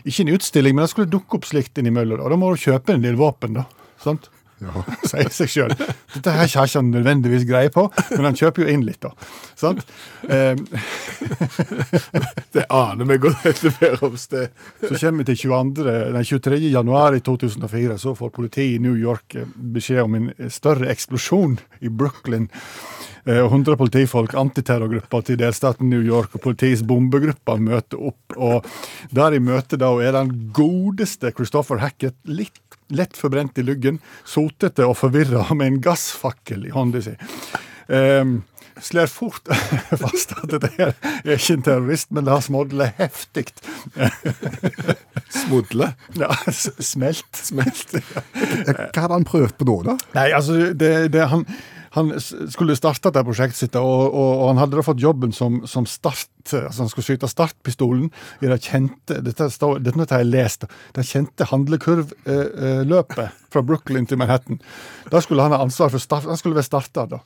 Ikke 0.04 0.22
en 0.26 0.34
utstilling, 0.34 0.74
men 0.74 0.82
han 0.82 0.88
skulle 0.90 1.06
dukke 1.06 1.38
opp 1.38 1.44
slikt 1.46 1.78
innimellom. 1.78 2.18
Og 2.18 2.30
da 2.30 2.36
må 2.36 2.50
du 2.50 2.58
kjøpe 2.58 2.96
en 2.96 3.02
del 3.06 3.14
våpen, 3.14 3.54
da. 3.54 3.64
Sant? 4.02 4.30
Sier 5.10 5.30
seg 5.34 5.50
sjøl. 5.50 5.72
Dette 6.12 6.34
her 6.34 6.44
har 6.44 6.68
ikke 6.68 6.78
han 6.78 6.90
nødvendigvis 6.92 7.46
greie 7.48 7.72
på, 7.72 7.86
men 8.12 8.28
han 8.28 8.38
kjøper 8.38 8.64
jo 8.64 8.72
inn 8.72 8.84
litt, 8.86 9.02
da. 9.02 9.12
Sant? 9.58 9.84
Um, 10.28 10.64
Det 12.54 12.66
aner 12.68 13.08
meg 13.08 13.22
godt 13.22 13.46
etter 13.48 13.74
Væromsted. 13.78 14.52
så 14.82 14.94
kommer 14.94 15.22
vi 15.22 15.28
til 15.32 15.40
22, 15.48 15.86
nei, 16.14 16.24
23. 16.28 16.58
januar 16.72 17.16
i 17.16 17.22
2004, 17.24 17.98
så 18.02 18.14
får 18.18 18.34
politiet 18.34 18.76
i 18.76 18.82
New 18.82 18.98
York 18.98 19.38
eh, 19.38 19.48
beskjed 19.74 20.04
om 20.04 20.18
en 20.18 20.32
større 20.52 20.90
eksplosjon 20.92 21.56
i 21.80 21.90
Brooklyn. 21.90 22.50
Eh, 23.24 23.38
og 23.38 23.52
100 23.52 23.78
politifolk, 23.78 24.34
antiterrorgrupper 24.38 25.26
til 25.28 25.38
delstaten 25.40 25.90
New 25.90 26.02
York 26.02 26.34
og 26.36 26.42
politiets 26.48 26.82
bombegruppe 26.86 27.56
møter 27.62 28.02
opp. 28.10 28.36
Og 28.36 28.66
der 29.14 29.36
i 29.36 29.42
møtet 29.42 29.80
da 29.82 29.92
er 30.02 30.16
den 30.16 30.34
godeste 30.54 31.32
Christopher 31.36 31.82
Hackett 31.82 32.18
litt 32.26 32.61
lett 32.94 33.18
forbrent 33.18 33.58
i 33.58 33.66
luggen, 33.66 34.00
sotete 34.24 34.86
og 34.88 34.98
forvirra 35.00 35.48
med 35.56 35.66
en 35.66 35.82
gassfakkel 35.84 36.66
i 36.68 36.74
hånda 36.74 37.02
si. 37.04 37.16
Um, 37.92 38.40
slår 38.80 39.10
fort 39.10 39.48
fast 40.02 40.32
at 40.38 40.54
det 40.62 40.70
er 40.80 40.94
er 41.22 41.36
ikke 41.36 41.58
en 41.58 41.64
terrorist, 41.66 42.10
men 42.10 42.26
det 42.26 42.32
har 42.32 42.42
smådlet 42.44 42.98
heftig. 42.98 43.46
Smodle. 45.42 45.92
Ja, 46.18 46.30
smelt. 46.78 47.28
Smelt. 47.36 47.94
Hva 48.92 49.04
hadde 49.04 49.14
han 49.14 49.28
prøvd 49.28 49.56
på 49.58 49.68
nå, 49.68 49.76
da? 49.86 49.96
Nei, 50.16 50.28
altså, 50.36 50.58
det, 50.76 50.92
det, 51.14 51.24
han, 51.30 51.46
han 51.92 52.12
skulle 52.20 52.76
starte 52.78 53.10
dette 53.10 53.24
prosjektet 53.26 53.58
sitt, 53.58 53.76
og, 53.76 54.04
og, 54.08 54.30
og 54.30 54.46
han 54.52 54.60
hadde 54.62 54.78
da 54.78 54.84
fått 54.86 55.02
jobben 55.02 55.34
som, 55.36 55.60
som 55.68 55.84
start, 55.88 56.30
altså 56.48 56.86
han 56.86 56.90
skulle 56.92 57.04
skyte 57.10 57.28
startpistolen 57.28 58.08
i 58.40 58.48
det 58.48 58.60
kjente 58.64 59.20
dette, 59.24 59.50
står, 59.52 59.82
dette 59.84 60.08
har 60.08 60.24
jeg 60.24 60.32
lest, 60.32 60.64
det 60.96 61.04
kjente 61.08 61.48
handlekurvløpet 61.50 63.44
fra 63.52 63.64
Brooklyn 63.68 64.08
til 64.08 64.20
Manhattan. 64.22 64.62
Da 65.12 65.20
skulle 65.20 65.44
han 65.44 65.52
ha 65.52 65.60
ansvar 65.64 65.92
for 65.92 66.00
start, 66.00 66.28
han 66.30 66.40
skulle 66.40 66.56
være 66.56 66.70
starter 66.70 67.12
da. 67.12 67.20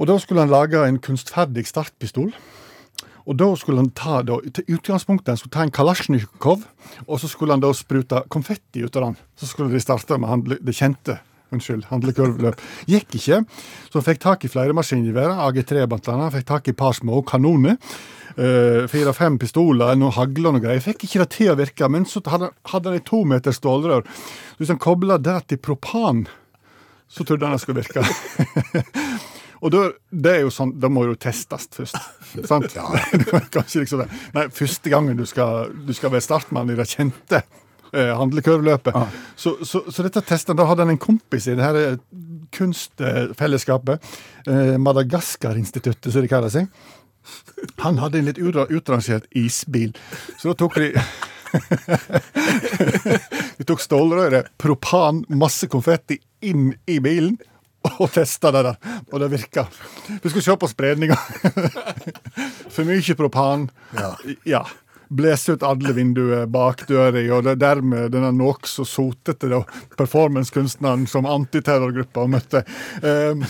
Og 0.00 0.08
da 0.08 0.16
skulle 0.20 0.44
han 0.44 0.52
lage 0.52 0.80
en 0.84 1.00
kunstferdig 1.00 1.66
startpistol. 1.68 2.30
Og 3.28 3.36
da 3.36 3.48
skulle 3.56 3.82
han 3.82 3.90
ta, 3.96 4.20
da, 4.26 4.38
til 4.56 4.76
utgangspunktet, 4.76 5.28
han 5.32 5.40
skulle 5.40 5.54
ta 5.54 5.64
en 5.66 5.72
Kalasjnikov, 5.76 6.64
og 7.06 7.20
så 7.20 7.28
skulle 7.28 7.54
han 7.54 7.62
da 7.62 7.72
sprute 7.76 8.24
konfetti 8.32 8.84
ut 8.84 8.96
av 8.96 9.10
den. 9.10 9.18
Så 9.40 9.50
skulle 9.50 9.72
de 9.72 9.82
starte 9.82 10.16
med 10.20 10.56
det 10.56 10.76
kjente 10.76 11.20
unnskyld, 11.54 11.86
handlekurvløp. 11.90 12.62
Gikk 12.90 13.18
ikke, 13.18 13.42
så 13.90 14.02
fikk 14.04 14.22
tak 14.22 14.46
i 14.46 14.52
flere 14.52 14.76
maskingeværer, 14.76 15.42
AG3 15.48 15.86
blant 15.90 16.10
annet. 16.12 16.34
Fikk 16.38 16.48
tak 16.50 16.68
i 16.68 16.74
et 16.74 16.80
par 16.80 16.96
små 16.96 17.22
kanoner. 17.26 17.78
Uh, 18.38 18.86
Fire-fem 18.88 19.40
pistoler, 19.42 19.96
noe 19.98 20.14
hagle 20.14 20.48
og 20.48 20.56
noe 20.56 20.64
greier. 20.64 20.82
Fikk 20.84 21.04
ikke 21.06 21.24
det 21.24 21.30
til 21.34 21.50
å 21.52 21.58
virke, 21.58 21.88
men 21.90 22.06
så 22.08 22.22
hadde, 22.30 22.52
hadde 22.70 22.92
han 22.92 23.00
et 23.00 23.08
to 23.08 23.24
meter 23.28 23.54
stålrør. 23.54 24.06
Så 24.06 24.62
hvis 24.62 24.72
han 24.72 24.80
kobla 24.80 25.18
det 25.20 25.40
til 25.50 25.60
propan, 25.60 26.24
så 27.10 27.26
trodde 27.26 27.48
han 27.48 27.58
det 27.58 27.64
skulle 27.64 27.82
virke. 27.82 28.04
Og 29.60 29.72
det, 29.74 29.80
det 30.08 30.30
er 30.32 30.44
jo 30.46 30.52
sånn, 30.54 30.72
da 30.80 30.88
må 30.88 31.04
jo 31.04 31.16
testes 31.20 31.66
først. 31.74 31.98
sant? 32.48 32.72
Ja. 32.72 32.86
Kanskje 33.54 33.82
liksom, 33.82 34.06
nei, 34.36 34.46
første 34.56 34.92
gangen 34.92 35.18
du 35.18 35.26
skal, 35.28 35.74
du 35.84 35.92
skal 35.96 36.14
være 36.14 36.24
startmann 36.24 36.72
i 36.72 36.78
det 36.78 36.88
kjente 36.88 37.42
eh, 37.92 38.10
Ah. 38.96 39.08
Så, 39.36 39.56
så, 39.66 39.82
så 39.90 40.02
dette 40.06 40.22
testet, 40.26 40.56
da 40.58 40.64
hadde 40.68 40.82
han 40.86 40.94
en 40.94 41.00
kompis 41.00 41.46
i 41.50 41.54
det 41.58 41.64
her 41.64 41.76
eh, 41.80 41.96
kunstfellesskapet, 42.56 43.96
eh, 44.46 44.76
Madagaskar-instituttet, 44.82 46.10
som 46.12 46.22
de 46.24 46.28
kaller 46.30 46.52
seg. 46.52 46.64
Han 47.84 47.98
hadde 48.00 48.18
en 48.20 48.28
litt 48.30 48.40
utrangert 48.40 49.26
isbil, 49.36 49.90
så 50.40 50.44
da 50.50 50.54
tok 50.62 50.74
de 50.80 50.86
De 53.58 53.64
tok 53.66 53.80
stålrøret, 53.82 54.52
propan, 54.60 55.24
masse 55.34 55.66
konfetti 55.70 56.16
inn 56.46 56.70
i 56.86 57.00
bilen. 57.02 57.36
Og 57.96 58.10
testa 58.12 58.50
det 58.52 58.60
der, 58.66 58.76
og 59.08 59.22
det 59.22 59.30
virka. 59.32 59.62
Du 60.20 60.26
skal 60.28 60.42
se 60.44 60.52
på 60.60 60.68
spredninga. 60.68 61.16
For 62.74 62.84
mye 62.84 63.14
propan. 63.16 63.70
Ja. 64.44 64.60
Blåse 65.10 65.56
ut 65.56 65.64
alle 65.66 65.90
vinduer 65.96 66.44
bak 66.46 66.84
døra, 66.86 67.18
og 67.34 67.42
det 67.42 67.56
er 67.56 67.62
dermed 67.64 68.12
denne 68.14 68.30
nokså 68.36 68.84
sotete 68.86 69.48
performancekunstneren 69.98 71.08
som 71.10 71.26
antiterrorgruppa 71.26 72.28
møtte. 72.30 72.62
Um, 73.02 73.42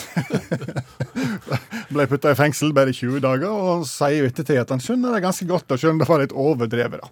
ble 1.93 2.07
putta 2.09 2.33
i 2.33 2.39
fengsel 2.39 2.73
bare 2.77 2.95
i 2.95 2.97
20 2.97 3.21
dager, 3.27 3.53
og 3.53 3.85
sier 3.89 4.23
jo 4.23 4.31
ettertid 4.31 4.63
at 4.63 4.73
han 4.73 4.81
skjønner 4.81 5.17
det 5.17 5.25
ganske 5.27 5.49
godt, 5.51 5.69
og 5.69 5.83
skjønner 5.83 6.05
det 6.05 6.11
var 6.11 6.25
litt 6.25 6.37
overdrevet. 6.49 7.05
da. 7.05 7.09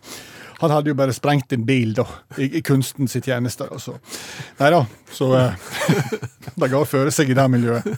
Han 0.58 0.72
hadde 0.74 0.90
jo 0.90 0.96
bare 0.98 1.14
sprengt 1.14 1.52
en 1.54 1.62
bil 1.66 1.92
da, 1.94 2.04
i, 2.40 2.48
i 2.58 2.62
sitt 3.06 3.28
tjeneste. 3.28 3.68
Og 3.70 3.80
så. 3.82 3.92
Nei 4.58 4.70
da, 4.74 4.80
så 5.14 5.28
eh, 5.38 5.52
det 6.58 6.70
går 6.72 6.82
å 6.82 6.88
føre 6.88 7.10
seg 7.14 7.30
i 7.30 7.38
det 7.38 7.46
miljøet. 7.52 7.86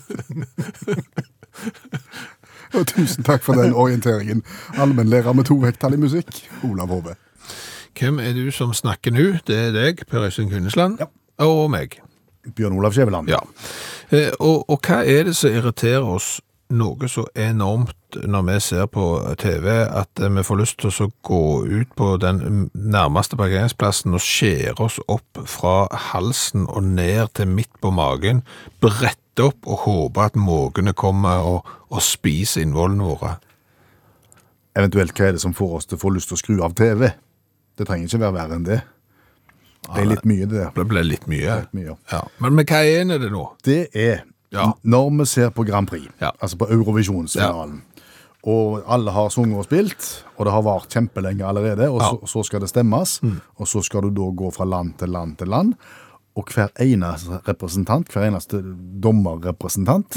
Og 2.79 2.87
tusen 2.87 3.25
takk 3.27 3.43
for 3.43 3.59
den 3.59 3.73
orienteringen. 3.75 4.43
Allmennlærer 4.79 5.33
med 5.35 5.45
to 5.51 5.57
vekttall 5.62 5.95
i 5.97 6.01
musikk, 6.01 6.31
Olav 6.64 6.89
Hove. 6.95 7.16
Hvem 7.99 8.21
er 8.23 8.33
du 8.37 8.51
som 8.55 8.73
snakker 8.75 9.11
nå? 9.12 9.25
Det 9.47 9.57
er 9.57 9.73
deg, 9.75 10.05
Per 10.11 10.23
Øystein 10.29 10.51
Kvinnesland, 10.51 11.01
Ja. 11.03 11.09
og 11.45 11.71
meg. 11.71 11.99
Bjørn 12.57 12.79
Olav 12.79 12.93
Skjæveland. 12.93 13.29
Ja. 13.29 13.41
Eh, 14.11 14.31
og, 14.41 14.71
og 14.71 14.81
hva 14.87 15.03
er 15.05 15.27
det 15.29 15.37
som 15.37 15.51
irriterer 15.53 16.07
oss 16.07 16.39
noe 16.71 17.09
så 17.11 17.25
enormt 17.35 17.97
når 18.31 18.43
vi 18.47 18.55
ser 18.62 18.87
på 18.91 19.05
TV, 19.39 19.66
at 19.87 20.23
eh, 20.23 20.31
vi 20.31 20.43
får 20.47 20.59
lyst 20.62 20.79
til 20.81 20.91
å 21.05 21.09
gå 21.27 21.43
ut 21.66 21.93
på 21.99 22.12
den 22.23 22.71
nærmeste 22.75 23.37
parkeringsplassen 23.39 24.14
og 24.16 24.23
skjære 24.25 24.79
oss 24.87 25.01
opp 25.11 25.43
fra 25.51 25.89
halsen 26.11 26.64
og 26.71 26.87
ned 26.87 27.35
til 27.35 27.51
midt 27.51 27.73
på 27.83 27.91
magen, 27.95 28.43
brette 28.81 29.20
opp 29.39 29.66
og 29.70 29.78
håpe 29.87 30.24
at 30.26 30.35
måkene 30.37 30.93
kommer 30.93 31.45
og, 31.47 31.68
og 31.91 32.03
spiser 32.03 32.64
innvollene 32.64 33.07
våre? 33.07 33.37
Eventuelt 34.76 35.14
hva 35.18 35.28
er 35.28 35.37
det 35.37 35.43
som 35.43 35.55
får 35.57 35.76
oss 35.78 35.87
til 35.91 35.99
å 35.99 36.03
få 36.03 36.12
lyst 36.14 36.31
til 36.31 36.39
å 36.39 36.41
skru 36.43 36.57
av 36.66 36.74
TV? 36.78 37.11
Det 37.78 37.87
trenger 37.89 38.07
ikke 38.11 38.22
være 38.24 38.37
verre 38.37 38.59
enn 38.59 38.66
det. 38.66 38.81
Det 39.91 40.03
er 40.03 40.11
litt 40.11 40.26
mye, 40.28 40.47
det 40.47 40.59
der. 40.59 40.72
Det 40.76 40.85
ble 40.91 41.03
litt 41.07 41.26
mye. 41.31 41.55
Litt 41.62 41.72
mye. 41.74 41.95
Ja. 42.12 42.20
Men, 42.43 42.55
med 42.59 42.68
hva 42.70 42.83
er 42.85 43.07
det 43.18 43.31
nå? 43.33 43.47
Det 43.66 43.81
er 43.97 44.24
Ja. 44.53 44.72
når 44.83 45.11
vi 45.18 45.24
ser 45.26 45.51
på 45.51 45.62
Grand 45.64 45.87
Prix, 45.89 46.09
Ja. 46.20 46.33
altså 46.43 46.57
på 46.59 46.66
Eurovisjonsfinalen, 46.70 47.83
og 48.43 48.83
alle 48.87 49.11
har 49.12 49.28
sunget 49.31 49.59
og 49.59 49.64
spilt, 49.64 50.24
og 50.37 50.45
det 50.47 50.53
har 50.53 50.62
vart 50.62 50.89
kjempelenge 50.91 51.45
allerede, 51.47 51.89
og 51.91 52.01
så, 52.01 52.26
så 52.26 52.43
skal 52.45 52.61
det 52.61 52.68
stemmes, 52.68 53.20
og 53.57 53.66
så 53.68 53.83
skal 53.83 54.03
du 54.03 54.11
da 54.11 54.31
gå 54.35 54.51
fra 54.53 54.64
land 54.64 54.95
til 54.99 55.09
land 55.09 55.37
til 55.39 55.49
land, 55.49 55.74
og 56.41 56.49
hver 56.55 56.72
eneste 56.80 57.41
representant, 57.49 58.09
hver 58.12 58.26
eneste 58.30 58.62
dommerrepresentant, 59.05 60.16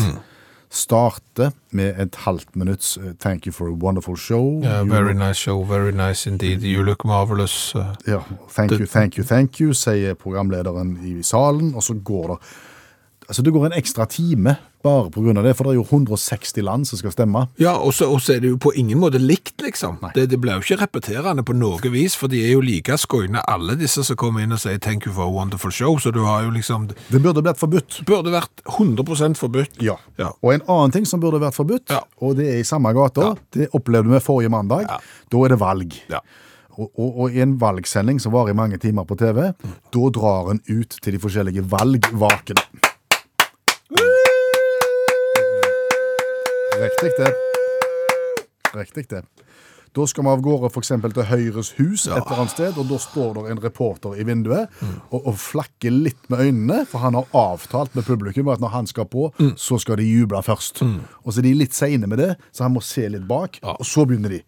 starter 0.73 1.51
med 1.71 1.99
et 2.01 2.15
halvt 2.25 2.55
minutts 2.57 2.95
eh, 2.97 3.11
thank 3.21 3.45
you 3.45 3.53
for 3.53 3.67
a 3.69 3.75
wonderful 3.77 4.17
show. 4.17 4.61
Yeah, 4.63 4.87
very 4.89 5.13
nice 5.13 5.37
show, 5.37 5.63
very 5.63 5.91
nice 5.91 6.29
indeed. 6.29 6.63
You 6.63 6.81
look 6.83 7.05
marvelous. 7.05 7.75
uh, 7.75 7.93
Ja, 8.07 8.23
thank 8.49 8.71
you, 8.71 8.85
thank 8.87 9.17
you, 9.17 9.23
thank 9.23 9.61
you, 9.61 9.73
sier 9.73 10.13
programlederen 10.17 10.97
i 11.05 11.21
salen, 11.23 11.75
og 11.75 11.83
så 11.83 11.93
går 11.93 12.27
det 12.33 12.37
Altså, 13.27 13.41
det 13.45 13.53
går 13.53 13.65
en 13.69 13.77
ekstra 13.79 14.05
time 14.09 14.57
bare 14.83 15.07
av 15.37 15.43
det, 15.45 15.53
for 15.55 15.63
det 15.63 15.71
er 15.71 15.77
jo 15.77 15.85
160 15.87 16.61
land 16.61 16.87
som 16.87 16.99
skal 16.99 17.13
stemme. 17.13 17.45
Ja, 17.61 17.77
og 17.79 17.93
så 17.95 18.09
er 18.35 18.41
det 18.43 18.49
jo 18.49 18.57
på 18.59 18.73
ingen 18.75 18.99
måte 18.99 19.19
likt, 19.21 19.61
liksom. 19.63 19.95
Det, 20.13 20.25
det 20.29 20.39
blir 20.43 20.57
jo 20.59 20.65
ikke 20.65 20.81
repeterende 20.81 21.45
på 21.47 21.55
noe 21.55 21.91
vis, 21.93 22.17
for 22.19 22.27
de 22.27 22.41
er 22.43 22.51
jo 22.51 22.61
like 22.63 22.97
skoine, 22.99 23.39
alle 23.47 23.77
disse 23.79 24.03
som 24.03 24.19
kommer 24.19 24.43
inn 24.43 24.51
og 24.51 24.59
sier 24.59 24.77
'thank 24.77 25.05
you 25.07 25.13
for 25.13 25.23
a 25.23 25.31
wonderful 25.31 25.71
show', 25.71 25.95
så 26.03 26.11
du 26.11 26.23
har 26.25 26.43
jo 26.43 26.49
liksom 26.51 26.87
Det 27.11 27.21
burde 27.23 27.41
blitt 27.41 27.57
forbudt. 27.57 28.03
burde 28.05 28.31
vært 28.31 28.61
100% 28.65 29.37
forbudt. 29.37 29.81
Ja. 29.81 29.95
Ja. 30.17 30.31
Og 30.43 30.53
en 30.53 30.61
annen 30.67 30.91
ting 30.91 31.05
som 31.05 31.21
burde 31.21 31.39
vært 31.39 31.55
forbudt, 31.55 31.89
Ja. 31.89 32.01
og 32.21 32.35
det 32.35 32.47
er 32.47 32.59
i 32.59 32.63
samme 32.63 32.93
gata, 32.93 33.21
Ja. 33.21 33.35
det 33.53 33.69
opplevde 33.73 34.09
vi 34.11 34.19
forrige 34.19 34.49
mandag, 34.49 34.81
Ja. 34.89 34.97
da 35.31 35.37
er 35.45 35.47
det 35.49 35.59
valg. 35.59 35.93
Ja. 36.09 36.19
Og, 36.77 36.91
og, 36.97 37.19
og 37.19 37.31
i 37.31 37.39
en 37.39 37.57
valgsending 37.59 38.19
som 38.19 38.31
varer 38.33 38.49
i 38.49 38.53
mange 38.53 38.77
timer 38.77 39.05
på 39.05 39.15
TV, 39.15 39.53
da 39.93 40.09
drar 40.09 40.49
en 40.51 40.59
ut 40.67 40.89
til 41.01 41.13
de 41.13 41.19
forskjellige 41.19 41.61
valgvakene. 41.69 42.92
Riktig 46.83 47.11
det. 47.17 47.33
Riktig 48.73 49.09
det. 49.09 49.23
Da 49.93 50.05
skal 50.09 50.25
vi 50.25 50.31
av 50.31 50.41
gårde 50.41 50.71
eksempel 50.81 51.13
til 51.13 51.27
Høyres 51.29 51.69
hus 51.77 52.07
et 52.07 52.15
eller 52.15 52.39
annet 52.41 52.53
sted, 52.55 52.79
og 52.81 52.87
da 52.89 52.97
står 52.99 53.35
det 53.37 53.43
en 53.53 53.61
reporter 53.61 54.17
i 54.17 54.25
vinduet 54.25 54.81
og, 55.11 55.19
og 55.19 55.37
flakker 55.37 55.93
litt 55.93 56.31
med 56.33 56.41
øynene, 56.47 56.79
for 56.89 57.05
han 57.05 57.13
har 57.19 57.29
avtalt 57.37 57.93
med 57.93 58.07
publikum 58.07 58.49
at 58.49 58.63
når 58.63 58.73
han 58.73 58.89
skal 58.89 59.05
på, 59.05 59.27
så 59.55 59.77
skal 59.79 60.01
de 60.01 60.07
juble 60.09 60.41
først. 60.43 60.81
Og 60.81 61.29
så 61.29 61.43
er 61.43 61.47
de 61.47 61.53
litt 61.61 61.77
seine 61.77 62.09
med 62.09 62.23
det, 62.23 62.31
så 62.51 62.65
han 62.65 62.73
må 62.73 62.81
se 62.83 63.05
litt 63.13 63.27
bak, 63.29 63.61
og 63.61 63.85
så 63.85 64.07
begynner 64.09 64.33
de. 64.33 64.41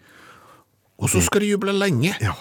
Og 0.97 1.11
så 1.13 1.21
skal 1.21 1.45
de 1.45 1.53
juble 1.53 1.75
lenge. 1.77 2.15
Ja. 2.23 2.33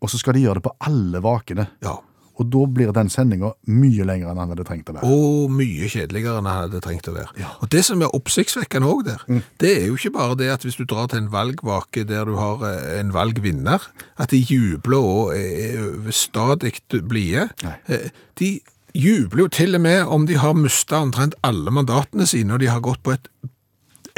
Og 0.00 0.08
så 0.08 0.18
skal 0.18 0.38
de 0.38 0.46
gjøre 0.46 0.62
det 0.62 0.66
på 0.70 0.74
alle 0.88 1.20
vakene. 1.22 1.68
Ja. 1.84 1.98
Og 2.40 2.48
da 2.48 2.62
blir 2.72 2.90
den 2.96 3.10
sendinga 3.12 3.50
mye 3.68 4.06
lengre 4.08 4.30
enn 4.32 4.38
han 4.40 4.52
hadde 4.54 4.64
trengt 4.64 4.88
å 4.88 4.94
være. 4.96 5.10
Og 5.12 5.50
mye 5.52 5.90
kjedeligere 5.92 6.40
enn 6.40 6.48
han 6.48 6.62
hadde 6.64 6.80
trengt 6.84 7.10
å 7.10 7.14
være. 7.14 7.46
Og 7.60 7.68
det 7.74 7.82
som 7.84 8.00
er 8.00 8.14
oppsiktsvekkende 8.16 8.88
òg 8.88 9.02
der, 9.10 9.24
det 9.60 9.72
er 9.82 9.86
jo 9.90 9.98
ikke 10.00 10.14
bare 10.16 10.38
det 10.40 10.48
at 10.54 10.64
hvis 10.64 10.78
du 10.80 10.86
drar 10.88 11.10
til 11.12 11.20
en 11.20 11.30
valgvake 11.34 12.06
der 12.08 12.24
du 12.30 12.38
har 12.40 12.64
eh, 12.70 12.98
en 13.02 13.12
valgvinner, 13.12 13.84
at 14.16 14.32
de 14.32 14.40
jubler 14.40 15.04
og 15.04 15.34
er 15.36 16.10
stadig 16.16 16.72
blide. 17.08 17.50
Eh, 17.86 18.08
De 18.40 18.54
jubler 18.96 19.44
jo 19.44 19.48
til 19.52 19.76
og 19.76 19.82
med 19.84 20.08
om 20.08 20.24
de 20.26 20.38
har 20.40 20.56
mista 20.56 21.02
omtrent 21.04 21.36
alle 21.46 21.70
mandatene 21.70 22.24
sine, 22.26 22.54
og 22.56 22.62
de 22.64 22.70
har 22.72 22.80
gått 22.80 23.02
på 23.04 23.12
et 23.18 23.28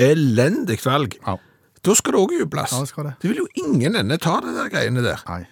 elendig 0.01 0.79
valg. 0.87 1.19
Ja. 1.27 1.37
Da 1.83 1.95
skal 1.99 2.15
det 2.15 2.21
òg 2.23 2.35
jubles. 2.39 2.71
Ja, 2.73 2.85
det 2.87 3.05
det. 3.09 3.29
vil 3.33 3.41
jo 3.43 3.49
ingen 3.59 3.97
ende 3.99 4.19
ta 4.23 4.37
det 4.41 4.55
der 4.55 4.71
greiene 4.71 5.03
der. 5.03 5.23
Nei. 5.27 5.43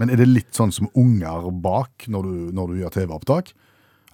Men 0.00 0.10
er 0.10 0.18
det 0.18 0.26
litt 0.26 0.54
sånn 0.56 0.72
som 0.74 0.88
unger 0.98 1.50
bak 1.62 2.08
når 2.10 2.26
du, 2.26 2.36
når 2.56 2.70
du 2.72 2.80
gjør 2.82 2.94
TV-opptak? 2.96 3.52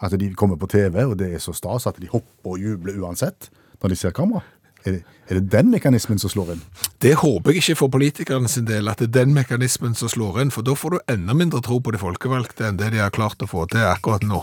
At 0.00 0.14
de 0.16 0.30
kommer 0.36 0.56
på 0.60 0.68
TV, 0.72 1.02
og 1.04 1.18
det 1.20 1.30
er 1.34 1.42
så 1.42 1.52
stas 1.56 1.86
at 1.88 2.00
de 2.00 2.08
hopper 2.12 2.54
og 2.54 2.60
jubler 2.60 2.96
uansett 3.00 3.50
når 3.80 3.92
de 3.92 3.96
ser 4.00 4.14
kamera? 4.16 4.42
Er 4.84 4.94
det, 4.94 5.00
er 5.28 5.36
det 5.36 5.50
den 5.52 5.68
mekanismen 5.72 6.20
som 6.20 6.32
slår 6.32 6.54
inn? 6.54 6.60
Det 7.04 7.12
håper 7.20 7.52
jeg 7.52 7.60
ikke 7.60 7.76
for 7.82 7.92
politikerne 7.92 8.48
sin 8.48 8.64
del, 8.68 8.88
at 8.88 9.00
det 9.02 9.10
er 9.10 9.18
den 9.26 9.34
mekanismen 9.36 9.92
som 9.96 10.08
slår 10.08 10.40
inn, 10.40 10.52
for 10.52 10.64
da 10.64 10.72
får 10.76 10.96
du 10.96 11.12
enda 11.12 11.36
mindre 11.36 11.60
tro 11.64 11.80
på 11.84 11.92
de 11.92 12.00
folkevalgte 12.00 12.64
enn 12.68 12.80
det 12.80 12.88
de 12.94 13.02
har 13.02 13.12
klart 13.12 13.44
å 13.44 13.48
få 13.48 13.66
til 13.72 13.84
akkurat 13.84 14.24
nå. 14.24 14.40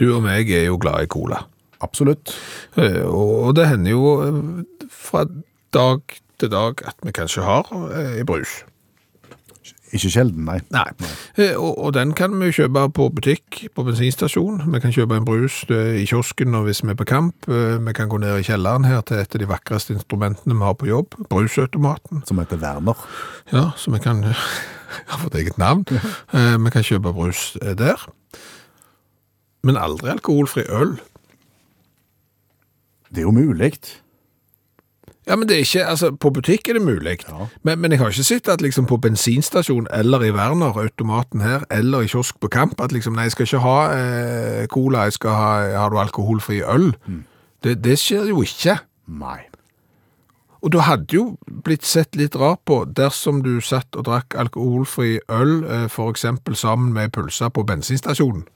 Du 0.00 0.06
og 0.14 0.22
meg 0.24 0.48
er 0.52 0.66
jo 0.68 0.78
glad 0.80 1.04
i 1.04 1.10
cola. 1.12 1.42
Absolutt. 1.84 2.32
Eh, 2.76 3.02
Og 3.04 3.52
det 3.56 3.66
hender 3.68 3.92
jo 3.96 4.12
eh, 4.24 4.86
fra 4.92 5.24
dag 5.72 6.00
til 6.40 6.50
dag 6.52 6.82
at 6.88 6.96
vi 7.06 7.12
kanskje 7.16 7.44
har 7.46 7.68
i 8.18 8.24
brus. 8.26 8.60
Ikke 9.90 10.06
sjelden, 10.06 10.44
nei. 10.46 10.60
Nei. 10.70 10.84
Eh, 11.34 11.56
Og, 11.58 11.72
og 11.82 11.94
den 11.96 12.12
kan 12.14 12.30
vi 12.38 12.52
kjøpe 12.54 12.84
på 12.94 13.08
butikk, 13.10 13.56
på 13.74 13.82
bensinstasjon. 13.82 14.60
Vi 14.70 14.78
kan 14.84 14.92
kjøpe 14.94 15.16
en 15.18 15.24
brus 15.26 15.64
eh, 15.66 15.96
i 15.98 16.04
kiosken 16.06 16.54
og 16.54 16.68
hvis 16.68 16.84
vi 16.84 16.92
er 16.92 16.98
på 17.00 17.06
kamp. 17.10 17.48
Eh, 17.50 17.74
Vi 17.82 17.92
kan 17.98 18.06
gå 18.08 18.20
ned 18.22 18.38
i 18.38 18.44
kjelleren 18.46 18.86
her 18.86 19.00
til 19.02 19.18
et 19.18 19.34
av 19.34 19.42
de 19.42 19.48
vakreste 19.50 19.96
instrumentene 19.96 20.54
vi 20.54 20.62
har 20.62 20.76
på 20.78 20.86
jobb, 20.86 21.16
brusautomaten. 21.32 22.22
Som 22.30 22.38
heter 22.38 22.62
Werner. 22.62 23.02
Ja, 23.50 23.72
så 23.76 23.90
vi 23.90 23.98
kan 23.98 24.22
har 25.10 25.18
fått 25.24 25.34
eget 25.42 25.58
navn. 25.58 25.82
Eh, 25.90 26.54
Vi 26.62 26.70
kan 26.70 26.86
kjøpe 26.86 27.10
brus 27.12 27.56
eh, 27.60 27.74
der. 27.74 27.98
Men 29.66 29.76
aldri 29.76 30.08
alkoholfri 30.14 30.68
øl. 30.70 31.00
Det 33.10 33.18
er 33.24 33.26
jo 33.26 33.34
mulig. 33.34 33.74
Ja, 35.30 35.36
men 35.38 35.46
det 35.46 35.56
er 35.56 35.58
ikke, 35.62 35.86
altså 35.86 36.08
på 36.10 36.32
butikk 36.34 36.68
er 36.68 36.74
det 36.74 36.82
mulig. 36.82 37.20
Ja. 37.28 37.46
Men, 37.62 37.78
men 37.78 37.92
jeg 37.92 38.00
har 38.00 38.10
ikke 38.10 38.24
sett 38.26 38.48
at 38.50 38.62
liksom 38.64 38.88
på 38.90 38.96
bensinstasjon 38.98 39.86
eller 39.94 40.24
i 40.26 40.32
Werner, 40.34 40.74
automaten 40.74 41.44
her, 41.44 41.62
eller 41.70 42.02
i 42.02 42.10
kiosk 42.10 42.40
på 42.42 42.50
kamp, 42.50 42.80
at 42.82 42.90
liksom, 42.92 43.14
nei, 43.14 43.28
jeg 43.28 43.36
skal 43.36 43.46
ikke 43.46 43.62
ha 43.62 43.76
eh, 43.94 44.66
cola, 44.74 45.04
jeg 45.06 45.20
skal 45.20 45.38
ha, 45.38 45.52
har 45.84 45.94
du 45.94 46.00
alkoholfri 46.02 46.64
øl? 46.66 46.90
Det, 47.62 47.78
det 47.84 47.94
skjer 48.02 48.32
jo 48.32 48.42
ikke. 48.42 48.80
Nei. 49.06 49.38
Og 50.60 50.74
du 50.74 50.80
hadde 50.82 51.14
jo 51.14 51.24
blitt 51.64 51.86
sett 51.86 52.18
litt 52.18 52.34
rart 52.36 52.64
på 52.66 52.82
dersom 52.84 53.44
du 53.46 53.60
satt 53.64 53.94
og 53.96 54.08
drakk 54.10 54.34
alkoholfri 54.34 55.20
øl, 55.30 55.60
eh, 55.64 56.00
eksempel 56.10 56.58
sammen 56.58 56.90
med 56.92 57.14
pølser 57.14 57.54
på 57.54 57.62
bensinstasjonen. 57.70 58.48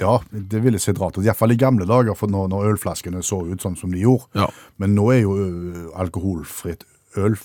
Ja, 0.00 0.18
det 0.30 0.60
ville 0.64 0.78
sett 0.82 0.98
rart 1.00 1.16
ut. 1.18 1.24
Iallfall 1.24 1.54
i 1.54 1.60
gamle 1.60 1.86
dager, 1.88 2.14
for 2.18 2.28
når, 2.32 2.50
når 2.52 2.72
ølflaskene 2.74 3.22
så 3.24 3.38
ut 3.48 3.62
sånn 3.64 3.78
som 3.80 3.94
de 3.94 4.02
gjorde. 4.04 4.28
Ja. 4.36 4.48
Men 4.82 4.92
nå 4.98 5.06
er 5.14 5.22
jo 5.22 5.36
ø, 5.40 5.86
alkoholfritt 5.96 6.84
øl 7.16 7.38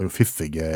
er 0.00 0.08
fiffige 0.10 0.70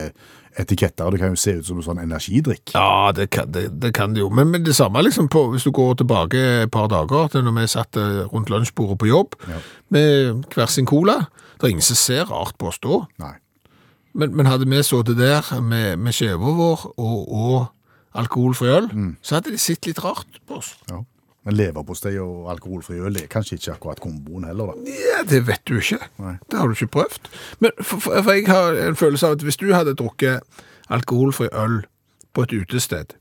etiketter. 0.59 1.11
Det 1.13 1.19
kan 1.21 1.35
jo 1.35 1.39
se 1.41 1.57
ut 1.59 1.67
som 1.67 1.79
en 1.81 1.85
sånn 1.87 2.01
energidrikk. 2.03 2.73
Ja, 2.75 3.11
det 3.15 3.29
kan 3.35 3.51
det, 3.53 3.67
det, 3.83 3.91
kan 3.97 4.15
det 4.15 4.23
jo. 4.23 4.31
Men, 4.35 4.51
men 4.55 4.65
det 4.67 4.75
samme 4.79 5.03
liksom 5.05 5.29
på, 5.33 5.45
hvis 5.53 5.67
du 5.67 5.73
går 5.77 5.99
tilbake 6.01 6.41
et 6.65 6.73
par 6.75 6.89
dager 6.91 7.29
til 7.33 7.45
når 7.47 7.59
vi 7.59 7.67
satt 7.75 7.99
eh, 8.01 8.23
rundt 8.33 8.51
lunsjbordet 8.53 8.99
på 9.03 9.11
jobb 9.11 9.37
Ja. 9.51 9.61
med 9.95 10.47
hver 10.55 10.71
sin 10.73 10.87
cola. 10.91 11.21
Det 11.59 11.69
er 11.69 11.75
ingen 11.75 11.85
som 11.87 11.99
ser 11.99 12.31
rart 12.31 12.57
på 12.59 12.71
oss 12.71 12.81
da. 12.83 13.03
Nei. 13.23 13.35
Men, 14.15 14.33
men 14.35 14.49
hadde 14.51 14.67
vi 14.67 14.81
sittet 14.83 15.19
der 15.21 15.47
med, 15.63 15.99
med 16.03 16.15
skjeva 16.17 16.55
vår 16.57 16.87
og, 16.97 17.19
og 17.31 17.69
alkoholfri 18.15 18.69
øl, 18.69 18.91
så 19.23 19.39
hadde 19.39 19.53
de 19.55 19.59
sett 19.59 19.87
litt 19.87 20.01
rart 20.05 20.41
på 20.47 20.59
oss. 20.59 20.75
Ja. 20.91 21.03
Men 21.47 21.57
leverpostei 21.57 22.19
og 22.21 22.51
alkoholfri 22.53 22.99
øl 23.01 23.17
er 23.17 23.29
kanskje 23.33 23.57
ikke 23.57 23.73
akkurat 23.73 24.01
komboen 24.05 24.45
heller, 24.45 24.75
da. 24.75 24.93
Ja, 24.93 25.23
det 25.25 25.47
vet 25.49 25.63
du 25.69 25.79
ikke. 25.79 26.01
Nei. 26.21 26.35
Det 26.51 26.59
har 26.59 26.69
du 26.69 26.77
ikke 26.77 26.91
prøvd. 26.99 27.31
Men 27.65 27.73
for, 27.81 27.97
for, 27.97 28.19
for 28.23 28.33
jeg 28.37 28.45
har 28.51 28.77
en 28.89 28.99
følelse 28.99 29.27
av 29.27 29.39
at 29.39 29.47
hvis 29.47 29.57
du 29.57 29.71
hadde 29.73 29.97
drukket 29.97 30.45
alkoholfri 30.93 31.49
øl 31.53 31.81
på 32.37 32.45
et 32.45 32.53
utested, 32.53 33.17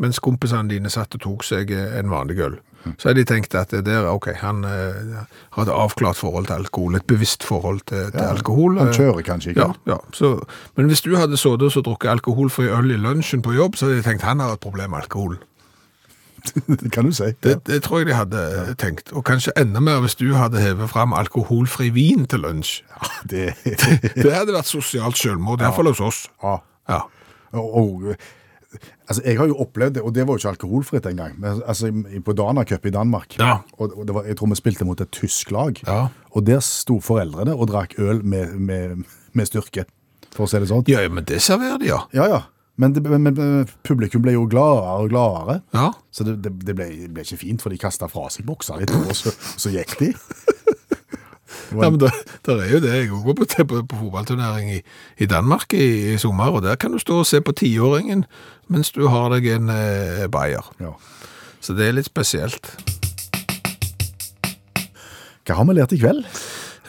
mens 0.00 0.20
kompisene 0.22 0.70
dine 0.72 0.90
satt 0.92 1.14
og 1.18 1.22
tok 1.24 1.46
seg 1.46 1.70
en 1.76 2.10
vanlig 2.12 2.40
øl, 2.44 2.58
så 2.96 3.10
hadde 3.10 3.20
de 3.20 3.28
tenkt 3.28 3.54
at 3.58 3.72
det 3.74 3.84
der, 3.84 4.06
ok, 4.08 4.30
han 4.40 4.64
eh, 4.64 5.18
har 5.52 5.66
et 5.66 5.72
avklart 5.72 6.16
forhold 6.16 6.48
til 6.48 6.56
alkohol, 6.62 6.96
et 6.96 7.06
bevisst 7.06 7.44
forhold 7.44 7.82
til, 7.86 8.08
til 8.14 8.24
alkohol. 8.24 8.78
Han 8.78 8.88
eh, 8.88 8.96
kjører 8.96 9.26
kanskje 9.26 9.52
ikke. 9.52 9.66
Ja, 9.68 9.92
ja. 9.92 9.98
Så, 10.16 10.32
men 10.76 10.88
hvis 10.88 11.04
du 11.04 11.12
hadde 11.16 11.36
sittet 11.36 11.68
og 11.68 11.74
så 11.74 11.84
drukket 11.84 12.10
alkoholfri 12.10 12.70
øl 12.72 12.90
i 12.94 12.96
lunsjen 12.96 13.44
på 13.44 13.52
jobb, 13.52 13.76
så 13.76 13.86
hadde 13.86 14.00
de 14.00 14.08
tenkt 14.08 14.24
han 14.24 14.40
har 14.40 14.56
et 14.56 14.64
problem 14.64 14.94
med 14.94 15.04
alkohol. 15.04 15.36
det 16.80 16.92
kan 16.92 17.04
du 17.04 17.12
si. 17.12 17.28
Det, 17.44 17.58
det 17.66 17.82
tror 17.84 18.00
jeg 18.00 18.10
de 18.10 18.16
hadde 18.16 18.40
eh, 18.62 18.72
tenkt. 18.80 19.12
Og 19.12 19.24
kanskje 19.28 19.52
enda 19.60 19.80
mer 19.84 20.00
hvis 20.00 20.16
du 20.16 20.30
hadde 20.34 20.62
hevet 20.64 20.88
fram 20.90 21.12
alkoholfri 21.12 21.92
vin 21.94 22.26
til 22.26 22.46
lunsj. 22.46 22.80
Ja, 22.90 23.08
det, 23.30 23.54
Det 24.24 24.32
hadde 24.32 24.56
vært 24.56 24.68
sosialt 24.68 25.20
selvmord, 25.20 25.60
i 25.60 25.68
hvert 25.68 25.76
fall 25.76 25.92
hos 25.92 26.00
oss. 26.00 26.26
ja. 26.42 26.58
Ja. 26.90 27.04
Og, 27.52 27.76
og, 27.76 28.14
altså, 29.08 29.22
jeg 29.24 29.38
har 29.38 29.46
jo 29.50 29.56
opplevd 29.64 29.94
det, 29.98 30.02
og 30.06 30.14
det 30.14 30.26
var 30.26 30.36
jo 30.36 30.42
ikke 30.42 30.52
alkoholfritt 30.54 31.06
engang. 31.10 31.38
Altså, 31.66 31.90
på 32.24 32.32
Dana 32.38 32.64
Cup 32.64 32.86
i 32.86 32.90
Danmark, 32.94 33.36
Ja. 33.38 33.58
og, 33.78 33.96
det 34.06 34.14
var, 34.14 34.24
jeg 34.28 34.36
tror 34.38 34.48
vi 34.52 34.60
spilte 34.60 34.84
mot 34.88 35.00
et 35.00 35.10
tysk 35.10 35.50
lag, 35.50 35.80
Ja. 35.86 36.08
og 36.30 36.46
der 36.46 36.60
sto 36.60 37.00
foreldrene 37.00 37.54
og 37.56 37.68
drakk 37.68 37.98
øl 37.98 38.22
med, 38.24 38.54
med, 38.58 39.04
med 39.32 39.46
styrke, 39.46 39.84
for 40.34 40.46
å 40.46 40.48
si 40.48 40.58
det 40.62 40.68
sånn. 40.70 40.84
ja, 40.88 41.02
men 41.08 41.24
det 41.24 41.40
serverer 41.42 41.78
de, 41.82 41.86
ja. 41.90 42.04
Ja, 42.14 42.26
ja. 42.28 42.40
Men, 42.80 42.94
det, 42.96 43.02
men, 43.04 43.34
publikum 43.84 44.22
ble 44.24 44.32
jo 44.32 44.46
gladere 44.48 44.94
og 45.02 45.10
gladere. 45.10 45.58
Ja, 45.74 45.90
Så 46.10 46.24
det, 46.24 46.38
det, 46.42 46.52
det 46.64 46.74
ble, 46.78 46.86
ble 47.12 47.20
ikke 47.26 47.36
fint, 47.36 47.60
for 47.60 47.68
de 47.68 47.76
kasta 47.76 48.08
fra 48.08 48.30
seg 48.32 48.46
bokser 48.48 48.78
litt, 48.80 48.90
og 48.94 49.10
så, 49.18 49.34
så 49.60 49.68
gikk 49.74 49.98
de. 50.00 50.14
Ja 51.72 51.90
men 51.90 51.98
der, 52.00 52.10
der 52.46 52.60
er 52.64 52.70
jo 52.72 52.80
det. 52.84 52.92
Jeg 52.94 53.08
går 53.10 53.34
på, 53.40 53.44
på, 53.66 53.82
på 53.86 53.96
fotballturnering 54.04 54.70
i, 54.74 54.80
i 55.18 55.26
Danmark 55.26 55.72
i, 55.74 56.12
i 56.14 56.18
sommer, 56.18 56.50
og 56.50 56.62
der 56.62 56.76
kan 56.76 56.92
du 56.92 56.98
stå 56.98 57.18
og 57.22 57.26
se 57.26 57.40
på 57.40 57.52
tiåringen 57.52 58.24
mens 58.70 58.92
du 58.94 59.06
har 59.10 59.30
deg 59.34 59.46
en 59.56 59.68
eh, 59.74 60.26
bayer. 60.30 60.62
Ja. 60.80 60.92
Så 61.60 61.74
det 61.74 61.88
er 61.88 61.96
litt 61.98 62.06
spesielt. 62.06 62.70
Hva 65.48 65.56
har 65.58 65.66
vi 65.66 65.74
lært 65.74 65.92
i 65.96 65.98
kveld? 66.00 66.22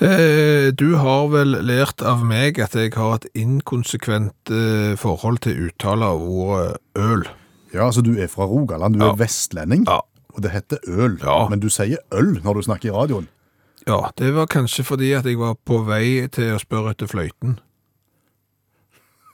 Eh, 0.01 0.69
du 0.77 0.95
har 1.01 1.27
vel 1.33 1.55
lært 1.65 2.01
av 2.05 2.21
meg 2.25 2.57
at 2.61 2.73
jeg 2.77 2.93
har 2.97 3.17
et 3.19 3.27
inkonsekvent 3.37 4.51
eh, 4.53 4.93
forhold 5.01 5.41
til 5.45 5.67
uttale 5.67 6.07
av 6.13 6.21
ordet 6.21 6.77
øl. 6.97 7.25
Ja, 7.73 7.85
altså 7.87 8.01
Du 8.05 8.13
er 8.19 8.27
fra 8.29 8.45
Rogaland, 8.49 8.97
du 8.97 9.05
Ja. 9.05 9.11
er 9.13 9.19
vestlending, 9.21 9.85
Ja. 9.87 9.99
og 10.35 10.41
det 10.43 10.51
heter 10.51 10.77
øl. 10.87 11.17
Ja. 11.23 11.47
Men 11.49 11.59
du 11.59 11.69
sier 11.69 11.97
øl 12.11 12.39
når 12.43 12.53
du 12.53 12.61
snakker 12.69 12.89
i 12.89 12.95
radioen. 12.95 13.27
Ja, 13.87 14.11
det 14.17 14.33
var 14.35 14.45
kanskje 14.51 14.83
fordi 14.85 15.11
at 15.17 15.25
jeg 15.25 15.39
var 15.41 15.55
på 15.65 15.81
vei 15.87 16.27
til 16.33 16.53
å 16.55 16.59
spørre 16.61 16.93
etter 16.93 17.09
fløyten. 17.09 17.57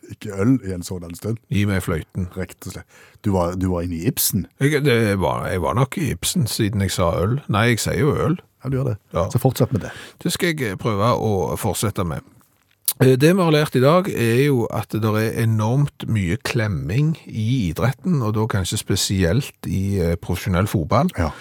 Ikke 0.08 0.32
øl 0.40 0.54
i 0.64 0.72
en 0.72 0.84
sådan 0.88 1.16
stund. 1.20 1.38
Gi 1.52 1.66
meg 1.68 1.82
fløyten. 1.84 2.30
Rett 2.38 2.56
og 2.64 2.72
slett. 2.78 2.88
Du 3.26 3.34
var, 3.36 3.58
du 3.60 3.68
var 3.74 3.84
inne 3.84 3.98
i 4.00 4.06
Ibsen. 4.08 4.46
Jeg, 4.64 4.80
det 4.86 5.18
var, 5.20 5.50
jeg 5.52 5.60
var 5.66 5.76
nok 5.76 5.98
i 6.00 6.12
Ibsen 6.14 6.48
siden 6.48 6.82
jeg 6.86 6.94
sa 6.96 7.10
øl. 7.20 7.42
Nei, 7.52 7.66
jeg 7.74 7.82
sier 7.84 8.00
jo 8.06 8.14
øl. 8.16 8.38
Ja, 8.64 8.72
du 8.72 8.78
gjør 8.80 8.88
det. 8.94 8.96
Ja. 9.14 9.26
Så 9.34 9.42
fortsett 9.44 9.74
med 9.76 9.84
det. 9.84 9.92
Det 10.24 10.32
skal 10.34 10.54
jeg 10.54 10.64
eh, 10.72 10.78
prøve 10.80 11.12
å 11.12 11.34
fortsette 11.60 12.06
med. 12.08 12.24
Eh, 13.04 13.18
Det 13.20 13.34
vi 13.36 13.44
har 13.44 13.52
lært 13.54 13.76
i 13.76 13.84
dag 13.84 14.08
er 14.14 14.46
jo 14.48 14.64
at 14.72 14.96
det 14.96 15.12
er 15.12 15.42
enormt 15.44 16.08
mye 16.08 16.40
klemming 16.48 17.18
i 17.28 17.68
idretten, 17.68 18.22
og 18.24 18.38
da 18.40 18.48
kanskje 18.56 18.80
spesielt 18.80 19.68
i 19.68 20.00
eh, 20.00 20.16
profesjonell 20.16 20.72
fotball. 20.72 21.12
Ja. 21.20 21.34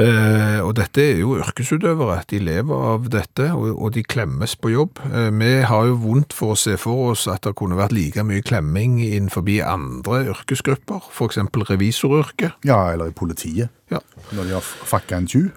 Eh, 0.00 0.58
og 0.64 0.72
dette 0.78 1.02
er 1.02 1.20
jo 1.20 1.36
yrkesutøvere, 1.38 2.22
de 2.30 2.40
lever 2.42 2.86
av 2.90 3.08
dette, 3.12 3.46
og, 3.54 3.68
og 3.74 3.92
de 3.94 4.02
klemmes 4.06 4.56
på 4.58 4.72
jobb. 4.72 5.02
Eh, 5.10 5.30
vi 5.38 5.52
har 5.68 5.90
jo 5.90 6.00
vondt 6.02 6.34
for 6.36 6.54
å 6.54 6.58
se 6.58 6.76
for 6.80 7.12
oss 7.12 7.26
at 7.30 7.46
det 7.46 7.54
kunne 7.58 7.78
vært 7.78 7.94
like 7.94 8.24
mye 8.26 8.44
klemming 8.44 8.98
innenfor 9.04 9.46
andre 9.64 10.24
yrkesgrupper, 10.32 11.10
eksempel 11.24 11.66
revisoryrket. 11.68 12.58
ja, 12.64 12.92
eller 12.92 13.12
i 13.12 13.16
politiet. 13.16 13.70
Ja. 13.90 14.00
Når 14.32 14.44
de 14.44 14.56
har 14.56 14.64
fakka 14.64 15.16
en 15.16 15.28
tjuv, 15.28 15.52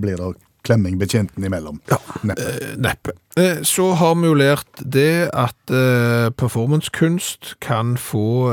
blir 0.00 0.16
det 0.16 0.32
klemming 0.66 0.98
betjenten 1.00 1.44
imellom. 1.44 1.80
Ja. 1.90 1.98
Neppe. 2.22 2.42
Eh, 2.42 2.76
Neppe. 2.78 3.12
Eh, 3.36 3.62
Så 3.66 3.92
har 3.96 4.14
vi 4.14 4.28
jo 4.28 4.34
lært 4.36 4.82
det 4.84 5.30
at 5.32 5.70
eh, 5.72 6.28
performancekunst 6.36 7.54
kan 7.64 7.96
få 7.96 8.50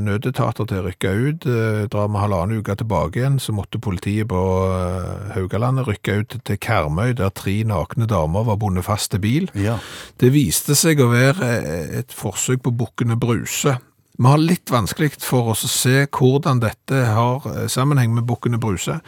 nødetater 0.00 0.66
til 0.70 0.80
å 0.80 0.86
rykke 0.86 1.12
ut. 1.28 1.46
Drar 1.90 2.08
vi 2.08 2.22
halvannen 2.22 2.60
uke 2.62 2.76
tilbake 2.78 3.20
igjen, 3.20 3.38
så 3.42 3.52
måtte 3.56 3.80
politiet 3.82 4.28
på 4.30 4.40
Haugalandet 5.34 5.88
rykke 5.88 6.18
ut 6.22 6.38
til 6.46 6.58
Karmøy, 6.62 7.12
der 7.18 7.32
tre 7.34 7.58
nakne 7.66 8.06
damer 8.10 8.46
var 8.48 8.56
bundet 8.60 8.86
fast 8.86 9.10
til 9.12 9.20
bil. 9.24 9.50
Ja. 9.58 9.78
Det 10.20 10.32
viste 10.34 10.76
seg 10.78 11.00
å 11.02 11.10
være 11.12 11.50
et 12.00 12.14
forsøk 12.14 12.62
på 12.64 12.74
bukkene 12.76 13.18
Bruse. 13.20 13.76
Vi 14.20 14.26
har 14.26 14.38
litt 14.38 14.68
vanskelig 14.70 15.14
for 15.24 15.54
oss 15.54 15.62
å 15.64 15.68
se 15.72 16.02
hvordan 16.12 16.58
dette 16.60 16.98
har 17.16 17.46
eh, 17.48 17.62
sammenheng 17.72 18.12
med 18.12 18.26
bukkene 18.28 18.58
Bruse. 18.60 18.98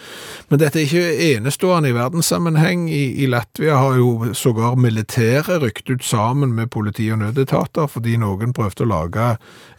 Men 0.49 0.63
dette 0.63 0.81
er 0.81 0.87
ikke 0.87 1.27
enestående 1.35 1.91
i 1.91 1.97
verdenssammenheng. 1.99 2.87
I, 2.89 3.03
I 3.21 3.29
Latvia 3.29 3.77
har 3.77 3.99
jo 4.01 4.33
sågar 4.33 4.79
militæret 4.81 5.61
rykt 5.61 5.93
ut 5.93 6.07
sammen 6.09 6.57
med 6.57 6.73
politi 6.73 7.11
og 7.13 7.21
nødetater 7.27 7.93
fordi 7.93 8.17
noen 8.25 8.57
prøvde 8.57 8.87
å 8.87 8.89
lage 8.89 9.29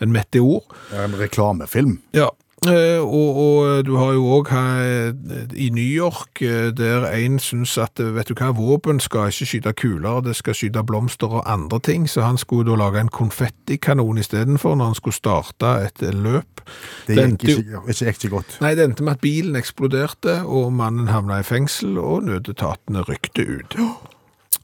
en 0.06 0.14
meteor. 0.14 0.62
En 1.02 1.18
reklamefilm. 1.18 1.98
Ja, 2.14 2.30
og, 2.70 3.40
og 3.44 3.86
du 3.88 3.96
har 3.98 4.14
jo 4.16 4.28
òg 4.38 4.52
i 5.56 5.70
New 5.70 5.84
York, 5.84 6.42
eh, 6.42 6.72
der 6.78 7.06
en 7.12 7.40
syns 7.40 7.78
at 7.78 8.00
eh, 8.00 8.12
vet 8.16 8.30
du 8.30 8.36
hva, 8.38 8.52
våpen 8.56 9.00
skal 9.04 9.32
ikke 9.32 9.48
skyte 9.50 9.74
kuler, 9.78 10.22
det 10.26 10.36
skal 10.40 10.56
skyte 10.58 10.84
blomster 10.86 11.40
og 11.40 11.44
andre 11.50 11.80
ting, 11.84 12.08
så 12.10 12.26
han 12.28 12.38
skulle 12.38 12.72
da 12.72 12.78
lage 12.80 13.02
en 13.02 13.12
konfettikanon 13.14 14.22
istedenfor 14.22 14.78
når 14.80 14.94
han 14.94 15.00
skulle 15.00 15.18
starte 15.18 15.76
et 15.88 16.04
eh, 16.06 16.16
løp. 16.16 16.64
Det 17.08 17.18
gikk 17.18 17.24
endte 17.24 17.52
ikke, 17.52 17.84
ikke, 17.90 18.16
ikke 18.16 18.34
godt. 18.38 18.58
Nei, 18.64 18.74
det 18.78 18.88
endte 18.88 19.06
med 19.06 19.18
at 19.18 19.24
bilen 19.24 19.60
eksploderte, 19.60 20.42
og 20.46 20.74
mannen 20.74 21.12
havna 21.12 21.42
i 21.42 21.48
fengsel, 21.48 21.98
og 22.02 22.28
nødetatene 22.30 23.06
rykte 23.08 23.48
ut. 23.48 23.80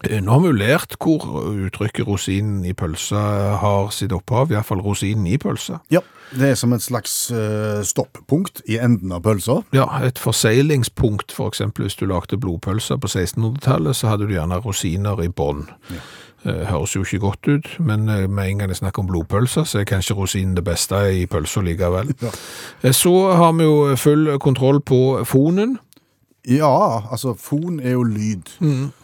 Eh, 0.07 0.21
Nå 0.23 0.31
har 0.31 0.39
vi 0.39 0.47
jo 0.47 0.55
lært 0.55 0.95
hvor 1.01 1.25
uttrykket 1.49 2.07
rosinen 2.07 2.61
i 2.67 2.71
pølsa 2.77 3.19
har 3.59 3.89
sitt 3.91 4.13
opphav, 4.15 4.51
iallfall 4.53 4.79
rosinen 4.85 5.27
i 5.27 5.35
pølsa. 5.41 5.81
Ja, 5.91 5.99
det 6.31 6.51
er 6.53 6.55
som 6.59 6.71
et 6.75 6.83
slags 6.85 7.13
uh, 7.33 7.81
stoppunkt 7.83 8.61
i 8.69 8.77
enden 8.79 9.11
av 9.11 9.25
pølsa. 9.25 9.57
Ja, 9.75 9.89
et 10.05 10.21
forseilingspunkt, 10.21 11.33
for 11.35 11.51
eksempel 11.51 11.87
hvis 11.87 11.97
du 11.99 12.05
lagde 12.07 12.39
blodpølser 12.39 13.01
på 13.01 13.09
1600-tallet, 13.11 13.97
så 13.97 14.13
hadde 14.13 14.29
du 14.29 14.35
gjerne 14.37 14.61
rosiner 14.63 15.19
i 15.25 15.27
bånn. 15.27 15.65
Eh, 16.45 16.61
Høres 16.69 16.93
jo 16.95 17.03
ikke 17.03 17.19
godt 17.25 17.49
ut, 17.51 17.67
men 17.83 18.05
med 18.07 18.39
en 18.45 18.61
gang 18.61 18.69
det 18.71 18.77
er 18.77 18.83
snakk 18.85 19.01
om 19.01 19.09
blodpølser, 19.09 19.65
så 19.67 19.81
er 19.81 19.89
kanskje 19.89 20.15
rosinen 20.15 20.55
det 20.55 20.63
beste 20.63 21.01
i 21.11 21.25
pølsa 21.27 21.65
likevel. 21.65 22.13
Ja. 22.23 22.91
Så 22.95 23.11
har 23.35 23.51
vi 23.57 23.67
jo 23.67 23.95
full 23.99 24.37
kontroll 24.39 24.79
på 24.79 25.25
fonen. 25.27 25.75
Ja, 26.47 27.01
altså 27.11 27.33
fon 27.35 27.81
er 27.83 27.97
jo 27.97 28.05
lyd. 28.07 28.47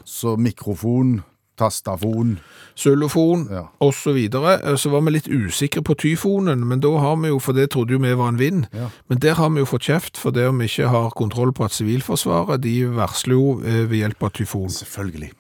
Så 0.05 0.35
mikrofon, 0.37 1.23
tastafon 1.57 2.37
Xylofon 2.77 3.47
Ja. 3.51 3.63
og 3.79 3.93
så 3.93 4.13
videre. 4.13 4.59
Eh, 4.63 4.75
Så 4.75 4.89
var 4.91 5.01
vi 5.01 5.11
litt 5.11 5.27
usikre 5.27 5.81
på 5.81 5.95
tyfonen, 5.95 6.65
men 6.67 6.79
da 6.79 6.89
har 6.99 7.15
vi 7.15 7.27
jo, 7.29 7.39
for 7.39 7.53
det 7.53 7.69
trodde 7.71 7.91
jo 7.93 7.99
vi 7.99 8.13
var 8.13 8.29
en 8.29 8.37
vind, 8.39 8.67
Ja. 8.73 8.89
men 9.09 9.19
der 9.19 9.33
har 9.33 9.49
vi 9.49 9.59
jo 9.59 9.65
fått 9.65 9.81
kjeft 9.87 10.17
for 10.17 10.31
det 10.31 10.47
om 10.47 10.57
vi 10.59 10.65
ikke 10.65 10.89
har 10.89 11.09
kontroll 11.15 11.51
på 11.53 11.63
at 11.65 11.71
Sivilforsvaret, 11.71 12.61
de 12.61 12.85
varsler 12.85 13.33
jo 13.33 13.61
eh, 13.63 13.85
ved 13.89 13.97
hjelp 13.99 14.23
av 14.23 14.31
tyfon. 14.31 14.69
Selvfølgelig. 14.69 15.31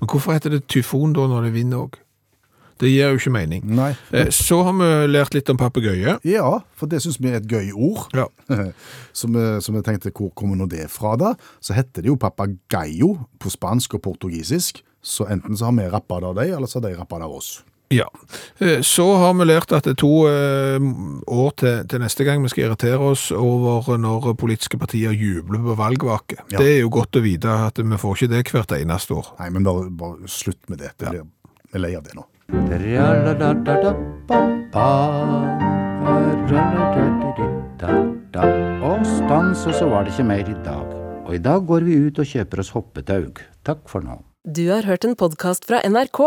Men 0.00 0.08
hvorfor 0.08 0.32
heter 0.32 0.50
det 0.50 0.66
tyfon 0.66 1.12
da 1.12 1.20
når 1.26 1.42
det 1.42 1.48
er 1.48 1.52
vind 1.52 1.74
òg? 1.74 1.94
Det 2.80 2.90
gir 2.90 3.12
jo 3.12 3.20
ikke 3.20 3.32
mening. 3.34 3.64
Nei. 3.76 3.90
Eh, 4.16 4.30
Så 4.34 4.62
har 4.66 4.74
vi 4.78 4.90
lært 5.12 5.34
litt 5.36 5.50
om 5.52 5.58
papegøye. 5.60 6.18
Ja, 6.26 6.60
for 6.76 6.90
det 6.90 7.02
syns 7.04 7.20
vi 7.20 7.30
er 7.32 7.40
et 7.40 7.48
gøy 7.50 7.72
ord. 7.76 8.06
Ja. 8.16 8.26
Så 9.12 9.28
vi, 9.28 9.82
tenkte, 9.86 10.12
hvor 10.16 10.32
kommer 10.34 10.56
nå 10.56 10.68
det 10.70 10.88
fra 10.92 11.16
da? 11.20 11.34
Så 11.60 11.76
heter 11.76 12.02
det 12.02 12.10
jo 12.12 12.16
papagayo 12.20 13.16
på 13.40 13.52
spansk 13.52 13.98
og 13.98 14.04
portugisisk. 14.08 14.82
Så 15.02 15.24
enten 15.32 15.56
så 15.56 15.70
har 15.70 15.76
vi 15.78 15.88
rappa 15.88 16.20
det 16.20 16.28
av 16.28 16.40
dem, 16.40 16.54
eller 16.56 16.68
så 16.68 16.80
har 16.80 16.88
de 16.90 16.96
rappa 16.98 17.20
det 17.20 17.28
av 17.28 17.36
oss. 17.38 17.52
Ja. 17.90 18.06
Eh, 18.58 18.80
Så 18.86 19.16
har 19.16 19.34
vi 19.34 19.44
lært 19.48 19.72
at 19.74 19.84
det 19.84 19.96
er 19.96 19.98
to 19.98 20.12
eh, 20.30 20.78
år 21.26 21.50
til, 21.58 21.80
til 21.90 22.02
neste 22.04 22.24
gang 22.24 22.42
vi 22.44 22.50
skal 22.52 22.68
irritere 22.68 23.00
oss 23.02 23.30
over 23.34 23.96
når 23.98 24.34
politiske 24.38 24.78
partier 24.78 25.10
jubler 25.10 25.58
på 25.64 25.74
valgvake. 25.80 26.38
Ja. 26.52 26.60
Det 26.60 26.68
er 26.76 26.78
jo 26.84 26.92
godt 26.94 27.18
å 27.18 27.24
vite 27.24 27.50
at 27.66 27.82
vi 27.82 27.98
får 27.98 28.14
ikke 28.16 28.30
det 28.36 28.44
hvert 28.54 28.76
eneste 28.78 29.18
år. 29.18 29.32
Nei, 29.40 29.50
men 29.56 29.66
bare, 29.66 29.88
bare 29.90 30.30
slutt 30.30 30.62
med 30.70 30.84
det. 30.84 30.92
Vi 31.02 31.18
ja. 31.18 31.24
er 31.74 31.82
lei 31.82 31.96
av 31.98 32.06
det 32.06 32.14
nå. 32.14 32.29
Og 38.80 39.06
stans, 39.06 39.66
og 39.66 39.74
så 39.76 39.86
var 39.90 40.04
det 40.04 40.12
ikke 40.14 40.26
mer 40.26 40.48
i 40.48 40.56
dag. 40.64 40.86
Og 41.26 41.34
i 41.36 41.42
dag 41.42 41.66
går 41.68 41.86
vi 41.86 41.98
ut 42.08 42.18
og 42.18 42.26
kjøper 42.26 42.62
oss 42.62 42.72
hoppetaug. 42.74 43.38
Takk 43.66 43.84
for 43.90 44.02
nå. 44.02 44.18
Du 44.42 44.66
har 44.70 44.82
hørt 44.88 45.04
en 45.06 45.14
podkast 45.14 45.68
fra 45.68 45.78
NRK. 45.86 46.20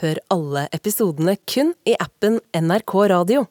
Hør 0.00 0.22
alle 0.32 0.66
episodene 0.76 1.36
kun 1.48 1.74
i 1.88 1.96
appen 2.00 2.40
NRK 2.54 2.94
Radio. 3.12 3.44